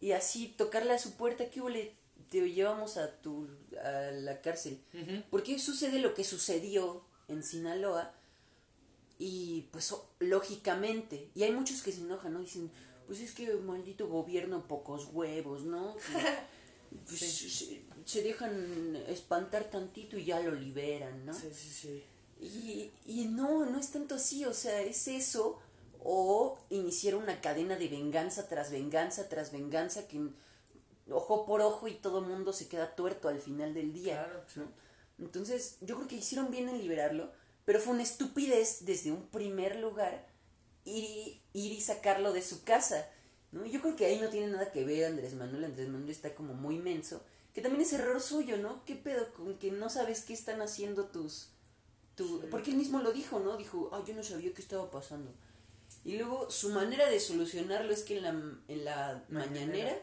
y 0.00 0.12
así 0.12 0.48
tocarle 0.58 0.92
a 0.92 0.98
su 0.98 1.16
puerta, 1.16 1.48
que 1.50 1.60
le 1.70 1.92
te 2.30 2.40
llevamos 2.52 2.96
a 2.96 3.16
tu 3.22 3.48
a 3.82 4.10
la 4.10 4.40
cárcel. 4.42 4.80
Ujú. 4.92 5.22
Porque 5.30 5.58
sucede 5.58 6.00
lo 6.00 6.12
que 6.14 6.24
sucedió 6.24 7.04
en 7.28 7.42
Sinaloa 7.42 8.12
y 9.18 9.62
pues 9.72 9.92
o- 9.92 10.10
lógicamente, 10.18 11.30
y 11.34 11.44
hay 11.44 11.52
muchos 11.52 11.82
que 11.82 11.92
se 11.92 12.00
enojan, 12.00 12.32
¿no? 12.34 12.40
Dicen, 12.40 12.70
pues 13.06 13.20
es 13.20 13.32
que 13.32 13.50
maldito 13.54 14.08
gobierno, 14.08 14.66
pocos 14.68 15.08
huevos, 15.12 15.62
¿no? 15.62 15.96
Pues, 17.08 17.18
se, 17.18 17.50
se 17.50 17.82
se 18.04 18.22
dejan 18.22 18.96
espantar 19.08 19.64
tantito 19.70 20.16
y 20.16 20.24
ya 20.26 20.40
lo 20.40 20.52
liberan, 20.54 21.26
¿no? 21.26 21.34
Sí, 21.34 21.48
sí, 21.52 21.68
sí. 21.68 22.04
Y, 22.40 22.90
y 23.06 23.26
no, 23.26 23.64
no 23.66 23.78
es 23.78 23.90
tanto 23.90 24.16
así, 24.16 24.44
o 24.44 24.52
sea, 24.52 24.82
es 24.82 25.08
eso 25.08 25.58
o 26.08 26.58
iniciar 26.70 27.16
una 27.16 27.40
cadena 27.40 27.76
de 27.76 27.88
venganza 27.88 28.48
tras 28.48 28.70
venganza 28.70 29.28
tras 29.28 29.50
venganza 29.50 30.06
que 30.06 30.20
ojo 31.10 31.46
por 31.46 31.60
ojo 31.60 31.88
y 31.88 31.94
todo 31.94 32.20
el 32.20 32.26
mundo 32.26 32.52
se 32.52 32.68
queda 32.68 32.94
tuerto 32.94 33.28
al 33.28 33.40
final 33.40 33.74
del 33.74 33.92
día. 33.92 34.24
Claro, 34.24 34.44
sí. 34.46 34.60
¿no? 34.60 34.66
Entonces, 35.18 35.78
yo 35.80 35.96
creo 35.96 36.08
que 36.08 36.16
hicieron 36.16 36.50
bien 36.50 36.68
en 36.68 36.78
liberarlo, 36.78 37.32
pero 37.64 37.80
fue 37.80 37.94
una 37.94 38.02
estupidez 38.02 38.84
desde 38.84 39.12
un 39.12 39.26
primer 39.28 39.76
lugar 39.76 40.26
ir 40.84 41.04
y, 41.04 41.42
ir 41.52 41.72
y 41.72 41.80
sacarlo 41.80 42.32
de 42.32 42.42
su 42.42 42.64
casa. 42.64 43.08
¿no? 43.52 43.64
Yo 43.66 43.80
creo 43.80 43.96
que 43.96 44.06
ahí 44.06 44.20
no 44.20 44.28
tiene 44.28 44.48
nada 44.48 44.70
que 44.72 44.84
ver 44.84 45.06
Andrés 45.06 45.34
Manuel. 45.34 45.64
Andrés 45.64 45.88
Manuel 45.88 46.10
está 46.10 46.34
como 46.34 46.54
muy 46.54 46.78
menso. 46.78 47.22
Que 47.54 47.62
también 47.62 47.82
es 47.82 47.92
error 47.92 48.20
suyo, 48.20 48.58
¿no? 48.58 48.84
¿Qué 48.84 48.94
pedo 48.94 49.32
con 49.32 49.58
que 49.58 49.70
no 49.70 49.88
sabes 49.88 50.22
qué 50.22 50.34
están 50.34 50.60
haciendo 50.60 51.06
tus... 51.06 51.48
Tu... 52.16 52.48
Porque 52.50 52.72
él 52.72 52.76
mismo 52.76 53.00
lo 53.00 53.12
dijo, 53.12 53.38
¿no? 53.38 53.56
Dijo, 53.56 53.90
ah, 53.92 54.02
yo 54.06 54.14
no 54.14 54.24
sabía 54.24 54.52
qué 54.52 54.62
estaba 54.62 54.90
pasando. 54.90 55.32
Y 56.04 56.16
luego 56.16 56.50
su 56.50 56.70
manera 56.70 57.08
de 57.08 57.20
solucionarlo 57.20 57.92
es 57.92 58.02
que 58.02 58.16
en 58.16 58.22
la, 58.22 58.30
en 58.30 58.84
la 58.84 59.24
Mañanera. 59.28 59.50
mañanera 59.50 60.00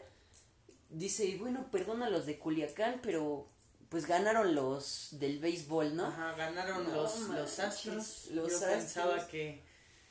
dice, 0.90 1.36
bueno, 1.38 1.68
perdón 1.70 2.02
a 2.02 2.10
los 2.10 2.26
de 2.26 2.38
Culiacán, 2.38 3.00
pero 3.02 3.46
pues 3.88 4.06
ganaron 4.06 4.54
los 4.54 5.08
del 5.12 5.38
béisbol, 5.38 5.94
¿no? 5.94 6.06
Ajá, 6.06 6.34
ganaron 6.34 6.84
No 6.84 6.94
los, 6.94 7.28
los 7.28 7.58
astros. 7.60 8.26
los 8.30 8.52
Yo 8.52 8.66
pensaba 8.66 9.26
que. 9.28 9.62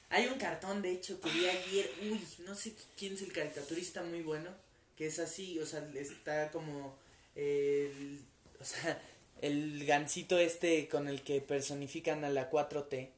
Hay 0.10 0.28
un 0.28 0.38
cartón, 0.38 0.82
de 0.82 0.92
hecho, 0.92 1.20
que 1.20 1.30
vi 1.30 1.48
ayer. 1.48 1.92
Uy, 2.04 2.26
no 2.46 2.56
sé 2.56 2.76
quién 2.98 3.14
es 3.14 3.22
el 3.24 3.34
caricaturista 3.34 4.04
muy 4.04 4.22
bueno. 4.22 4.52
Que 4.96 5.08
es 5.08 5.20
así, 5.20 5.60
o 5.60 5.66
sea, 5.66 5.80
está 5.96 6.52
como. 6.52 6.98
El, 7.36 8.24
o 8.60 8.64
sea, 8.64 9.02
el 9.44 9.86
gancito 9.86 10.40
este 10.40 10.88
con 10.88 11.10
el 11.10 11.22
que 11.22 11.42
personifican 11.42 12.24
a 12.24 12.30
la 12.30 12.50
4T. 12.50 13.10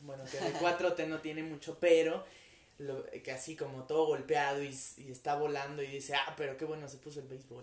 Bueno, 0.00 0.24
que 0.24 0.38
de 0.38 0.52
4T 0.54 1.06
no 1.06 1.20
tiene 1.20 1.42
mucho, 1.42 1.78
pero. 1.78 2.24
Lo, 2.78 3.04
que 3.04 3.30
así 3.30 3.54
como 3.54 3.84
todo 3.84 4.06
golpeado 4.06 4.62
y, 4.62 4.68
está 4.68 5.36
volando 5.36 5.82
y 5.82 5.86
dice, 5.86 6.14
ah, 6.14 6.34
pero 6.36 6.56
qué 6.56 6.64
bueno 6.64 6.88
se 6.88 6.96
puso 6.96 7.20
el 7.20 7.28
béisbol. 7.28 7.62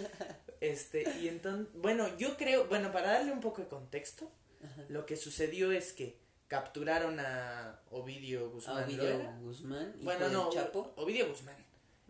este, 0.60 1.08
y 1.20 1.28
entonces, 1.28 1.72
bueno, 1.80 2.14
yo 2.18 2.36
creo, 2.36 2.66
bueno, 2.66 2.92
para 2.92 3.12
darle 3.12 3.32
un 3.32 3.40
poco 3.40 3.62
de 3.62 3.68
contexto, 3.68 4.30
Ajá. 4.62 4.84
lo 4.88 5.06
que 5.06 5.16
sucedió 5.16 5.72
es 5.72 5.92
que 5.92 6.16
capturaron 6.48 7.20
a 7.20 7.80
Ovidio 7.90 8.50
Guzmán. 8.50 8.96
¿lo 8.96 9.02
Ovidio? 9.04 9.32
Guzmán, 9.40 9.94
Bueno, 10.02 10.28
no, 10.28 10.50
Chapo, 10.50 10.92
Ovidio 10.96 11.28
Guzmán. 11.28 11.56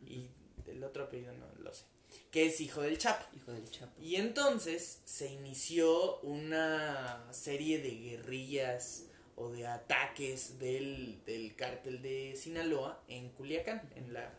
Y 0.04 0.30
el 0.66 0.82
otro 0.82 1.04
apellido 1.04 1.34
no 1.34 1.46
lo 1.62 1.72
sé. 1.72 1.84
Que 2.30 2.46
es 2.46 2.60
hijo 2.60 2.82
del 2.82 2.98
Chapo. 2.98 3.24
hijo 3.36 3.52
del 3.52 3.68
Chapo. 3.70 3.92
Y 4.00 4.16
entonces 4.16 5.00
se 5.04 5.32
inició 5.32 6.20
una 6.20 7.26
serie 7.32 7.80
de 7.80 7.90
guerrillas 7.90 9.06
o 9.36 9.50
de 9.50 9.66
ataques 9.66 10.58
del, 10.58 11.18
del 11.24 11.54
cártel 11.56 12.02
de 12.02 12.36
Sinaloa 12.36 13.02
en 13.08 13.30
Culiacán, 13.30 13.88
en 13.96 14.12
la 14.12 14.32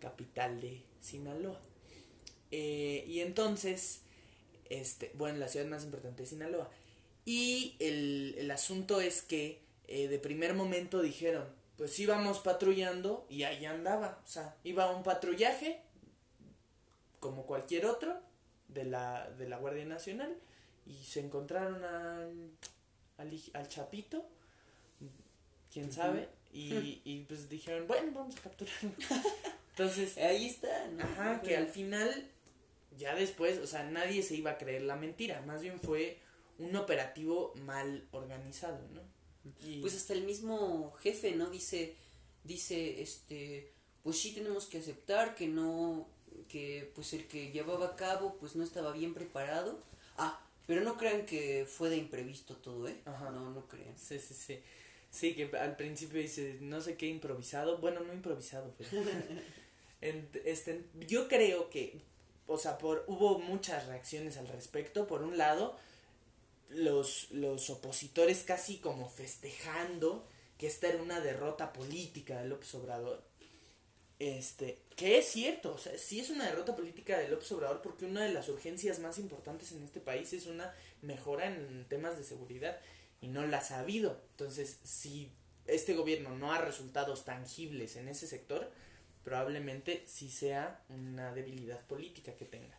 capital 0.00 0.60
de 0.60 0.82
Sinaloa. 1.00 1.60
Eh, 2.50 3.04
y 3.08 3.20
entonces, 3.20 4.02
este, 4.68 5.10
bueno, 5.14 5.38
la 5.38 5.48
ciudad 5.48 5.66
más 5.66 5.84
importante 5.84 6.22
de 6.22 6.28
Sinaloa. 6.28 6.70
Y 7.24 7.76
el, 7.80 8.34
el 8.38 8.50
asunto 8.50 9.00
es 9.00 9.22
que 9.22 9.62
eh, 9.88 10.08
de 10.08 10.18
primer 10.18 10.54
momento 10.54 11.02
dijeron, 11.02 11.44
pues 11.76 11.98
íbamos 11.98 12.38
patrullando 12.40 13.26
y 13.28 13.42
ahí 13.44 13.64
andaba. 13.66 14.20
O 14.24 14.26
sea, 14.26 14.56
iba 14.64 14.94
un 14.94 15.02
patrullaje 15.02 15.80
como 17.20 17.46
cualquier 17.46 17.86
otro 17.86 18.18
de 18.68 18.84
la, 18.84 19.30
de 19.38 19.48
la 19.48 19.58
Guardia 19.58 19.84
Nacional 19.84 20.36
y 20.86 21.04
se 21.04 21.20
encontraron 21.20 21.82
al, 21.84 22.50
al, 23.18 23.68
Chapito, 23.68 24.24
quién 25.72 25.92
sabe, 25.92 26.28
y, 26.52 27.00
y 27.04 27.24
pues 27.28 27.48
dijeron, 27.48 27.86
bueno, 27.86 28.12
vamos 28.14 28.36
a 28.36 28.40
capturarlo. 28.40 28.92
Entonces, 29.70 30.16
Ahí 30.18 30.46
está, 30.46 30.88
¿no? 30.88 31.04
Ajá, 31.04 31.42
que 31.42 31.56
al 31.56 31.66
final, 31.66 32.28
ya 32.96 33.14
después, 33.14 33.58
o 33.58 33.66
sea, 33.66 33.84
nadie 33.84 34.22
se 34.22 34.36
iba 34.36 34.52
a 34.52 34.58
creer 34.58 34.82
la 34.82 34.96
mentira, 34.96 35.42
más 35.42 35.60
bien 35.62 35.80
fue 35.80 36.18
un 36.58 36.74
operativo 36.76 37.52
mal 37.56 38.06
organizado, 38.12 38.80
¿no? 38.92 39.02
Y- 39.62 39.80
Pues 39.80 39.94
hasta 39.94 40.14
el 40.14 40.24
mismo 40.24 40.92
jefe, 41.02 41.32
¿no? 41.36 41.50
Dice, 41.50 41.94
dice, 42.44 43.02
este, 43.02 43.72
pues 44.02 44.18
sí 44.18 44.32
tenemos 44.32 44.66
que 44.66 44.78
aceptar 44.78 45.34
que 45.34 45.46
no, 45.48 46.08
que 46.48 46.90
pues 46.94 47.12
el 47.12 47.26
que 47.26 47.50
llevaba 47.50 47.86
a 47.88 47.96
cabo 47.96 48.36
pues 48.38 48.56
no 48.56 48.64
estaba 48.64 48.92
bien 48.92 49.14
preparado. 49.14 49.78
Ah, 50.18 50.40
pero 50.66 50.80
no 50.82 50.96
crean 50.96 51.26
que 51.26 51.66
fue 51.68 51.90
de 51.90 51.96
imprevisto 51.96 52.56
todo, 52.56 52.88
¿eh? 52.88 52.96
Ajá. 53.04 53.30
No, 53.30 53.50
no 53.50 53.66
crean. 53.68 53.96
Sí, 53.98 54.18
sí, 54.18 54.34
sí. 54.34 54.58
Sí, 55.10 55.34
que 55.34 55.56
al 55.56 55.76
principio 55.76 56.20
dice, 56.20 56.58
no 56.60 56.80
sé 56.80 56.96
qué 56.96 57.06
improvisado. 57.06 57.78
Bueno, 57.78 58.00
no 58.00 58.12
improvisado, 58.12 58.74
pero. 58.78 58.90
En- 60.02 60.28
este, 60.44 60.84
yo 61.08 61.26
creo 61.28 61.70
que, 61.70 61.98
o 62.46 62.58
sea, 62.58 62.78
por, 62.78 63.04
hubo 63.08 63.38
muchas 63.38 63.86
reacciones 63.86 64.36
al 64.36 64.48
respecto. 64.48 65.06
Por 65.06 65.22
un 65.22 65.38
lado, 65.38 65.76
los, 66.70 67.30
los 67.30 67.70
opositores 67.70 68.42
casi 68.42 68.78
como 68.78 69.08
festejando 69.08 70.26
que 70.58 70.66
esta 70.66 70.88
era 70.88 71.02
una 71.02 71.20
derrota 71.20 71.72
política 71.72 72.40
de 72.40 72.48
López 72.48 72.74
Obrador. 72.74 73.22
Este, 74.18 74.78
que 74.96 75.18
es 75.18 75.26
cierto, 75.26 75.74
o 75.74 75.78
sea, 75.78 75.96
sí 75.98 76.20
es 76.20 76.30
una 76.30 76.46
derrota 76.46 76.74
política 76.74 77.18
de 77.18 77.28
López 77.28 77.52
Obrador 77.52 77.82
porque 77.82 78.06
una 78.06 78.24
de 78.24 78.32
las 78.32 78.48
urgencias 78.48 78.98
más 78.98 79.18
importantes 79.18 79.72
en 79.72 79.82
este 79.82 80.00
país 80.00 80.32
es 80.32 80.46
una 80.46 80.74
mejora 81.02 81.46
en 81.46 81.84
temas 81.88 82.16
de 82.16 82.24
seguridad 82.24 82.78
y 83.20 83.28
no 83.28 83.46
las 83.46 83.72
ha 83.72 83.80
habido. 83.80 84.18
Entonces, 84.30 84.78
si 84.84 85.30
este 85.66 85.94
gobierno 85.94 86.34
no 86.36 86.52
ha 86.52 86.58
resultados 86.58 87.24
tangibles 87.24 87.96
en 87.96 88.08
ese 88.08 88.26
sector, 88.26 88.70
probablemente 89.22 90.04
sí 90.06 90.30
sea 90.30 90.82
una 90.88 91.34
debilidad 91.34 91.84
política 91.86 92.34
que 92.36 92.44
tenga. 92.46 92.78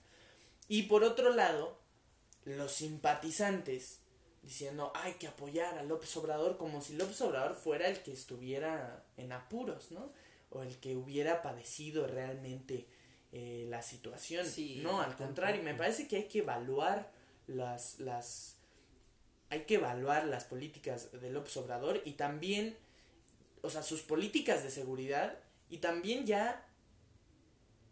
Y 0.67 0.83
por 0.83 1.03
otro 1.03 1.33
lado, 1.33 1.77
los 2.45 2.71
simpatizantes 2.71 3.99
diciendo 4.41 4.91
hay 4.95 5.13
que 5.15 5.27
apoyar 5.27 5.77
a 5.77 5.83
López 5.83 6.15
Obrador 6.15 6.57
como 6.57 6.81
si 6.81 6.95
López 6.95 7.19
Obrador 7.21 7.55
fuera 7.55 7.88
el 7.89 8.01
que 8.01 8.13
estuviera 8.13 9.03
en 9.17 9.33
apuros, 9.33 9.91
¿no? 9.91 10.09
O 10.58 10.64
el 10.64 10.78
que 10.80 10.95
hubiera 10.95 11.41
padecido 11.41 12.08
realmente 12.08 12.88
eh, 13.32 13.66
la 13.70 13.82
situación. 13.82 14.45
Sí, 14.45 14.80
no, 14.84 15.01
al 15.01 15.16
contrario, 15.16 15.62
me 15.62 15.74
parece 15.74 16.08
que 16.08 16.16
hay 16.16 16.24
que 16.24 16.39
evaluar 16.39 17.12
las, 17.47 17.99
las 17.99 18.58
hay 19.49 19.62
que 19.62 19.76
evaluar 19.76 20.26
las 20.26 20.43
políticas 20.43 21.12
de 21.12 21.30
López 21.30 21.55
Obrador 21.58 22.01
y 22.05 22.14
también, 22.14 22.78
o 23.62 23.70
sea, 23.70 23.84
sus 23.84 24.01
políticas 24.01 24.64
de 24.64 24.72
seguridad 24.72 25.39
y 25.70 25.78
también 25.78 26.26
ya 26.26 26.66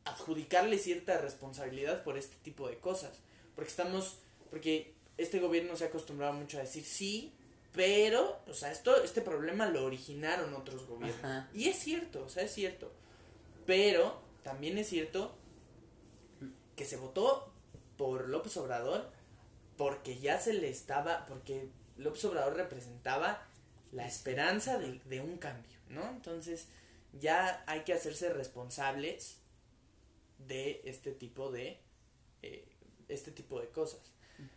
adjudicarle 0.03 0.77
cierta 0.77 1.17
responsabilidad 1.17 2.03
por 2.03 2.17
este 2.17 2.35
tipo 2.37 2.67
de 2.67 2.77
cosas. 2.79 3.19
Porque 3.55 3.69
estamos, 3.69 4.19
porque 4.49 4.93
este 5.17 5.39
gobierno 5.39 5.75
se 5.75 5.85
ha 5.85 5.87
acostumbrado 5.87 6.33
mucho 6.33 6.57
a 6.57 6.61
decir 6.61 6.83
sí, 6.83 7.33
pero, 7.75 8.39
o 8.47 8.53
sea, 8.53 8.71
esto, 8.71 9.03
este 9.03 9.21
problema 9.21 9.67
lo 9.67 9.85
originaron 9.85 10.53
otros 10.53 10.85
gobiernos. 10.87 11.23
Ajá. 11.23 11.49
Y 11.53 11.69
es 11.69 11.77
cierto, 11.77 12.23
o 12.25 12.29
sea, 12.29 12.43
es 12.43 12.53
cierto. 12.53 12.91
Pero 13.65 14.21
también 14.43 14.77
es 14.77 14.87
cierto 14.87 15.35
que 16.75 16.85
se 16.85 16.97
votó 16.97 17.51
por 17.97 18.29
López 18.29 18.55
Obrador 18.57 19.09
porque 19.77 20.17
ya 20.19 20.39
se 20.39 20.53
le 20.53 20.69
estaba, 20.69 21.25
porque 21.25 21.69
López 21.97 22.23
Obrador 22.25 22.55
representaba 22.55 23.45
la 23.91 24.07
esperanza 24.07 24.77
de, 24.77 24.99
de 25.05 25.21
un 25.21 25.37
cambio, 25.37 25.77
¿no? 25.89 26.07
Entonces 26.09 26.67
ya 27.19 27.63
hay 27.67 27.81
que 27.81 27.93
hacerse 27.93 28.31
responsables 28.31 29.37
de 30.47 30.81
este 30.85 31.11
tipo 31.11 31.51
de 31.51 31.79
eh, 32.41 32.65
este 33.07 33.31
tipo 33.31 33.59
de 33.59 33.69
cosas, 33.69 33.99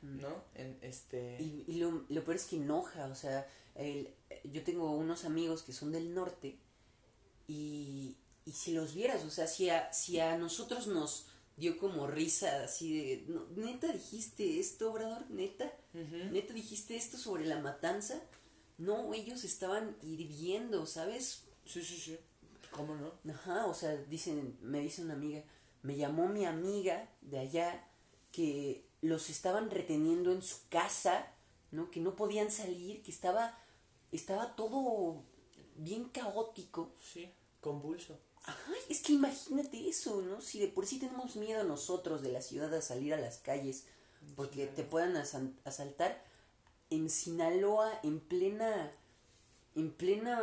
¿no? 0.03 0.45
En 0.55 0.79
este 0.83 1.37
Y, 1.41 1.65
y 1.67 1.77
lo, 1.77 2.05
lo 2.09 2.25
peor 2.25 2.37
es 2.37 2.45
que 2.47 2.57
enoja, 2.57 3.07
o 3.07 3.15
sea, 3.15 3.47
el- 3.75 4.11
yo 4.45 4.63
tengo 4.65 4.91
unos 4.93 5.25
amigos 5.25 5.63
que 5.63 5.73
son 5.73 5.93
del 5.93 6.15
norte 6.15 6.59
y, 7.47 8.17
y 8.45 8.53
si 8.53 8.73
los 8.73 8.95
vieras, 8.95 9.25
o 9.25 9.31
sea, 9.31 9.47
si 9.47 9.71
a, 9.71 9.93
si 9.93 10.21
a 10.21 10.37
nosotros 10.37 10.87
nos 10.87 11.27
dio 11.57 11.79
como 11.79 12.07
risa 12.07 12.65
así 12.65 12.97
de, 12.99 13.25
"No, 13.29 13.47
neta 13.57 13.89
dijiste 13.93 14.61
esto, 14.61 14.93
Obrador, 14.93 15.29
neta, 15.31 15.73
neta 16.33 16.53
dijiste 16.55 16.97
esto 16.97 17.17
sobre 17.19 17.47
la 17.47 17.59
matanza, 17.61 18.21
no, 18.79 19.13
ellos 19.15 19.45
estaban 19.45 19.97
hirviendo, 20.03 20.87
¿sabes? 20.87 21.43
Sí, 21.65 21.83
sí, 21.83 21.97
sí. 21.97 22.19
¿Cómo 22.71 22.95
no? 22.95 23.13
Ajá, 23.33 23.67
o 23.67 23.75
sea, 23.75 23.97
dicen, 23.97 24.57
me 24.63 24.81
dice 24.81 25.03
una 25.03 25.15
amiga, 25.15 25.43
me 25.83 25.97
llamó 25.97 26.29
mi 26.29 26.45
amiga 26.45 27.09
de 27.23 27.39
allá 27.39 27.85
que 28.31 28.85
los 29.01 29.31
estaban 29.31 29.71
reteniendo 29.71 30.33
en 30.33 30.43
su 30.43 30.57
casa, 30.69 31.27
¿no? 31.71 31.91
Que 31.91 32.01
no 32.01 32.17
podían 32.17 32.51
salir, 32.51 33.03
que 33.03 33.11
estaba, 33.11 33.59
estaba 34.13 34.57
todo 34.57 35.23
bien 35.77 36.09
caótico. 36.09 36.93
Sí, 37.01 37.33
convulso. 37.61 38.19
Ay, 38.45 38.81
es 38.89 39.03
que 39.03 39.13
imagínate 39.13 39.89
eso, 39.89 40.23
¿no? 40.23 40.41
Si 40.41 40.59
de 40.59 40.69
por 40.69 40.87
sí 40.87 40.99
tenemos 40.99 41.37
miedo 41.37 41.65
nosotros 41.65 42.23
de 42.23 42.33
la 42.33 42.43
ciudad 42.43 42.73
a 42.75 42.81
salir 42.81 43.13
a 43.15 43.19
las 43.19 43.39
calles 43.39 43.85
porque 44.37 44.67
te 44.67 44.83
puedan 44.83 45.17
asaltar, 45.17 46.25
en 46.91 47.11
Sinaloa, 47.11 48.01
en 48.03 48.21
plena, 48.21 48.91
en 49.75 49.93
plena, 49.93 50.43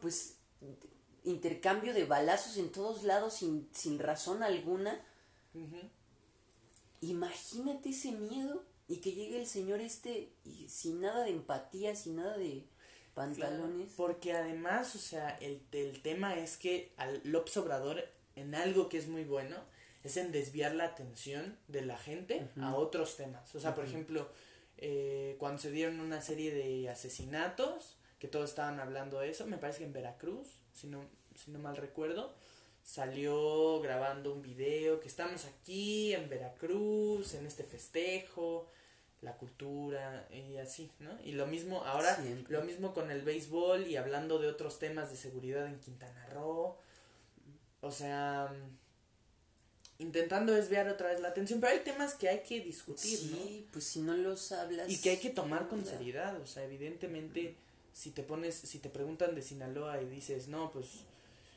pues, 0.00 0.34
intercambio 1.24 1.94
de 1.94 2.04
balazos 2.04 2.56
en 2.56 2.70
todos 2.70 3.02
lados 3.02 3.34
sin, 3.34 3.68
sin 3.72 3.98
razón 3.98 4.42
alguna. 4.42 5.00
Imagínate 7.00 7.90
ese 7.90 8.12
miedo 8.12 8.64
y 8.88 8.96
que 8.98 9.12
llegue 9.12 9.38
el 9.38 9.46
señor 9.46 9.80
este 9.80 10.32
y 10.44 10.68
sin 10.68 11.00
nada 11.00 11.24
de 11.24 11.30
empatía, 11.30 11.94
sin 11.94 12.16
nada 12.16 12.36
de 12.38 12.64
pantalones. 13.14 13.92
Porque 13.96 14.32
además, 14.32 14.94
o 14.94 14.98
sea, 14.98 15.30
el, 15.40 15.60
el 15.72 16.00
tema 16.02 16.38
es 16.38 16.56
que 16.56 16.92
al 16.96 17.20
López 17.24 17.56
Obrador, 17.56 18.04
en 18.36 18.54
algo 18.54 18.88
que 18.88 18.98
es 18.98 19.08
muy 19.08 19.24
bueno, 19.24 19.56
es 20.04 20.16
en 20.16 20.32
desviar 20.32 20.74
la 20.74 20.84
atención 20.84 21.58
de 21.68 21.82
la 21.82 21.98
gente 21.98 22.48
a 22.60 22.74
otros 22.74 23.16
temas. 23.16 23.54
O 23.54 23.60
sea, 23.60 23.74
por 23.74 23.84
ejemplo, 23.84 24.28
eh, 24.78 25.36
cuando 25.38 25.58
se 25.58 25.70
dieron 25.70 26.00
una 26.00 26.22
serie 26.22 26.54
de 26.54 26.88
asesinatos, 26.88 27.96
que 28.18 28.28
todos 28.28 28.50
estaban 28.50 28.80
hablando 28.80 29.20
de 29.20 29.30
eso, 29.30 29.46
me 29.46 29.58
parece 29.58 29.80
que 29.80 29.84
en 29.84 29.92
Veracruz, 29.92 30.48
si 30.72 30.86
no, 30.86 31.04
si 31.34 31.50
no 31.50 31.58
mal 31.58 31.76
recuerdo, 31.76 32.34
salió 32.82 33.80
grabando 33.80 34.32
un 34.32 34.42
video 34.42 35.00
que 35.00 35.08
estamos 35.08 35.44
aquí 35.44 36.14
en 36.14 36.28
Veracruz, 36.28 37.34
en 37.34 37.46
este 37.46 37.64
festejo, 37.64 38.68
la 39.20 39.36
cultura 39.36 40.28
y 40.32 40.56
así, 40.58 40.90
¿no? 41.00 41.10
Y 41.24 41.32
lo 41.32 41.46
mismo 41.46 41.84
ahora, 41.84 42.16
Siempre. 42.16 42.52
lo 42.56 42.64
mismo 42.64 42.94
con 42.94 43.10
el 43.10 43.22
béisbol 43.22 43.86
y 43.86 43.96
hablando 43.96 44.38
de 44.38 44.48
otros 44.48 44.78
temas 44.78 45.10
de 45.10 45.16
seguridad 45.16 45.66
en 45.66 45.80
Quintana 45.80 46.26
Roo. 46.32 46.76
O 47.80 47.90
sea, 47.92 48.52
mm, 48.52 50.02
intentando 50.02 50.52
desviar 50.52 50.88
otra 50.88 51.08
vez 51.10 51.20
la 51.20 51.28
atención, 51.28 51.60
pero 51.60 51.72
hay 51.72 51.80
temas 51.80 52.14
que 52.14 52.28
hay 52.28 52.42
que 52.42 52.60
discutir, 52.60 53.18
¿no? 53.30 53.36
Sí, 53.36 53.66
pues 53.72 53.84
si 53.84 54.00
no 54.00 54.16
los 54.16 54.52
hablas. 54.52 54.88
Y 54.88 55.00
que 55.00 55.10
hay 55.10 55.18
que 55.18 55.30
tomar 55.30 55.68
con 55.68 55.84
seriedad, 55.84 56.40
o 56.40 56.46
sea, 56.46 56.64
evidentemente 56.64 57.56
si 57.92 58.12
te 58.12 58.22
pones, 58.22 58.54
si 58.54 58.78
te 58.78 58.88
preguntan 58.88 59.34
de 59.34 59.42
Sinaloa 59.42 60.00
y 60.00 60.08
dices, 60.08 60.46
no, 60.46 60.70
pues 60.70 60.86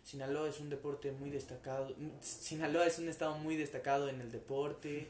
Sinaloa 0.04 0.50
es 0.50 0.60
un 0.60 0.70
deporte 0.70 1.12
muy 1.12 1.30
destacado, 1.30 1.94
Sinaloa 2.22 2.86
es 2.88 3.00
un 3.00 3.08
estado 3.10 3.38
muy 3.38 3.56
destacado 3.56 4.10
en 4.10 4.20
el 4.22 4.32
deporte, 4.32 5.08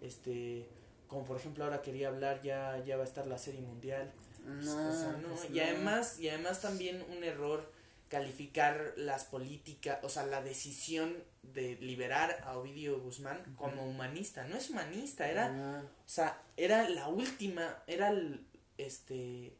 este, 0.00 0.66
como 1.08 1.24
por 1.24 1.36
ejemplo 1.36 1.64
ahora 1.64 1.82
quería 1.82 2.08
hablar, 2.08 2.42
ya, 2.42 2.82
ya 2.84 2.96
va 2.96 3.02
a 3.02 3.06
estar 3.06 3.26
la 3.26 3.38
serie 3.38 3.60
mundial, 3.60 4.10
No, 4.46 4.88
o 4.88 4.92
sea, 4.92 5.12
no, 5.20 5.28
pues 5.28 5.50
y 5.50 5.60
además, 5.60 6.18
y 6.18 6.28
además 6.28 6.60
también 6.62 7.04
un 7.16 7.22
error 7.24 7.70
calificar 8.08 8.94
las 8.96 9.24
políticas, 9.24 9.98
o 10.02 10.08
sea, 10.08 10.26
la 10.26 10.42
decisión 10.42 11.14
de 11.42 11.76
liberar 11.76 12.40
a 12.44 12.56
Ovidio 12.58 12.98
Guzmán 13.00 13.38
como 13.56 13.86
humanista, 13.86 14.44
no 14.44 14.56
es 14.56 14.70
humanista, 14.70 15.30
era 15.30 15.82
o 16.04 16.08
sea, 16.08 16.40
era 16.56 16.88
la 16.88 17.06
última, 17.08 17.82
era 17.86 18.08
el- 18.08 18.44
este 18.78 19.54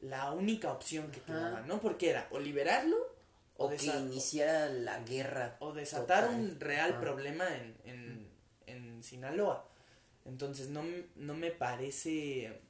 la 0.00 0.32
única 0.32 0.72
opción 0.72 1.10
que 1.10 1.18
Ajá. 1.20 1.26
quedaba, 1.26 1.60
¿no? 1.62 1.80
Porque 1.80 2.10
era 2.10 2.26
o 2.32 2.38
liberarlo 2.40 2.96
o, 3.64 3.70
que 3.70 3.86
iniciara 3.86 4.68
la 4.68 5.00
guerra. 5.00 5.56
o 5.60 5.72
desatar 5.72 6.24
total. 6.24 6.40
un 6.40 6.60
real 6.60 7.00
problema 7.00 7.48
en, 7.56 7.76
en, 7.84 8.28
en 8.66 9.02
Sinaloa. 9.02 9.68
Entonces 10.24 10.68
no, 10.68 10.84
no 11.16 11.34
me 11.34 11.50
parece 11.50 12.60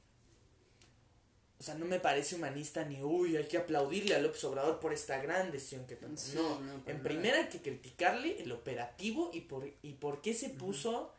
o 1.63 1.65
sea, 1.65 1.75
no 1.75 1.85
me 1.85 2.01
parece 2.01 2.35
humanista 2.35 2.83
ni, 2.83 3.01
uy, 3.01 3.37
hay 3.37 3.47
que 3.47 3.57
aplaudirle 3.57 4.15
a 4.15 4.19
López 4.19 4.43
Obrador 4.43 4.81
por 4.81 4.91
esta 4.91 5.21
gran 5.21 5.49
decisión 5.49 5.87
que 5.87 5.95
tomó. 5.95 6.17
Sí, 6.17 6.35
no, 6.35 6.59
no, 6.59 6.83
en 6.85 7.01
primera 7.01 7.37
hay 7.37 7.47
que 7.47 7.61
criticarle 7.61 8.41
el 8.41 8.51
operativo 8.51 9.31
y 9.33 9.39
por, 9.39 9.71
y 9.81 9.93
por 9.93 10.21
qué 10.21 10.33
se 10.33 10.49
puso 10.49 11.13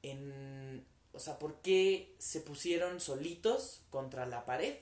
en... 0.00 0.86
O 1.12 1.18
sea, 1.18 1.38
por 1.38 1.60
qué 1.60 2.14
se 2.16 2.40
pusieron 2.40 2.98
solitos 2.98 3.82
contra 3.90 4.24
la 4.24 4.46
pared, 4.46 4.74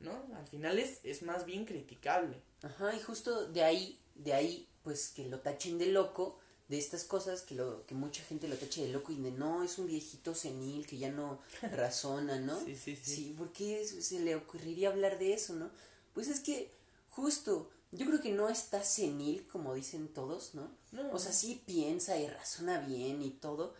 ¿no? 0.00 0.12
Al 0.34 0.46
final 0.46 0.78
es, 0.78 1.00
es 1.04 1.22
más 1.22 1.44
bien 1.44 1.64
criticable. 1.64 2.40
Ajá, 2.62 2.94
y 2.94 3.00
justo 3.00 3.46
de 3.46 3.62
ahí, 3.62 3.98
de 4.14 4.32
ahí, 4.32 4.68
pues 4.82 5.08
que 5.08 5.26
lo 5.26 5.40
tachen 5.40 5.78
de 5.78 5.86
loco, 5.86 6.38
de 6.68 6.78
estas 6.78 7.04
cosas 7.04 7.42
que 7.42 7.54
lo, 7.54 7.86
que 7.86 7.94
mucha 7.94 8.22
gente 8.22 8.46
lo 8.46 8.56
tache 8.56 8.82
de 8.82 8.92
loco 8.92 9.12
y 9.12 9.16
de 9.16 9.30
no, 9.30 9.62
es 9.62 9.78
un 9.78 9.86
viejito 9.86 10.34
senil 10.34 10.86
que 10.86 10.98
ya 10.98 11.10
no 11.10 11.40
razona, 11.62 12.38
¿no? 12.38 12.62
Sí, 12.64 12.76
sí, 12.76 12.96
sí. 12.96 13.34
¿por 13.36 13.52
qué 13.52 13.84
se 13.86 14.20
le 14.20 14.36
ocurriría 14.36 14.90
hablar 14.90 15.18
de 15.18 15.32
eso, 15.32 15.54
no? 15.54 15.70
Pues 16.12 16.28
es 16.28 16.40
que, 16.40 16.70
justo, 17.10 17.70
yo 17.90 18.06
creo 18.06 18.20
que 18.20 18.32
no 18.32 18.48
está 18.48 18.82
senil, 18.82 19.46
como 19.48 19.74
dicen 19.74 20.08
todos, 20.08 20.54
¿no? 20.54 20.70
No. 20.92 21.10
O 21.10 21.18
sea, 21.18 21.32
sí 21.32 21.62
piensa 21.64 22.18
y 22.18 22.28
razona 22.28 22.80
bien 22.80 23.22
y 23.22 23.30
todo, 23.30 23.74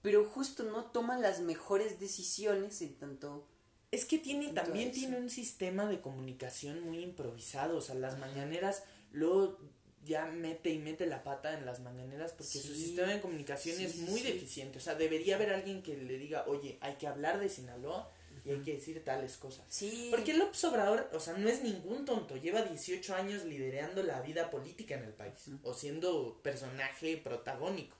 pero 0.00 0.24
justo 0.24 0.64
no 0.64 0.86
toma 0.86 1.18
las 1.18 1.40
mejores 1.40 2.00
decisiones 2.00 2.80
en 2.82 2.94
tanto... 2.94 3.46
Es 3.92 4.04
que 4.06 4.18
tiene, 4.18 4.48
también 4.48 4.90
tiene 4.90 5.18
un 5.18 5.30
sistema 5.30 5.86
de 5.86 6.00
comunicación 6.00 6.80
muy 6.80 6.98
improvisado. 7.00 7.76
O 7.76 7.80
sea, 7.80 7.94
las 7.94 8.18
mañaneras, 8.18 8.82
luego 9.12 9.58
ya 10.04 10.26
mete 10.26 10.70
y 10.70 10.78
mete 10.78 11.06
la 11.06 11.22
pata 11.22 11.56
en 11.56 11.64
las 11.64 11.80
mañaneras 11.80 12.32
porque 12.32 12.58
su 12.58 12.74
sistema 12.74 13.12
de 13.12 13.20
comunicación 13.20 13.76
sí, 13.76 13.84
es 13.84 13.96
muy 13.98 14.20
sí. 14.20 14.32
deficiente. 14.32 14.78
O 14.78 14.80
sea, 14.80 14.94
debería 14.94 15.36
haber 15.36 15.52
alguien 15.52 15.82
que 15.82 15.96
le 15.96 16.18
diga, 16.18 16.44
oye, 16.48 16.78
hay 16.80 16.94
que 16.94 17.06
hablar 17.06 17.38
de 17.38 17.48
Sinaloa 17.48 18.10
y 18.44 18.50
hay 18.50 18.62
que 18.62 18.74
decir 18.74 19.04
tales 19.04 19.36
cosas. 19.36 19.64
Sí, 19.68 20.08
Porque 20.10 20.34
López 20.34 20.64
Obrador, 20.64 21.08
o 21.12 21.20
sea, 21.20 21.34
no 21.34 21.48
es 21.48 21.62
ningún 21.62 22.04
tonto, 22.04 22.36
lleva 22.36 22.62
18 22.62 23.14
años 23.14 23.44
liderando 23.44 24.02
la 24.02 24.20
vida 24.20 24.50
política 24.50 24.96
en 24.96 25.04
el 25.04 25.12
país, 25.12 25.34
o 25.62 25.74
siendo 25.74 26.40
personaje 26.42 27.16
protagónico. 27.18 27.96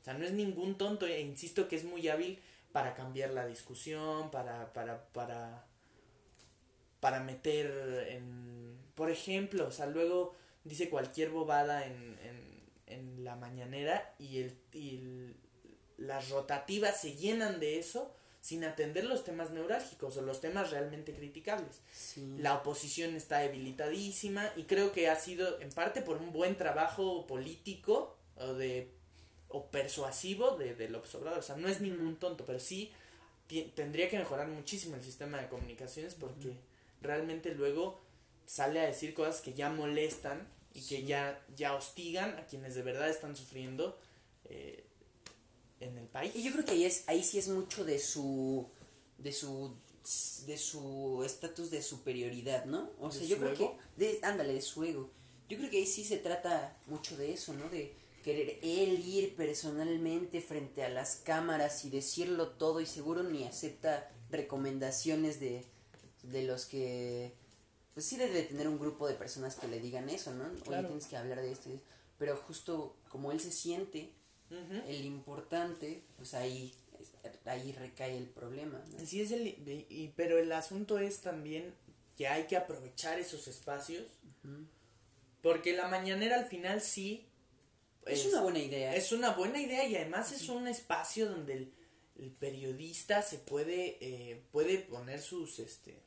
O 0.00 0.04
sea, 0.04 0.14
no 0.14 0.24
es 0.24 0.32
ningún 0.32 0.76
tonto, 0.76 1.06
e 1.06 1.20
insisto 1.20 1.68
que 1.68 1.76
es 1.76 1.84
muy 1.84 2.08
hábil 2.08 2.40
para 2.76 2.94
cambiar 3.00 3.30
la 3.38 3.46
discusión, 3.54 4.30
para, 4.30 4.72
para, 4.76 4.94
para, 5.16 5.38
para 7.00 7.20
meter 7.20 8.06
en, 8.10 8.76
por 8.94 9.10
ejemplo, 9.10 9.66
o 9.68 9.70
sea, 9.70 9.86
luego 9.86 10.34
dice 10.64 10.88
cualquier 10.90 11.30
bobada 11.30 11.86
en, 11.86 12.18
en, 12.22 12.62
en 12.86 13.24
la 13.24 13.36
mañanera 13.36 14.14
y, 14.18 14.38
el, 14.40 14.58
y 14.72 14.96
el- 14.96 15.36
las 15.98 16.28
rotativas 16.28 17.00
se 17.00 17.16
llenan 17.16 17.58
de 17.58 17.78
eso 17.78 18.12
sin 18.42 18.64
atender 18.64 19.04
los 19.04 19.24
temas 19.24 19.50
neurálgicos 19.50 20.16
o 20.18 20.22
los 20.22 20.40
temas 20.42 20.70
realmente 20.70 21.14
criticables. 21.14 21.80
sí. 21.92 22.36
La 22.38 22.54
oposición 22.54 23.16
está 23.16 23.38
debilitadísima 23.38 24.50
y 24.56 24.64
creo 24.64 24.92
que 24.92 25.08
ha 25.08 25.16
sido 25.16 25.58
en 25.60 25.70
parte 25.70 26.02
por 26.02 26.18
un 26.18 26.32
buen 26.32 26.56
trabajo 26.56 27.26
político 27.26 28.16
o 28.36 28.52
de 28.52 28.92
o 29.48 29.66
persuasivo 29.66 30.56
de, 30.56 30.74
de 30.74 30.88
López 30.88 31.14
Obrador. 31.14 31.38
O 31.38 31.42
sea, 31.42 31.56
no 31.56 31.68
es 31.68 31.80
ningún 31.80 32.16
tonto, 32.16 32.44
pero 32.44 32.58
sí 32.60 32.92
tendría 33.74 34.08
que 34.08 34.18
mejorar 34.18 34.48
muchísimo 34.48 34.96
el 34.96 35.02
sistema 35.04 35.40
de 35.40 35.48
comunicaciones 35.48 36.14
porque 36.14 36.56
realmente 37.00 37.54
luego 37.54 38.00
sale 38.44 38.80
a 38.80 38.86
decir 38.86 39.14
cosas 39.14 39.40
que 39.40 39.54
ya 39.54 39.70
molestan 39.70 40.48
y 40.74 40.82
que 40.82 41.04
ya, 41.04 41.40
ya 41.56 41.74
hostigan 41.74 42.36
a 42.38 42.46
quienes 42.46 42.74
de 42.74 42.82
verdad 42.82 43.08
están 43.08 43.36
sufriendo 43.36 43.98
eh, 44.44 44.84
en 45.80 45.96
el 45.96 46.06
país. 46.06 46.34
Y 46.34 46.42
yo 46.42 46.52
creo 46.52 46.64
que 46.64 46.72
ahí 46.72 46.84
es, 46.84 47.04
ahí 47.06 47.22
sí 47.22 47.38
es 47.38 47.48
mucho 47.48 47.84
de 47.84 47.98
su, 47.98 48.66
de 49.18 49.32
su, 49.32 49.74
de 50.46 50.58
su 50.58 51.22
estatus 51.24 51.70
de 51.70 51.82
superioridad, 51.82 52.64
¿no? 52.66 52.90
O 53.00 53.08
¿De 53.08 53.18
sea, 53.18 53.26
yo 53.26 53.38
creo 53.38 53.52
ego? 53.52 53.76
que, 53.96 54.04
de, 54.04 54.18
ándale, 54.22 54.54
de 54.54 54.62
su 54.62 54.84
ego. 54.84 55.10
Yo 55.48 55.56
creo 55.56 55.70
que 55.70 55.78
ahí 55.78 55.86
sí 55.86 56.04
se 56.04 56.18
trata 56.18 56.76
mucho 56.86 57.16
de 57.16 57.32
eso, 57.32 57.52
¿no? 57.54 57.68
De 57.68 57.94
querer 58.26 58.58
él 58.60 59.06
ir 59.06 59.36
personalmente 59.36 60.40
frente 60.40 60.82
a 60.82 60.88
las 60.88 61.14
cámaras 61.14 61.84
y 61.84 61.90
decirlo 61.90 62.48
todo 62.48 62.80
y 62.80 62.86
seguro 62.86 63.22
ni 63.22 63.44
acepta 63.44 64.10
recomendaciones 64.30 65.38
de, 65.38 65.64
de 66.24 66.42
los 66.42 66.66
que, 66.66 67.32
pues 67.94 68.04
sí 68.04 68.16
debe 68.16 68.34
de 68.34 68.42
tener 68.42 68.66
un 68.66 68.80
grupo 68.80 69.06
de 69.06 69.14
personas 69.14 69.54
que 69.54 69.68
le 69.68 69.78
digan 69.78 70.08
eso, 70.08 70.34
¿no? 70.34 70.46
Oye, 70.46 70.60
Claro. 70.64 70.88
tienes 70.88 71.06
que 71.06 71.16
hablar 71.16 71.40
de 71.40 71.52
esto. 71.52 71.70
Pero 72.18 72.36
justo 72.36 72.96
como 73.10 73.30
él 73.30 73.38
se 73.38 73.52
siente, 73.52 74.10
el 74.88 75.04
importante, 75.04 76.02
pues 76.16 76.34
ahí, 76.34 76.74
ahí 77.44 77.70
recae 77.70 78.18
el 78.18 78.26
problema. 78.28 78.82
¿no? 78.90 78.98
Así 78.98 79.20
es 79.20 79.30
el, 79.30 79.46
y, 79.88 80.12
pero 80.16 80.38
el 80.38 80.50
asunto 80.50 80.98
es 80.98 81.20
también 81.20 81.72
que 82.16 82.26
hay 82.26 82.48
que 82.48 82.56
aprovechar 82.56 83.20
esos 83.20 83.46
espacios 83.46 84.02
porque 85.42 85.76
la 85.76 85.86
mañanera 85.86 86.36
al 86.40 86.46
final 86.46 86.80
sí 86.80 87.25
Es 88.06 88.26
una 88.26 88.40
buena 88.42 88.58
idea. 88.60 88.94
es 88.94 89.12
una 89.12 89.30
buena 89.30 89.60
idea 89.60 89.84
y 89.86 89.96
además 89.96 90.32
es 90.32 90.48
un 90.48 90.68
espacio 90.68 91.28
donde 91.28 91.52
el, 91.54 91.72
el 92.18 92.30
periodista 92.30 93.20
se 93.22 93.38
puede 93.38 93.98
eh, 94.00 94.42
puede 94.52 94.78
poner 94.78 95.20
sus 95.20 95.58
este 95.58 95.98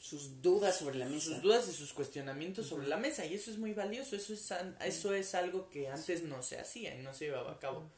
Sus 0.00 0.40
dudas 0.42 0.78
sobre 0.78 0.96
la 0.98 1.06
mesa. 1.06 1.26
sus 1.26 1.42
dudas 1.42 1.68
y 1.68 1.72
sus 1.72 1.92
cuestionamientos 1.92 2.66
sobre 2.68 2.86
la 2.86 2.96
mesa 2.96 3.24
y 3.26 3.34
eso 3.34 3.50
es 3.50 3.58
muy 3.58 3.72
valioso 3.72 4.16
eso 4.16 4.32
es 4.32 4.52
eso 4.80 5.14
es 5.14 5.34
algo 5.34 5.68
que 5.70 5.88
antes 5.88 6.22
no 6.22 6.42
se 6.42 6.58
hacía 6.60 6.94
y 6.94 7.02
no 7.02 7.12
se 7.14 7.26
llevaba 7.26 7.52
a 7.52 7.58
cabo. 7.58 7.90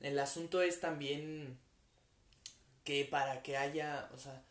El 0.00 0.18
asunto 0.18 0.62
es 0.62 0.78
también 0.80 1.58
que 2.84 3.04
para 3.04 3.42
que 3.42 3.56
haya 3.56 4.08
o 4.14 4.18
sea 4.18 4.44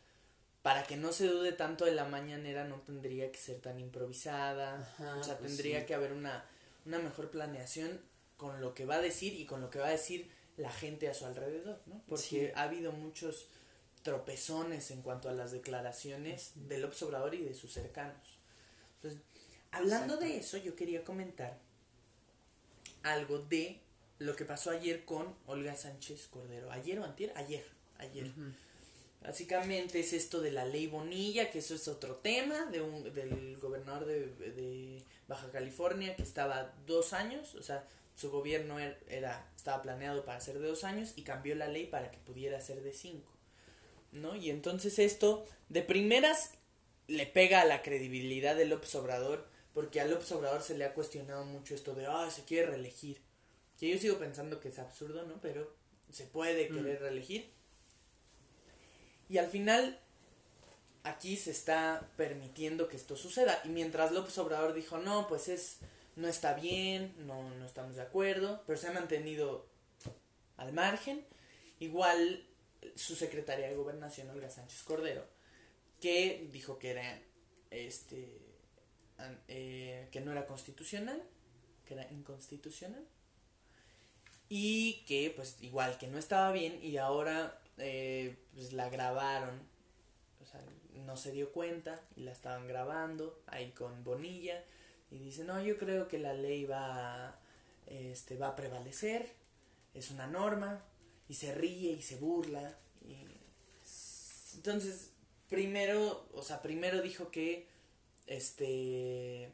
para 0.63 0.83
que 0.83 0.97
no 0.97 1.13
se 1.13 1.27
dude 1.27 1.53
tanto 1.53 1.85
de 1.85 1.93
la 1.93 2.03
mañanera 2.05 2.65
no 2.65 2.81
tendría 2.81 3.31
que 3.31 3.37
ser 3.37 3.61
tan 3.61 3.79
improvisada, 3.79 4.75
Ajá, 4.81 5.15
o 5.17 5.23
sea, 5.23 5.37
pues 5.37 5.47
tendría 5.55 5.79
sí. 5.81 5.85
que 5.85 5.93
haber 5.95 6.11
una, 6.11 6.43
una 6.87 6.99
mejor 6.99 7.29
planeación 7.29 8.01
con 8.37 8.61
lo 8.61 8.73
que 8.73 8.85
va 8.85 8.95
a 8.95 9.01
decir 9.01 9.33
y 9.33 9.45
con 9.45 9.61
lo 9.61 9.69
que 9.69 9.79
va 9.79 9.87
a 9.87 9.91
decir 9.91 10.29
la 10.57 10.71
gente 10.71 11.07
a 11.09 11.13
su 11.13 11.25
alrededor, 11.25 11.79
¿no? 11.85 12.01
Porque 12.07 12.23
Sí. 12.23 12.51
ha 12.55 12.63
habido 12.63 12.91
muchos 12.91 13.47
tropezones 14.03 14.89
en 14.91 15.01
cuanto 15.01 15.29
a 15.29 15.33
las 15.33 15.51
declaraciones 15.51 16.51
del 16.55 16.85
observador 16.85 17.35
y 17.35 17.43
de 17.43 17.53
sus 17.53 17.73
cercanos. 17.73 18.15
Entonces, 18.95 19.21
hablando 19.71 20.13
Exacto. 20.15 20.25
de 20.33 20.37
eso, 20.37 20.57
yo 20.57 20.75
quería 20.75 21.03
comentar 21.03 21.59
algo 23.03 23.39
de 23.39 23.79
lo 24.19 24.35
que 24.35 24.45
pasó 24.45 24.71
ayer 24.71 25.05
con 25.05 25.35
Olga 25.45 25.75
Sánchez 25.75 26.27
Cordero. 26.27 26.71
¿Ayer 26.71 26.99
o 26.99 27.03
antier? 27.03 27.31
Ayer, 27.35 27.65
ayer. 27.99 28.31
Básicamente 29.21 29.99
es 29.99 30.13
esto 30.13 30.39
de 30.41 30.51
la 30.51 30.65
ley 30.65 30.87
Bonilla, 30.87 31.49
que 31.51 31.59
eso 31.59 31.75
es 31.75 31.87
otro 31.87 32.15
tema, 32.17 32.67
de 32.67 32.81
un, 32.81 33.13
del 33.13 33.57
gobernador 33.57 34.05
de, 34.05 34.27
de 34.27 35.03
Baja 35.27 35.49
California 35.51 36.15
que 36.15 36.23
estaba 36.23 36.73
dos 36.85 37.13
años, 37.13 37.55
o 37.55 37.63
sea, 37.63 37.85
su 38.15 38.31
gobierno 38.31 38.79
er- 38.79 38.97
era, 39.09 39.49
estaba 39.55 39.81
planeado 39.81 40.23
para 40.23 40.39
ser 40.39 40.59
de 40.59 40.67
dos 40.67 40.83
años 40.83 41.13
y 41.15 41.23
cambió 41.23 41.55
la 41.55 41.67
ley 41.67 41.87
para 41.87 42.09
que 42.11 42.17
pudiera 42.19 42.61
ser 42.61 42.81
de 42.83 42.93
cinco, 42.93 43.31
¿no? 44.11 44.35
Y 44.35 44.49
entonces 44.49 44.97
esto, 44.99 45.45
de 45.69 45.81
primeras, 45.81 46.51
le 47.07 47.25
pega 47.25 47.61
a 47.61 47.65
la 47.65 47.81
credibilidad 47.81 48.55
del 48.55 48.69
López 48.69 48.93
Obrador, 48.95 49.45
porque 49.73 49.99
al 49.99 50.11
López 50.11 50.31
Obrador 50.31 50.61
se 50.61 50.77
le 50.77 50.85
ha 50.85 50.93
cuestionado 50.93 51.43
mucho 51.45 51.75
esto 51.75 51.95
de, 51.95 52.05
ah, 52.05 52.29
se 52.31 52.43
quiere 52.45 52.67
reelegir, 52.67 53.19
que 53.79 53.89
yo 53.89 53.97
sigo 53.99 54.17
pensando 54.17 54.59
que 54.59 54.69
es 54.69 54.79
absurdo, 54.79 55.23
¿no? 55.23 55.39
Pero 55.41 55.71
se 56.11 56.25
puede 56.25 56.69
Mm. 56.69 56.75
querer 56.75 57.01
reelegir. 57.01 57.51
Y 59.29 59.37
al 59.37 59.47
final, 59.47 59.99
aquí 61.03 61.37
se 61.37 61.51
está 61.51 62.09
permitiendo 62.15 62.87
que 62.87 62.97
esto 62.97 63.15
suceda. 63.15 63.61
Y 63.65 63.69
mientras 63.69 64.11
López 64.11 64.37
Obrador 64.37 64.73
dijo, 64.73 64.97
no, 64.97 65.27
pues 65.27 65.47
es, 65.47 65.77
no 66.15 66.27
está 66.27 66.53
bien, 66.53 67.13
no, 67.25 67.49
no 67.55 67.65
estamos 67.65 67.95
de 67.95 68.01
acuerdo, 68.01 68.63
pero 68.65 68.79
se 68.79 68.87
ha 68.87 68.91
mantenido 68.91 69.67
al 70.57 70.73
margen. 70.73 71.25
Igual 71.79 72.45
su 72.95 73.15
secretaria 73.15 73.67
de 73.67 73.75
gobernación, 73.75 74.29
Olga 74.29 74.49
Sánchez 74.49 74.83
Cordero, 74.83 75.25
que 76.01 76.47
dijo 76.51 76.79
que 76.79 76.91
era, 76.91 77.21
este, 77.71 78.39
eh, 79.47 80.07
que 80.11 80.21
no 80.21 80.31
era 80.31 80.45
constitucional, 80.45 81.21
que 81.85 81.93
era 81.93 82.09
inconstitucional. 82.11 83.05
Y 84.49 85.03
que, 85.05 85.33
pues, 85.35 85.57
igual 85.61 85.97
que 85.97 86.07
no 86.07 86.17
estaba 86.17 86.51
bien 86.51 86.79
y 86.81 86.97
ahora, 86.97 87.59
eh, 87.77 88.37
pues, 88.53 88.73
la 88.73 88.89
grabaron. 88.89 89.61
O 90.41 90.45
sea, 90.45 90.61
no 91.05 91.17
se 91.17 91.31
dio 91.31 91.51
cuenta 91.51 92.01
y 92.15 92.23
la 92.23 92.31
estaban 92.31 92.67
grabando 92.67 93.41
ahí 93.47 93.71
con 93.71 94.03
Bonilla. 94.03 94.63
Y 95.11 95.19
dice, 95.19 95.43
no, 95.45 95.61
yo 95.61 95.77
creo 95.77 96.07
que 96.07 96.19
la 96.19 96.33
ley 96.33 96.65
va, 96.65 97.27
a- 97.29 97.39
este, 97.87 98.37
va 98.37 98.49
a 98.49 98.55
prevalecer. 98.55 99.31
Es 99.93 100.11
una 100.11 100.27
norma. 100.27 100.83
Y 101.29 101.35
se 101.35 101.53
ríe 101.53 101.91
y 101.93 102.01
se 102.01 102.17
burla. 102.17 102.75
Y... 103.07 103.15
Entonces, 104.55 105.11
primero, 105.49 106.27
o 106.33 106.41
sea, 106.43 106.61
primero 106.61 107.01
dijo 107.01 107.29
que, 107.31 107.67
este, 108.27 109.51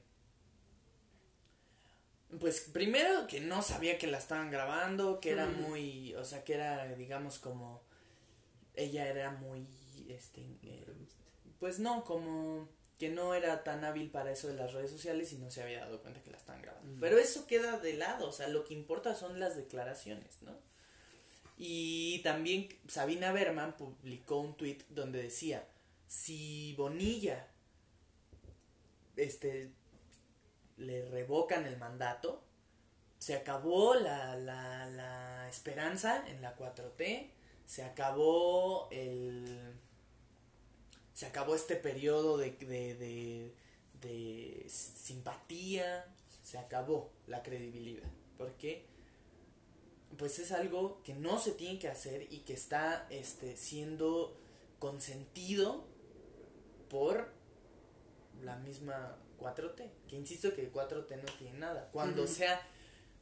pues 2.40 2.62
primero 2.62 3.28
que 3.28 3.40
no 3.42 3.62
sabía 3.62 3.98
que 3.98 4.08
la 4.08 4.18
estaban 4.18 4.50
grabando, 4.52 5.20
que 5.20 5.32
era 5.32 5.46
muy, 5.46 6.16
o 6.16 6.26
sea, 6.26 6.44
que 6.44 6.56
era, 6.56 6.88
digamos, 6.96 7.38
como, 7.40 7.82
ella 8.76 9.08
era 9.08 9.32
muy, 9.32 9.66
este, 10.10 10.42
eh, 10.64 10.86
pues 11.60 11.80
no, 11.80 12.04
como 12.04 12.68
que 12.98 13.10
no 13.10 13.34
era 13.34 13.64
tan 13.64 13.84
hábil 13.84 14.10
para 14.10 14.32
eso 14.32 14.48
de 14.48 14.54
las 14.54 14.74
redes 14.74 14.92
sociales 14.92 15.34
y 15.34 15.38
no 15.38 15.52
se 15.52 15.64
había 15.64 15.82
dado 15.82 16.02
cuenta 16.02 16.22
que 16.22 16.32
la 16.32 16.38
estaban 16.38 16.62
grabando. 16.62 16.96
Mm. 16.96 17.00
Pero 17.00 17.18
eso 17.18 17.48
queda 17.48 17.80
de 17.80 17.94
lado, 17.94 18.30
o 18.30 18.32
sea, 18.32 18.48
lo 18.48 18.64
que 18.66 18.74
importa 18.74 19.16
son 19.16 19.40
las 19.40 19.56
declaraciones, 19.56 20.42
¿no? 20.42 20.56
Y 21.58 22.20
también 22.24 22.70
Sabina 22.88 23.32
Berman 23.32 23.78
publicó 23.78 24.38
un 24.38 24.56
tweet 24.56 24.80
donde 24.90 25.22
decía, 25.22 25.68
si 26.08 26.74
Bonilla, 26.76 27.48
este, 29.16 29.72
le 30.78 31.06
revocan 31.10 31.66
el 31.66 31.78
mandato, 31.78 32.44
se 33.20 33.36
acabó 33.36 33.96
la, 33.96 34.36
la, 34.36 34.88
la 34.88 35.50
esperanza 35.50 36.28
en 36.28 36.42
la 36.42 36.56
4T, 36.58 37.30
se 37.66 37.84
acabó 37.84 38.88
el... 38.91 39.74
Se 41.14 41.28
acabó 41.28 41.55
este 41.55 41.76
periodo 41.76 42.38
de, 42.38 42.51
de, 42.51 42.95
de, 42.95 43.53
de 44.01 44.66
simpatía, 44.68 46.05
se 46.43 46.57
acabó 46.57 47.11
la 47.28 47.43
credibilidad. 47.43 48.09
Porque 48.38 48.86
pues 50.18 50.39
es 50.39 50.51
algo 50.51 51.01
que 51.03 51.14
no 51.14 51.39
se 51.39 51.51
tiene 51.51 51.80
que 51.80 51.88
hacer 51.88 52.28
y 52.32 52.39
que 52.39 52.53
está 52.53 53.07
este, 53.09 53.57
siendo 53.57 54.38
consentido 54.80 55.86
por 56.89 57.32
la 58.43 58.57
misma 58.57 59.18
4T. 59.39 59.89
Que 60.07 60.16
insisto 60.16 60.53
que 60.53 60.72
4T 60.72 61.18
no 61.18 61.32
tiene 61.38 61.59
nada. 61.59 61.89
Cuando 61.91 62.28
sea, 62.28 62.61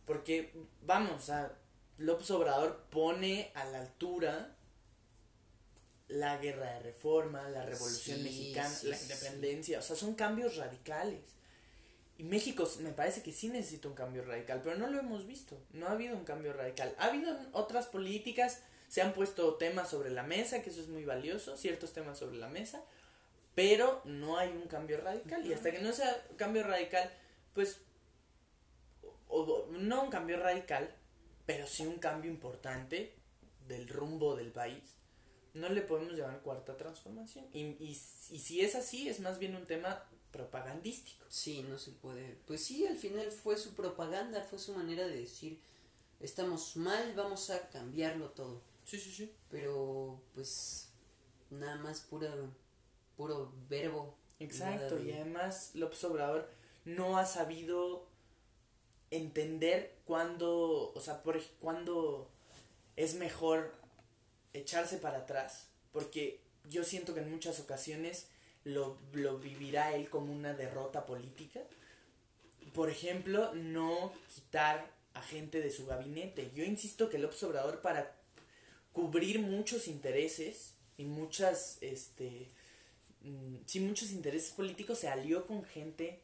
porque 0.05 0.53
vamos, 0.83 1.29
a 1.29 1.57
López 2.01 2.29
Obrador 2.31 2.85
pone 2.89 3.51
a 3.55 3.65
la 3.65 3.79
altura 3.81 4.55
la 6.07 6.37
guerra 6.37 6.73
de 6.73 6.79
reforma, 6.81 7.47
la 7.49 7.63
revolución 7.65 8.17
Sí, 8.17 8.23
mexicana, 8.23 8.69
sí, 8.69 8.87
la 8.87 8.97
sí. 8.97 9.03
independencia, 9.03 9.79
o 9.79 9.81
sea, 9.81 9.95
son 9.95 10.15
cambios 10.15 10.57
radicales. 10.57 11.21
Y 12.17 12.23
México 12.23 12.69
me 12.81 12.91
parece 12.91 13.23
que 13.23 13.31
sí 13.31 13.47
necesita 13.49 13.87
un 13.87 13.95
cambio 13.95 14.23
radical, 14.23 14.61
pero 14.63 14.77
no 14.77 14.87
lo 14.87 14.99
hemos 14.99 15.25
visto. 15.25 15.57
No 15.71 15.87
ha 15.87 15.91
habido 15.91 16.15
un 16.17 16.25
cambio 16.25 16.53
radical. 16.53 16.93
Ha 16.99 17.05
habido 17.05 17.35
otras 17.53 17.87
políticas, 17.87 18.59
se 18.89 19.01
han 19.01 19.13
puesto 19.13 19.55
temas 19.55 19.89
sobre 19.89 20.09
la 20.11 20.23
mesa, 20.23 20.61
que 20.61 20.69
eso 20.69 20.81
es 20.81 20.87
muy 20.89 21.05
valioso, 21.05 21.55
ciertos 21.57 21.93
temas 21.93 22.19
sobre 22.19 22.37
la 22.37 22.49
mesa, 22.49 22.83
pero 23.55 24.01
no 24.05 24.37
hay 24.37 24.49
un 24.49 24.67
cambio 24.67 24.99
radical. 24.99 25.45
Y 25.45 25.53
hasta 25.53 25.71
que 25.71 25.79
no 25.79 25.93
sea 25.93 26.21
cambio 26.35 26.63
radical, 26.63 27.09
pues, 27.53 27.77
o- 29.29 29.39
o- 29.41 29.67
no 29.71 30.03
un 30.03 30.09
cambio 30.09 30.37
radical, 30.37 30.93
pero 31.45 31.67
sí 31.67 31.85
un 31.85 31.99
cambio 31.99 32.31
importante 32.31 33.13
del 33.67 33.87
rumbo 33.87 34.35
del 34.35 34.51
país. 34.51 34.83
No 35.53 35.67
le 35.69 35.81
podemos 35.81 36.13
llamar 36.13 36.41
cuarta 36.41 36.77
transformación. 36.77 37.45
Y, 37.53 37.61
y, 37.83 37.89
y 38.29 38.39
si 38.39 38.61
es 38.61 38.75
así, 38.75 39.09
es 39.09 39.19
más 39.19 39.37
bien 39.39 39.55
un 39.55 39.65
tema 39.65 40.03
propagandístico. 40.31 41.25
Sí, 41.29 41.63
no 41.67 41.77
se 41.77 41.91
puede. 41.91 42.37
Pues 42.47 42.63
sí, 42.63 42.85
al 42.87 42.97
final 42.97 43.29
fue 43.31 43.57
su 43.57 43.73
propaganda, 43.73 44.43
fue 44.43 44.59
su 44.59 44.73
manera 44.73 45.05
de 45.07 45.17
decir, 45.21 45.59
estamos 46.21 46.77
mal, 46.77 47.13
vamos 47.15 47.49
a 47.49 47.69
cambiarlo 47.69 48.29
todo. 48.29 48.61
Sí, 48.85 48.99
sí, 48.99 49.11
sí. 49.11 49.31
Pero 49.49 50.21
pues 50.33 50.89
nada 51.49 51.75
más 51.77 52.01
pura, 52.01 52.33
puro 53.17 53.53
verbo. 53.69 54.15
Exacto, 54.39 54.95
de- 54.95 55.03
y 55.03 55.11
además 55.11 55.71
López 55.75 56.03
Obrador 56.05 56.49
no 56.85 57.17
ha 57.17 57.25
sabido 57.25 58.07
entender 59.11 59.93
cuándo, 60.05 60.91
o 60.95 60.99
sea, 60.99 61.21
por 61.21 61.41
cuándo 61.59 62.29
es 62.95 63.15
mejor 63.15 63.73
echarse 64.53 64.97
para 64.97 65.19
atrás, 65.19 65.67
porque 65.91 66.39
yo 66.69 66.83
siento 66.83 67.13
que 67.13 67.19
en 67.19 67.31
muchas 67.31 67.59
ocasiones 67.59 68.27
lo, 68.63 68.97
lo 69.13 69.37
vivirá 69.37 69.93
él 69.93 70.09
como 70.09 70.31
una 70.31 70.53
derrota 70.53 71.05
política. 71.05 71.61
Por 72.73 72.89
ejemplo, 72.89 73.53
no 73.53 74.13
quitar 74.33 74.89
a 75.13 75.21
gente 75.21 75.59
de 75.59 75.71
su 75.71 75.85
gabinete. 75.85 76.51
Yo 76.55 76.63
insisto 76.63 77.09
que 77.09 77.17
López 77.17 77.43
Obrador 77.43 77.81
para 77.81 78.15
cubrir 78.93 79.39
muchos 79.39 79.87
intereses 79.87 80.73
y 80.97 81.05
muchas, 81.05 81.77
este, 81.81 82.47
mm, 83.23 83.57
sí, 83.65 83.79
muchos 83.79 84.11
intereses 84.11 84.51
políticos 84.51 84.99
se 84.99 85.09
alió 85.09 85.47
con 85.47 85.63
gente 85.63 86.19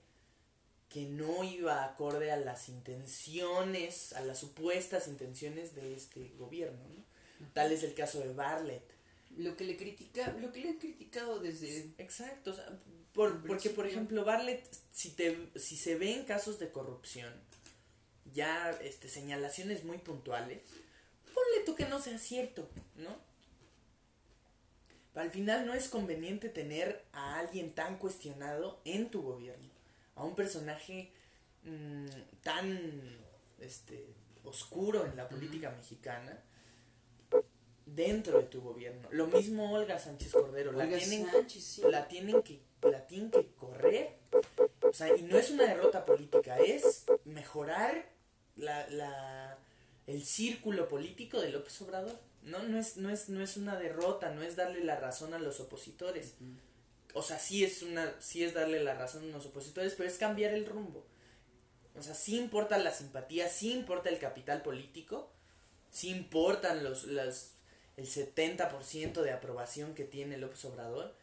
que 0.89 1.05
no 1.05 1.43
iba 1.43 1.83
acorde 1.83 2.31
a 2.31 2.37
las 2.37 2.69
intenciones, 2.69 4.13
a 4.13 4.21
las 4.21 4.39
supuestas 4.39 5.07
intenciones 5.07 5.75
de 5.75 5.95
este 5.95 6.29
gobierno, 6.37 6.79
¿no? 6.95 7.47
Tal 7.53 7.71
es 7.71 7.83
el 7.83 7.93
caso 7.93 8.19
de 8.19 8.33
Bartlett. 8.33 8.83
Lo 9.37 9.55
que 9.55 9.65
le 9.65 9.77
critica, 9.77 10.33
lo 10.39 10.51
que 10.51 10.61
le 10.61 10.69
han 10.69 10.77
criticado 10.79 11.39
desde 11.39 11.91
Exacto, 11.97 12.51
o 12.51 12.53
sea, 12.53 12.67
por- 13.13 13.45
porque 13.45 13.69
por 13.69 13.85
ejemplo 13.85 14.23
Bartlett, 14.25 14.65
si, 14.93 15.11
te, 15.11 15.37
si 15.55 15.75
se 15.77 15.95
ven 15.95 16.23
casos 16.23 16.57
de 16.59 16.71
corrupción, 16.71 17.33
ya 18.33 18.71
este, 18.81 19.09
señalaciones 19.09 19.83
muy 19.83 19.97
puntuales, 19.99 20.61
ponle 21.25 21.65
tú 21.65 21.75
que 21.75 21.85
no 21.87 22.01
sea 22.01 22.17
cierto, 22.17 22.67
¿no? 22.95 23.15
Pero 25.13 25.25
al 25.25 25.31
final 25.31 25.65
no 25.65 25.73
es 25.73 25.89
conveniente 25.89 26.49
tener 26.49 27.03
a 27.11 27.39
alguien 27.39 27.73
tan 27.73 27.97
cuestionado 27.97 28.79
en 28.85 29.09
tu 29.09 29.21
gobierno, 29.21 29.69
a 30.17 30.23
un 30.23 30.35
personaje 30.35 31.11
mm, 31.63 32.07
tan 32.41 33.17
este, 33.59 34.05
oscuro 34.43 35.05
en 35.05 35.15
la 35.15 35.27
política 35.29 35.71
mexicana, 35.71 36.37
dentro 37.85 38.39
de 38.39 38.45
tu 38.45 38.61
gobierno. 38.61 39.07
Lo 39.11 39.27
mismo 39.27 39.71
Olga 39.73 39.97
Sánchez 39.97 40.33
Cordero, 40.33 40.71
la 40.71 40.87
tienen, 40.87 41.25
Sánchez, 41.31 41.63
sí. 41.63 41.81
la 41.89 42.07
tienen 42.07 42.41
que, 42.43 42.59
la 42.81 43.05
tienen 43.07 43.31
que 43.31 43.47
correr. 43.53 44.17
O 44.81 44.93
sea, 44.93 45.15
y 45.15 45.21
no 45.23 45.37
es 45.37 45.49
una 45.51 45.63
derrota 45.63 46.03
política, 46.05 46.57
es 46.57 47.05
mejorar 47.25 48.09
la, 48.55 48.87
la, 48.89 49.57
el 50.05 50.23
círculo 50.23 50.87
político 50.87 51.39
de 51.39 51.49
López 51.49 51.81
Obrador. 51.81 52.19
No, 52.43 52.63
no 52.63 52.77
es, 52.79 52.97
no 52.97 53.09
es, 53.09 53.29
no 53.29 53.41
es 53.41 53.57
una 53.57 53.77
derrota, 53.77 54.31
no 54.31 54.41
es 54.41 54.55
darle 54.55 54.83
la 54.83 54.97
razón 54.97 55.33
a 55.33 55.39
los 55.39 55.59
opositores. 55.59 56.35
O 57.13 57.21
sea, 57.23 57.39
sí 57.39 57.63
es 57.63 57.81
una, 57.83 58.13
sí 58.19 58.43
es 58.43 58.53
darle 58.53 58.83
la 58.83 58.93
razón 58.93 59.23
a 59.29 59.33
los 59.37 59.45
opositores, 59.45 59.95
pero 59.95 60.09
es 60.09 60.17
cambiar 60.17 60.53
el 60.53 60.65
rumbo. 60.65 61.05
O 61.95 62.03
sea, 62.03 62.13
sí 62.13 62.37
importa 62.37 62.77
la 62.77 62.91
simpatía, 62.91 63.49
sí 63.49 63.73
importa 63.73 64.09
el 64.09 64.19
capital 64.19 64.61
político, 64.61 65.31
sí 65.89 66.09
importan 66.09 66.83
los, 66.83 67.05
las, 67.05 67.53
el 67.95 68.05
70% 68.05 69.21
de 69.21 69.31
aprobación 69.31 69.95
que 69.95 70.03
tiene 70.03 70.37
López 70.37 70.63
Obrador, 70.65 71.15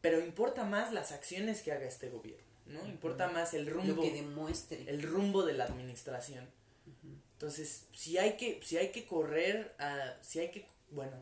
pero 0.00 0.20
importa 0.20 0.64
más 0.64 0.92
las 0.92 1.12
acciones 1.12 1.62
que 1.62 1.72
haga 1.72 1.86
este 1.86 2.08
gobierno, 2.08 2.44
¿no? 2.66 2.86
Importa 2.86 3.28
más 3.28 3.54
el 3.54 3.66
Lo 3.66 3.74
rumbo, 3.74 4.02
que 4.02 4.10
demuestre. 4.10 4.84
el 4.88 5.02
rumbo 5.02 5.44
de 5.44 5.52
la 5.52 5.64
administración. 5.64 6.48
Entonces, 7.32 7.86
si 7.92 8.18
hay 8.18 8.36
que, 8.36 8.60
si 8.64 8.78
hay 8.78 8.90
que 8.90 9.04
correr, 9.04 9.74
a, 9.78 10.16
si 10.22 10.40
hay 10.40 10.50
que, 10.50 10.66
bueno, 10.90 11.16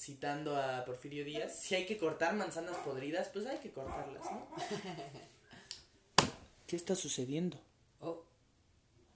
citando 0.00 0.56
a 0.56 0.82
Porfirio 0.86 1.26
Díaz, 1.26 1.60
si 1.60 1.74
hay 1.74 1.84
que 1.84 1.98
cortar 1.98 2.34
manzanas 2.34 2.78
podridas, 2.78 3.28
pues 3.28 3.44
hay 3.44 3.58
que 3.58 3.70
cortarlas, 3.70 4.22
¿no? 4.24 4.48
¿Qué 6.66 6.76
está 6.76 6.94
sucediendo? 6.94 7.58
Oh, 8.00 8.24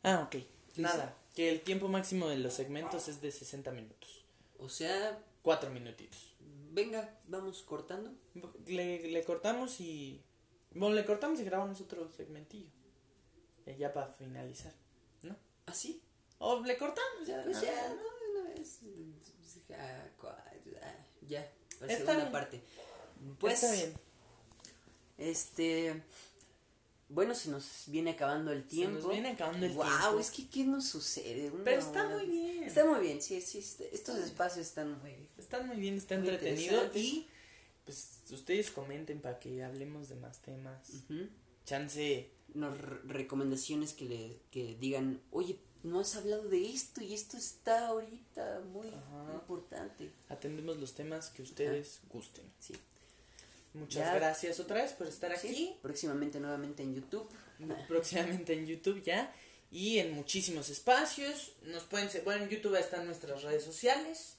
Ah, 0.02 0.24
ok. 0.26 0.42
Nada, 0.76 1.16
que 1.34 1.48
el 1.48 1.62
tiempo 1.62 1.88
máximo 1.88 2.28
de 2.28 2.36
los 2.36 2.52
segmentos 2.52 3.08
es 3.08 3.22
de 3.22 3.30
60 3.30 3.70
minutos. 3.70 4.24
o 4.58 4.68
sea, 4.68 5.18
Cuatro 5.42 5.70
minutitos. 5.70 6.34
venga, 6.72 7.18
vamos 7.28 7.62
cortando. 7.62 8.12
Le, 8.66 9.08
le 9.08 9.24
cortamos 9.24 9.80
y... 9.80 10.20
Bueno, 10.72 10.94
le 10.94 11.04
cortamos 11.06 11.40
y 11.40 11.44
grabamos 11.44 11.80
otro 11.80 12.08
segmentillo. 12.08 12.68
Ya 13.78 13.92
para 13.92 14.08
finalizar, 14.08 14.72
¿no? 15.22 15.36
¿Así? 15.66 16.02
O 16.38 16.60
le 16.60 16.76
cortamos 16.76 17.26
ya. 17.26 17.42
Pues 17.42 17.58
una 17.58 17.66
ya, 17.66 17.88
no, 17.88 17.94
de 17.94 18.40
una 18.40 18.54
vez. 18.54 18.80
Ya, 21.28 21.40
la 21.80 21.86
Está 21.86 21.96
segunda 21.98 22.14
bien. 22.16 22.32
parte. 22.32 22.60
Pues, 23.38 23.62
Está 23.62 23.72
bien. 23.74 23.94
este. 25.18 26.02
Bueno, 27.08 27.34
se 27.34 27.50
nos 27.50 27.84
viene 27.86 28.10
acabando 28.12 28.50
el 28.50 28.62
Se 28.62 28.68
tiempo. 28.68 28.98
nos 29.00 29.10
viene 29.12 29.30
acabando 29.30 29.66
el 29.66 29.72
wow, 29.72 29.84
tiempo. 29.86 30.18
es 30.18 30.30
que 30.30 30.48
¿qué 30.48 30.64
nos 30.64 30.86
sucede? 30.86 31.50
Una 31.50 31.62
Pero 31.64 31.78
está 31.80 32.06
hora. 32.06 32.16
muy 32.16 32.26
bien. 32.26 32.64
Está 32.64 32.84
muy 32.84 33.00
bien, 33.00 33.20
sí, 33.22 33.40
sí. 33.40 33.58
este- 33.58 33.94
Estos 33.94 34.16
espacios 34.18 34.66
están 34.66 34.98
muy 35.00 35.10
bien. 35.10 35.28
Están 35.38 35.68
muy 35.68 35.76
bien, 35.76 35.96
está 35.96 36.16
Muy 36.18 36.28
entretenido 36.28 36.90
y 36.94 37.28
pues 37.84 38.20
ustedes 38.30 38.70
comenten 38.70 39.20
para 39.20 39.38
que 39.38 39.62
hablemos 39.62 40.08
de 40.08 40.16
más 40.16 40.40
temas. 40.40 40.88
Chance, 41.66 42.30
Nos 42.54 42.78
re- 42.80 43.00
recomendaciones 43.06 43.92
que 43.94 44.04
le 44.06 44.36
que 44.50 44.76
digan, 44.76 45.20
oye, 45.32 45.58
no 45.84 46.00
has 46.00 46.16
hablado 46.16 46.48
de 46.48 46.68
esto 46.68 47.00
y 47.02 47.14
esto 47.14 47.36
está 47.36 47.86
ahorita 47.88 48.60
muy 48.72 48.88
Ajá. 48.88 49.32
importante. 49.34 50.10
atendemos 50.28 50.76
los 50.78 50.94
temas 50.94 51.30
que 51.30 51.42
ustedes 51.42 52.00
gusten. 52.10 52.44
Sí. 52.58 52.74
Muchas 53.74 54.04
Ya. 54.06 54.14
gracias 54.14 54.60
otra 54.60 54.82
vez 54.82 54.92
por 54.92 55.06
estar 55.06 55.36
Sí, 55.38 55.48
aquí. 55.48 55.76
Próximamente 55.82 56.40
nuevamente 56.40 56.82
en 56.82 56.94
YouTube. 56.94 57.28
próximamente 57.88 58.52
en 58.54 58.66
YouTube 58.66 59.02
ya 59.02 59.32
y 59.70 59.98
en 59.98 60.12
muchísimos 60.12 60.68
espacios. 60.70 61.52
Nos 61.62 61.84
pueden 61.84 62.08
bueno, 62.24 62.44
en 62.44 62.50
YouTube 62.50 62.76
están 62.76 63.06
nuestras 63.06 63.42
redes 63.42 63.64
sociales. 63.64 64.36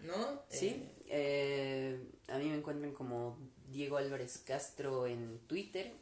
¿no? 0.00 0.42
Sí, 0.48 0.68
Eh, 0.68 0.94
eh, 1.08 2.06
a 2.28 2.38
mí 2.38 2.46
me 2.46 2.56
encuentran 2.56 2.92
como 2.94 3.36
Diego 3.70 3.96
Álvarez 3.98 4.38
Castro 4.38 5.06
en 5.06 5.38
Twitter. 5.46 5.92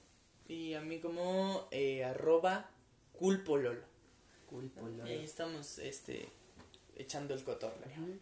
y 0.47 0.73
a 0.75 0.81
mí 0.81 0.99
como 1.01 1.69
eh, 1.73 2.05
arroba 2.05 2.71
culpololo. 3.13 3.83
Y 5.07 5.11
ahí 5.11 5.25
estamos 5.25 5.79
este 5.79 6.29
echando 6.97 7.35
el 7.35 7.45
cotorreo. 7.45 8.19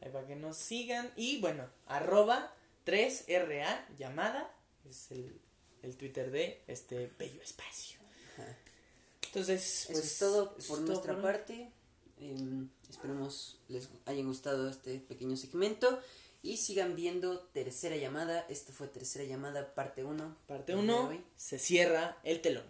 Ahí 0.00 0.10
para 0.10 0.26
que 0.26 0.36
nos 0.36 0.56
sigan. 0.56 1.12
Y 1.16 1.40
bueno, 1.40 1.64
arroba 1.86 2.52
3RA 2.86 3.96
llamada. 3.96 4.50
Es 4.88 5.10
el, 5.10 5.40
el 5.82 5.96
Twitter 5.96 6.30
de 6.30 6.62
este 6.66 7.10
bello 7.18 7.42
espacio. 7.42 8.00
Ajá. 8.34 8.56
Entonces, 9.26 9.90
Eso 9.90 9.92
pues, 9.92 10.04
es 10.04 10.18
todo 10.18 10.56
por 10.68 10.78
es 10.78 10.84
nuestra 10.84 11.20
parte. 11.20 11.68
Em, 12.20 12.68
esperemos 12.88 13.58
les 13.68 13.88
hayan 14.06 14.26
gustado 14.26 14.70
este 14.70 15.00
pequeño 15.00 15.36
segmento. 15.36 15.98
Y 16.42 16.58
sigan 16.58 16.94
viendo 16.94 17.40
Tercera 17.40 17.96
Llamada. 17.96 18.46
Esto 18.48 18.72
fue 18.72 18.86
Tercera 18.86 19.24
Llamada, 19.24 19.74
parte 19.74 20.04
1. 20.04 20.36
Parte 20.46 20.76
1. 20.76 21.24
Se 21.36 21.58
cierra 21.58 22.18
el 22.22 22.42
telón. 22.42 22.64